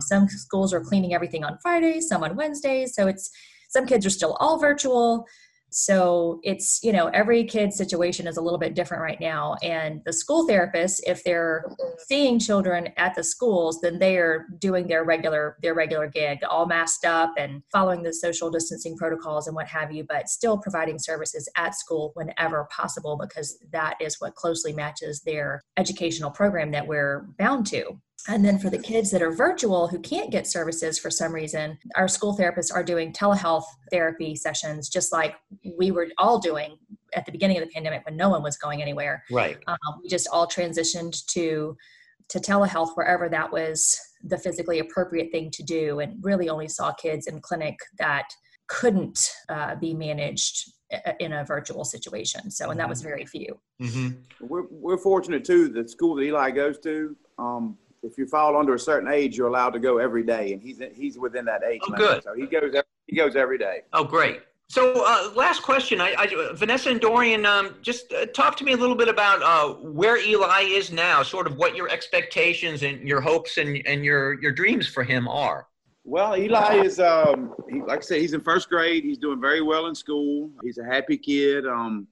Some 0.00 0.28
schools 0.28 0.72
are 0.72 0.80
cleaning 0.80 1.14
everything 1.14 1.44
on 1.44 1.58
fridays 1.60 2.08
some 2.08 2.22
on 2.22 2.36
wednesdays 2.36 2.94
so 2.94 3.06
it's 3.08 3.30
some 3.68 3.86
kids 3.86 4.06
are 4.06 4.10
still 4.10 4.36
all 4.38 4.58
virtual 4.58 5.26
so 5.76 6.38
it's, 6.44 6.78
you 6.84 6.92
know, 6.92 7.08
every 7.08 7.42
kid's 7.42 7.76
situation 7.76 8.28
is 8.28 8.36
a 8.36 8.40
little 8.40 8.60
bit 8.60 8.74
different 8.74 9.02
right 9.02 9.20
now. 9.20 9.56
And 9.60 10.02
the 10.04 10.12
school 10.12 10.46
therapists, 10.46 11.00
if 11.04 11.24
they're 11.24 11.64
mm-hmm. 11.66 11.94
seeing 12.06 12.38
children 12.38 12.90
at 12.96 13.16
the 13.16 13.24
schools, 13.24 13.80
then 13.80 13.98
they 13.98 14.16
are 14.18 14.46
doing 14.60 14.86
their 14.86 15.02
regular, 15.02 15.56
their 15.62 15.74
regular 15.74 16.06
gig, 16.06 16.38
all 16.48 16.66
masked 16.66 17.04
up 17.04 17.34
and 17.36 17.60
following 17.72 18.04
the 18.04 18.14
social 18.14 18.52
distancing 18.52 18.96
protocols 18.96 19.48
and 19.48 19.56
what 19.56 19.66
have 19.66 19.90
you, 19.90 20.04
but 20.08 20.28
still 20.28 20.56
providing 20.56 20.96
services 20.96 21.48
at 21.56 21.74
school 21.74 22.12
whenever 22.14 22.68
possible 22.70 23.18
because 23.20 23.58
that 23.72 23.96
is 24.00 24.20
what 24.20 24.36
closely 24.36 24.72
matches 24.72 25.22
their 25.22 25.60
educational 25.76 26.30
program 26.30 26.70
that 26.70 26.86
we're 26.86 27.26
bound 27.36 27.66
to. 27.66 27.98
And 28.26 28.44
then 28.44 28.58
for 28.58 28.70
the 28.70 28.78
kids 28.78 29.10
that 29.10 29.22
are 29.22 29.30
virtual 29.30 29.86
who 29.86 29.98
can't 29.98 30.30
get 30.30 30.46
services 30.46 30.98
for 30.98 31.10
some 31.10 31.32
reason, 31.32 31.78
our 31.94 32.08
school 32.08 32.36
therapists 32.36 32.74
are 32.74 32.82
doing 32.82 33.12
telehealth 33.12 33.64
therapy 33.90 34.34
sessions, 34.34 34.88
just 34.88 35.12
like 35.12 35.34
we 35.76 35.90
were 35.90 36.08
all 36.16 36.38
doing 36.38 36.78
at 37.14 37.26
the 37.26 37.32
beginning 37.32 37.58
of 37.58 37.64
the 37.64 37.70
pandemic 37.70 38.04
when 38.06 38.16
no 38.16 38.30
one 38.30 38.42
was 38.42 38.56
going 38.56 38.80
anywhere. 38.80 39.22
Right. 39.30 39.58
Um, 39.66 40.00
we 40.02 40.08
just 40.08 40.28
all 40.32 40.46
transitioned 40.46 41.24
to 41.26 41.76
to 42.30 42.38
telehealth 42.38 42.96
wherever 42.96 43.28
that 43.28 43.52
was 43.52 44.00
the 44.22 44.38
physically 44.38 44.78
appropriate 44.78 45.30
thing 45.30 45.50
to 45.50 45.62
do, 45.62 46.00
and 46.00 46.16
really 46.24 46.48
only 46.48 46.68
saw 46.68 46.90
kids 46.92 47.26
in 47.26 47.38
clinic 47.40 47.78
that 47.98 48.28
couldn't 48.66 49.30
uh, 49.50 49.74
be 49.74 49.92
managed 49.92 50.72
uh, 50.92 51.12
in 51.20 51.34
a 51.34 51.44
virtual 51.44 51.84
situation. 51.84 52.50
So, 52.50 52.70
and 52.70 52.80
that 52.80 52.88
was 52.88 53.00
mm-hmm. 53.00 53.08
very 53.08 53.26
few. 53.26 53.60
Mm-hmm. 53.82 54.46
We're, 54.46 54.64
we're 54.70 54.96
fortunate 54.96 55.44
too. 55.44 55.68
The 55.68 55.86
school 55.86 56.14
that 56.14 56.22
Eli 56.22 56.50
goes 56.50 56.78
to, 56.78 57.14
um, 57.38 57.76
if 58.04 58.18
you 58.18 58.26
fall 58.26 58.56
under 58.56 58.74
a 58.74 58.78
certain 58.78 59.08
age, 59.08 59.36
you're 59.36 59.48
allowed 59.48 59.70
to 59.70 59.80
go 59.80 59.98
every 59.98 60.22
day, 60.22 60.52
and 60.52 60.62
he's 60.62 60.80
he's 60.94 61.18
within 61.18 61.44
that 61.46 61.62
age. 61.64 61.80
Oh, 61.88 61.92
good. 61.92 62.22
So 62.22 62.34
he 62.34 62.46
goes 62.46 62.74
he 63.06 63.16
goes 63.16 63.36
every 63.36 63.58
day. 63.58 63.82
Oh, 63.92 64.04
great. 64.04 64.42
So, 64.68 65.04
uh, 65.06 65.30
last 65.36 65.62
question, 65.62 66.00
I, 66.00 66.14
I, 66.18 66.52
Vanessa 66.54 66.90
and 66.90 67.00
Dorian, 67.00 67.44
um, 67.44 67.76
just 67.82 68.12
uh, 68.14 68.24
talk 68.26 68.56
to 68.56 68.64
me 68.64 68.72
a 68.72 68.76
little 68.76 68.96
bit 68.96 69.08
about 69.08 69.42
uh, 69.42 69.74
where 69.74 70.16
Eli 70.16 70.62
is 70.62 70.90
now, 70.90 71.22
sort 71.22 71.46
of 71.46 71.56
what 71.56 71.76
your 71.76 71.90
expectations 71.90 72.82
and 72.82 73.06
your 73.06 73.20
hopes 73.20 73.58
and, 73.58 73.86
and 73.86 74.04
your 74.04 74.40
your 74.40 74.52
dreams 74.52 74.86
for 74.88 75.04
him 75.04 75.28
are. 75.28 75.68
Well, 76.06 76.36
Eli 76.36 76.82
is, 76.82 77.00
um, 77.00 77.54
he, 77.70 77.80
like 77.80 77.98
I 77.98 78.02
said, 78.02 78.20
he's 78.20 78.34
in 78.34 78.40
first 78.40 78.68
grade. 78.68 79.04
He's 79.04 79.18
doing 79.18 79.40
very 79.40 79.62
well 79.62 79.86
in 79.86 79.94
school. 79.94 80.50
He's 80.62 80.78
a 80.78 80.84
happy 80.84 81.16
kid. 81.16 81.66
Um, 81.66 82.06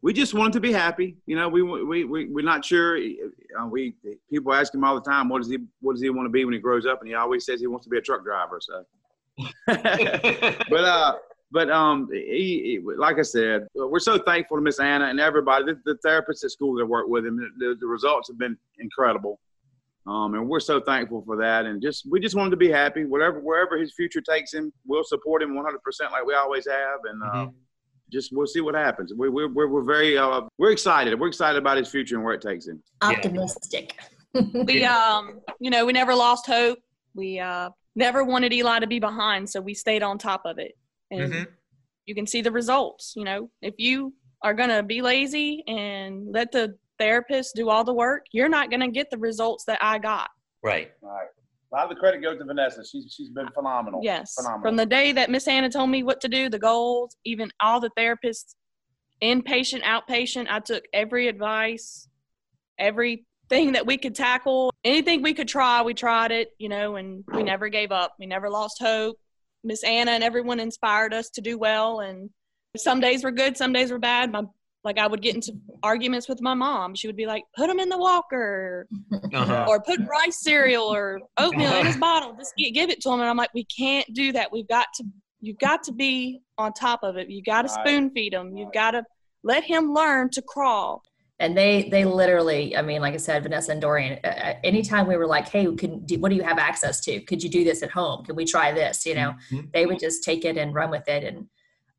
we 0.00 0.12
just 0.12 0.34
want 0.34 0.46
him 0.46 0.52
to 0.52 0.60
be 0.60 0.72
happy. 0.72 1.16
You 1.26 1.36
know, 1.36 1.48
we 1.48 1.62
we 1.62 2.04
we 2.04 2.26
we're 2.26 2.44
not 2.44 2.64
sure. 2.64 2.98
Uh, 2.98 3.66
we 3.66 3.94
people 4.30 4.54
ask 4.54 4.72
him 4.72 4.84
all 4.84 4.94
the 4.94 5.00
time, 5.00 5.28
what 5.28 5.38
does 5.38 5.50
he 5.50 5.58
what 5.80 5.94
does 5.94 6.02
he 6.02 6.10
want 6.10 6.26
to 6.26 6.30
be 6.30 6.44
when 6.44 6.54
he 6.54 6.60
grows 6.60 6.86
up, 6.86 7.00
and 7.00 7.08
he 7.08 7.14
always 7.14 7.44
says 7.44 7.60
he 7.60 7.66
wants 7.66 7.84
to 7.84 7.90
be 7.90 7.98
a 7.98 8.00
truck 8.00 8.22
driver. 8.24 8.60
So, 8.60 8.84
but 9.66 10.84
uh, 10.84 11.14
but 11.50 11.70
um, 11.70 12.08
he, 12.12 12.80
he, 12.80 12.80
like 12.96 13.18
I 13.18 13.22
said, 13.22 13.66
we're 13.74 13.98
so 13.98 14.18
thankful 14.18 14.56
to 14.56 14.62
Miss 14.62 14.78
Anna 14.78 15.06
and 15.06 15.18
everybody, 15.18 15.64
the, 15.64 15.80
the, 15.84 15.98
therapists 16.06 16.44
at 16.44 16.50
school 16.50 16.76
that 16.76 16.84
work 16.84 17.08
with 17.08 17.24
him. 17.24 17.38
The, 17.58 17.74
the 17.80 17.86
results 17.86 18.28
have 18.28 18.38
been 18.38 18.56
incredible. 18.78 19.40
Um, 20.06 20.34
and 20.34 20.48
we're 20.48 20.60
so 20.60 20.80
thankful 20.80 21.22
for 21.26 21.36
that. 21.36 21.66
And 21.66 21.82
just 21.82 22.06
we 22.10 22.20
just 22.20 22.36
want 22.36 22.46
him 22.46 22.50
to 22.52 22.56
be 22.56 22.70
happy. 22.70 23.04
Whatever 23.04 23.40
wherever 23.40 23.76
his 23.76 23.92
future 23.94 24.20
takes 24.20 24.54
him, 24.54 24.72
we'll 24.86 25.04
support 25.04 25.42
him 25.42 25.54
100% 25.54 26.12
like 26.12 26.24
we 26.24 26.34
always 26.34 26.66
have. 26.68 27.00
And 27.10 27.22
uh, 27.22 27.26
mm-hmm 27.26 27.58
just 28.10 28.32
we'll 28.32 28.46
see 28.46 28.60
what 28.60 28.74
happens. 28.74 29.12
We, 29.14 29.28
we're 29.28 29.48
we're 29.48 29.68
we're 29.68 29.82
very 29.82 30.16
uh, 30.16 30.42
we're 30.58 30.72
excited. 30.72 31.18
We're 31.18 31.28
excited 31.28 31.58
about 31.58 31.76
his 31.76 31.88
future 31.88 32.16
and 32.16 32.24
where 32.24 32.34
it 32.34 32.42
takes 32.42 32.66
him. 32.66 32.82
Optimistic. 33.02 33.98
we 34.64 34.84
um 34.84 35.40
you 35.58 35.70
know 35.70 35.86
we 35.86 35.92
never 35.92 36.14
lost 36.14 36.46
hope. 36.46 36.78
We 37.14 37.38
uh 37.38 37.70
never 37.96 38.24
wanted 38.24 38.52
Eli 38.52 38.78
to 38.78 38.86
be 38.86 38.98
behind, 38.98 39.48
so 39.48 39.60
we 39.60 39.74
stayed 39.74 40.02
on 40.02 40.18
top 40.18 40.42
of 40.44 40.58
it. 40.58 40.76
And 41.10 41.32
mm-hmm. 41.32 41.44
you 42.06 42.14
can 42.14 42.26
see 42.26 42.42
the 42.42 42.52
results. 42.52 43.14
You 43.16 43.24
know, 43.24 43.50
if 43.62 43.74
you 43.78 44.14
are 44.42 44.54
gonna 44.54 44.82
be 44.82 45.02
lazy 45.02 45.64
and 45.66 46.32
let 46.32 46.52
the 46.52 46.76
therapist 46.98 47.54
do 47.54 47.68
all 47.68 47.84
the 47.84 47.94
work, 47.94 48.26
you're 48.32 48.48
not 48.48 48.70
gonna 48.70 48.90
get 48.90 49.10
the 49.10 49.18
results 49.18 49.64
that 49.64 49.78
I 49.80 49.98
got. 49.98 50.30
Right. 50.62 50.92
Right. 51.00 51.28
A 51.70 51.76
lot 51.76 51.84
of 51.84 51.90
the 51.90 51.96
credit 51.96 52.22
goes 52.22 52.38
to 52.38 52.44
Vanessa. 52.44 52.82
She's 52.84 53.12
she's 53.14 53.28
been 53.28 53.48
phenomenal. 53.54 54.00
Yes. 54.02 54.34
Phenomenal. 54.34 54.62
From 54.62 54.76
the 54.76 54.86
day 54.86 55.12
that 55.12 55.30
Miss 55.30 55.46
Anna 55.46 55.68
told 55.68 55.90
me 55.90 56.02
what 56.02 56.20
to 56.22 56.28
do, 56.28 56.48
the 56.48 56.58
goals, 56.58 57.16
even 57.24 57.50
all 57.60 57.78
the 57.78 57.90
therapists, 57.90 58.54
inpatient, 59.22 59.82
outpatient, 59.82 60.46
I 60.48 60.60
took 60.60 60.84
every 60.92 61.28
advice, 61.28 62.08
everything 62.78 63.72
that 63.72 63.84
we 63.86 63.98
could 63.98 64.14
tackle, 64.14 64.72
anything 64.82 65.20
we 65.20 65.34
could 65.34 65.48
try, 65.48 65.82
we 65.82 65.92
tried 65.92 66.32
it, 66.32 66.52
you 66.58 66.70
know, 66.70 66.96
and 66.96 67.22
we 67.32 67.42
never 67.42 67.68
gave 67.68 67.92
up. 67.92 68.14
We 68.18 68.26
never 68.26 68.48
lost 68.48 68.80
hope. 68.80 69.18
Miss 69.62 69.84
Anna 69.84 70.12
and 70.12 70.24
everyone 70.24 70.60
inspired 70.60 71.12
us 71.12 71.28
to 71.30 71.40
do 71.42 71.58
well 71.58 72.00
and 72.00 72.30
some 72.76 73.00
days 73.00 73.24
were 73.24 73.30
good, 73.30 73.56
some 73.56 73.72
days 73.72 73.90
were 73.90 73.98
bad. 73.98 74.30
My 74.30 74.42
like 74.88 74.96
I 74.98 75.06
would 75.06 75.20
get 75.20 75.34
into 75.34 75.52
arguments 75.82 76.30
with 76.30 76.40
my 76.40 76.54
mom. 76.54 76.94
She 76.94 77.08
would 77.08 77.16
be 77.16 77.26
like, 77.26 77.44
"Put 77.54 77.68
him 77.68 77.78
in 77.78 77.90
the 77.90 77.98
walker," 77.98 78.88
uh-huh. 79.34 79.66
or 79.68 79.82
"Put 79.82 80.00
rice 80.08 80.40
cereal 80.40 80.84
or 80.84 81.20
oatmeal 81.36 81.74
in 81.74 81.84
his 81.84 81.96
bottle. 82.08 82.34
Just 82.38 82.54
give 82.56 82.88
it 82.88 83.02
to 83.02 83.10
him." 83.10 83.20
And 83.20 83.28
I'm 83.28 83.36
like, 83.36 83.52
"We 83.52 83.64
can't 83.64 84.06
do 84.14 84.32
that. 84.32 84.50
We've 84.50 84.66
got 84.66 84.86
to. 84.94 85.04
You've 85.40 85.58
got 85.58 85.82
to 85.84 85.92
be 85.92 86.40
on 86.56 86.72
top 86.72 87.00
of 87.02 87.18
it. 87.18 87.28
You 87.28 87.42
got 87.42 87.62
to 87.62 87.68
spoon 87.68 88.10
feed 88.10 88.32
him. 88.32 88.56
You've 88.56 88.72
got 88.72 88.92
to 88.92 89.04
let 89.44 89.62
him 89.62 89.92
learn 89.92 90.30
to 90.30 90.42
crawl." 90.42 91.02
And 91.38 91.56
they 91.56 91.90
they 91.90 92.06
literally, 92.06 92.74
I 92.74 92.80
mean, 92.80 93.02
like 93.02 93.12
I 93.12 93.18
said, 93.18 93.42
Vanessa 93.42 93.72
and 93.72 93.82
Dorian. 93.82 94.18
Uh, 94.24 94.54
anytime 94.64 95.06
we 95.06 95.16
were 95.16 95.26
like, 95.26 95.48
"Hey, 95.48 95.70
can 95.76 96.00
do, 96.06 96.18
what 96.18 96.30
do 96.30 96.34
you 96.36 96.44
have 96.44 96.58
access 96.58 97.00
to? 97.02 97.20
Could 97.20 97.42
you 97.42 97.50
do 97.50 97.62
this 97.62 97.82
at 97.82 97.90
home? 97.90 98.24
Can 98.24 98.36
we 98.36 98.46
try 98.46 98.72
this?" 98.72 99.04
You 99.04 99.16
know, 99.16 99.34
mm-hmm. 99.52 99.66
they 99.74 99.84
would 99.84 99.98
just 99.98 100.24
take 100.24 100.46
it 100.46 100.56
and 100.56 100.74
run 100.74 100.90
with 100.90 101.06
it 101.08 101.24
and 101.24 101.46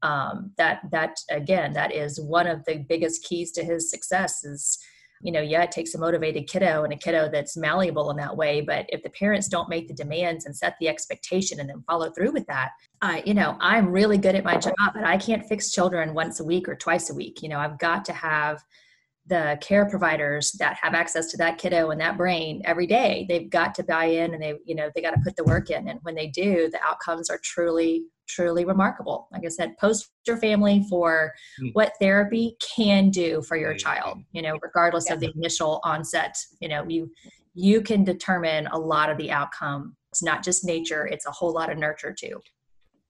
um, 0.02 0.52
that 0.58 0.82
that 0.92 1.18
again 1.30 1.74
that 1.74 1.94
is 1.94 2.20
one 2.20 2.48
of 2.48 2.64
the 2.66 2.86
biggest 2.88 3.24
keys 3.24 3.52
to 3.52 3.64
his 3.64 3.90
success 3.90 4.44
is 4.44 4.80
you 5.22 5.32
know 5.32 5.42
yeah 5.42 5.64
it 5.64 5.72
takes 5.72 5.94
a 5.94 6.00
motivated 6.00 6.48
kiddo 6.48 6.84
and 6.84 6.94
a 6.94 6.96
kiddo 6.96 7.30
that's 7.30 7.58
malleable 7.58 8.10
in 8.10 8.18
that 8.18 8.36
way 8.36 8.62
but 8.62 8.86
if 8.90 9.04
the 9.04 9.10
parents 9.10 9.50
don't 9.50 9.68
make 9.68 9.88
the 9.88 9.94
demands 9.94 10.46
and 10.46 10.56
set 10.56 10.76
the 10.80 10.88
expectation 10.88 11.60
and 11.60 11.70
then 11.70 11.84
follow 11.86 12.10
through 12.12 12.32
with 12.32 12.46
that 12.48 12.70
i 13.02 13.22
you 13.26 13.34
know 13.34 13.58
i'm 13.60 13.92
really 13.92 14.18
good 14.18 14.36
at 14.36 14.46
my 14.46 14.56
job 14.58 14.74
but 14.94 15.04
i 15.04 15.18
can't 15.18 15.46
fix 15.48 15.72
children 15.72 16.14
once 16.14 16.40
a 16.40 16.44
week 16.44 16.70
or 16.70 16.76
twice 16.76 17.10
a 17.10 17.14
week. 17.14 17.42
You 17.44 17.50
know 17.50 17.60
i've 17.60 17.80
got 17.80 18.06
to 18.06 18.14
have 18.14 18.64
the 19.30 19.58
care 19.62 19.86
providers 19.88 20.52
that 20.54 20.76
have 20.82 20.96
access 20.96 21.28
to 21.28 21.38
that 21.38 21.60
kiddo 21.60 21.92
and 21.92 22.02
that 22.02 22.18
brain 22.18 22.62
every 22.66 22.88
day. 22.88 23.28
They've 23.30 23.50
got 23.50 23.76
to 23.76 23.84
buy 23.84 24.06
in 24.06 24.34
and 24.34 24.42
they 24.42 24.56
you 24.66 24.76
know 24.76 24.90
they 24.94 25.02
got 25.02 25.12
to 25.12 25.22
put 25.24 25.36
the 25.36 25.44
work 25.44 25.70
in. 25.70 25.88
And 25.88 26.00
when 26.02 26.16
they 26.16 26.28
do 26.28 26.70
the 26.70 26.82
outcomes 26.84 27.30
are 27.30 27.40
truly 27.44 28.04
truly 28.30 28.64
remarkable. 28.64 29.28
Like 29.32 29.44
I 29.46 29.50
said, 29.50 29.78
post 29.78 30.12
your 30.26 30.38
family 30.38 30.86
for 30.90 31.34
mm. 31.62 31.72
what 31.74 31.94
therapy 32.00 32.56
can 32.76 33.10
do 33.10 33.42
for 33.42 33.58
your 33.58 33.74
child, 33.74 34.20
you 34.32 34.42
know, 34.42 34.58
regardless 34.62 35.06
yeah. 35.08 35.16
of 35.16 35.20
the 35.20 35.32
initial 35.36 35.82
onset. 35.84 36.38
You 36.62 36.70
know, 36.70 36.86
you 36.88 37.12
you 37.54 37.82
can 37.82 38.04
determine 38.04 38.68
a 38.68 38.78
lot 38.78 39.10
of 39.10 39.18
the 39.18 39.32
outcome. 39.32 39.96
It's 40.12 40.24
not 40.24 40.44
just 40.44 40.64
nature, 40.64 41.08
it's 41.08 41.26
a 41.26 41.32
whole 41.32 41.52
lot 41.52 41.72
of 41.72 41.78
nurture 41.78 42.16
too. 42.18 42.40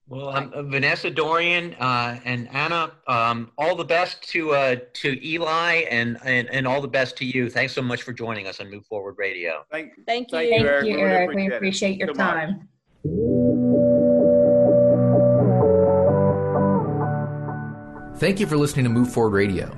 Well, 0.08 0.30
um, 0.30 0.72
Vanessa 0.72 1.12
Dorian 1.12 1.76
uh, 1.76 2.20
and 2.26 2.50
Anna, 2.50 2.94
um, 3.08 3.52
all 3.60 3.76
the 3.76 3.86
best 3.86 4.28
to 4.30 4.56
uh, 4.56 4.78
to 4.94 5.28
Eli 5.28 5.84
and, 5.92 6.18
and 6.26 6.50
and 6.50 6.68
all 6.68 6.82
the 6.82 6.88
best 6.88 7.16
to 7.18 7.26
you. 7.26 7.48
Thanks 7.48 7.74
so 7.74 7.84
much 7.84 8.02
for 8.02 8.12
joining 8.12 8.48
us 8.48 8.60
on 8.60 8.72
Move 8.72 8.88
Forward 8.88 9.16
Radio. 9.20 9.66
Thank, 9.72 9.92
thank 10.08 10.32
you. 10.32 10.40
Thank 10.40 10.62
you, 10.62 10.68
Eric. 10.68 10.86
You, 10.88 10.98
Eric. 10.98 11.36
We 11.36 11.54
appreciate 11.54 11.98
your 11.98 12.14
time. 12.14 12.68
Thank 18.20 18.42
you 18.42 18.48
for 18.48 18.58
listening 18.58 18.84
to 18.84 18.90
Move 18.90 19.14
Forward 19.14 19.30
Radio. 19.30 19.74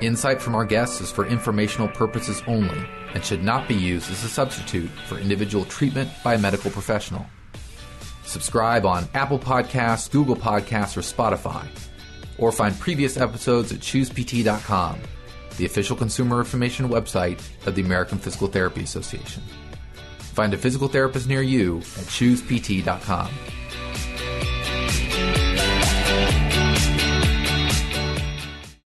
Insight 0.00 0.42
from 0.42 0.56
our 0.56 0.64
guests 0.64 1.00
is 1.00 1.12
for 1.12 1.24
informational 1.24 1.86
purposes 1.86 2.42
only 2.48 2.84
and 3.14 3.24
should 3.24 3.44
not 3.44 3.68
be 3.68 3.76
used 3.76 4.10
as 4.10 4.24
a 4.24 4.28
substitute 4.28 4.90
for 5.06 5.18
individual 5.18 5.64
treatment 5.64 6.10
by 6.24 6.34
a 6.34 6.38
medical 6.38 6.72
professional. 6.72 7.24
Subscribe 8.24 8.84
on 8.84 9.06
Apple 9.14 9.38
Podcasts, 9.38 10.10
Google 10.10 10.34
Podcasts, 10.34 10.96
or 10.96 11.00
Spotify, 11.00 11.64
or 12.38 12.50
find 12.50 12.76
previous 12.80 13.16
episodes 13.16 13.70
at 13.70 13.78
choosept.com, 13.78 14.98
the 15.56 15.64
official 15.64 15.96
consumer 15.96 16.40
information 16.40 16.88
website 16.88 17.40
of 17.68 17.76
the 17.76 17.82
American 17.82 18.18
Physical 18.18 18.48
Therapy 18.48 18.82
Association. 18.82 19.44
Find 20.18 20.52
a 20.54 20.58
physical 20.58 20.88
therapist 20.88 21.28
near 21.28 21.42
you 21.42 21.78
at 21.78 22.06
choosept.com. 22.06 23.30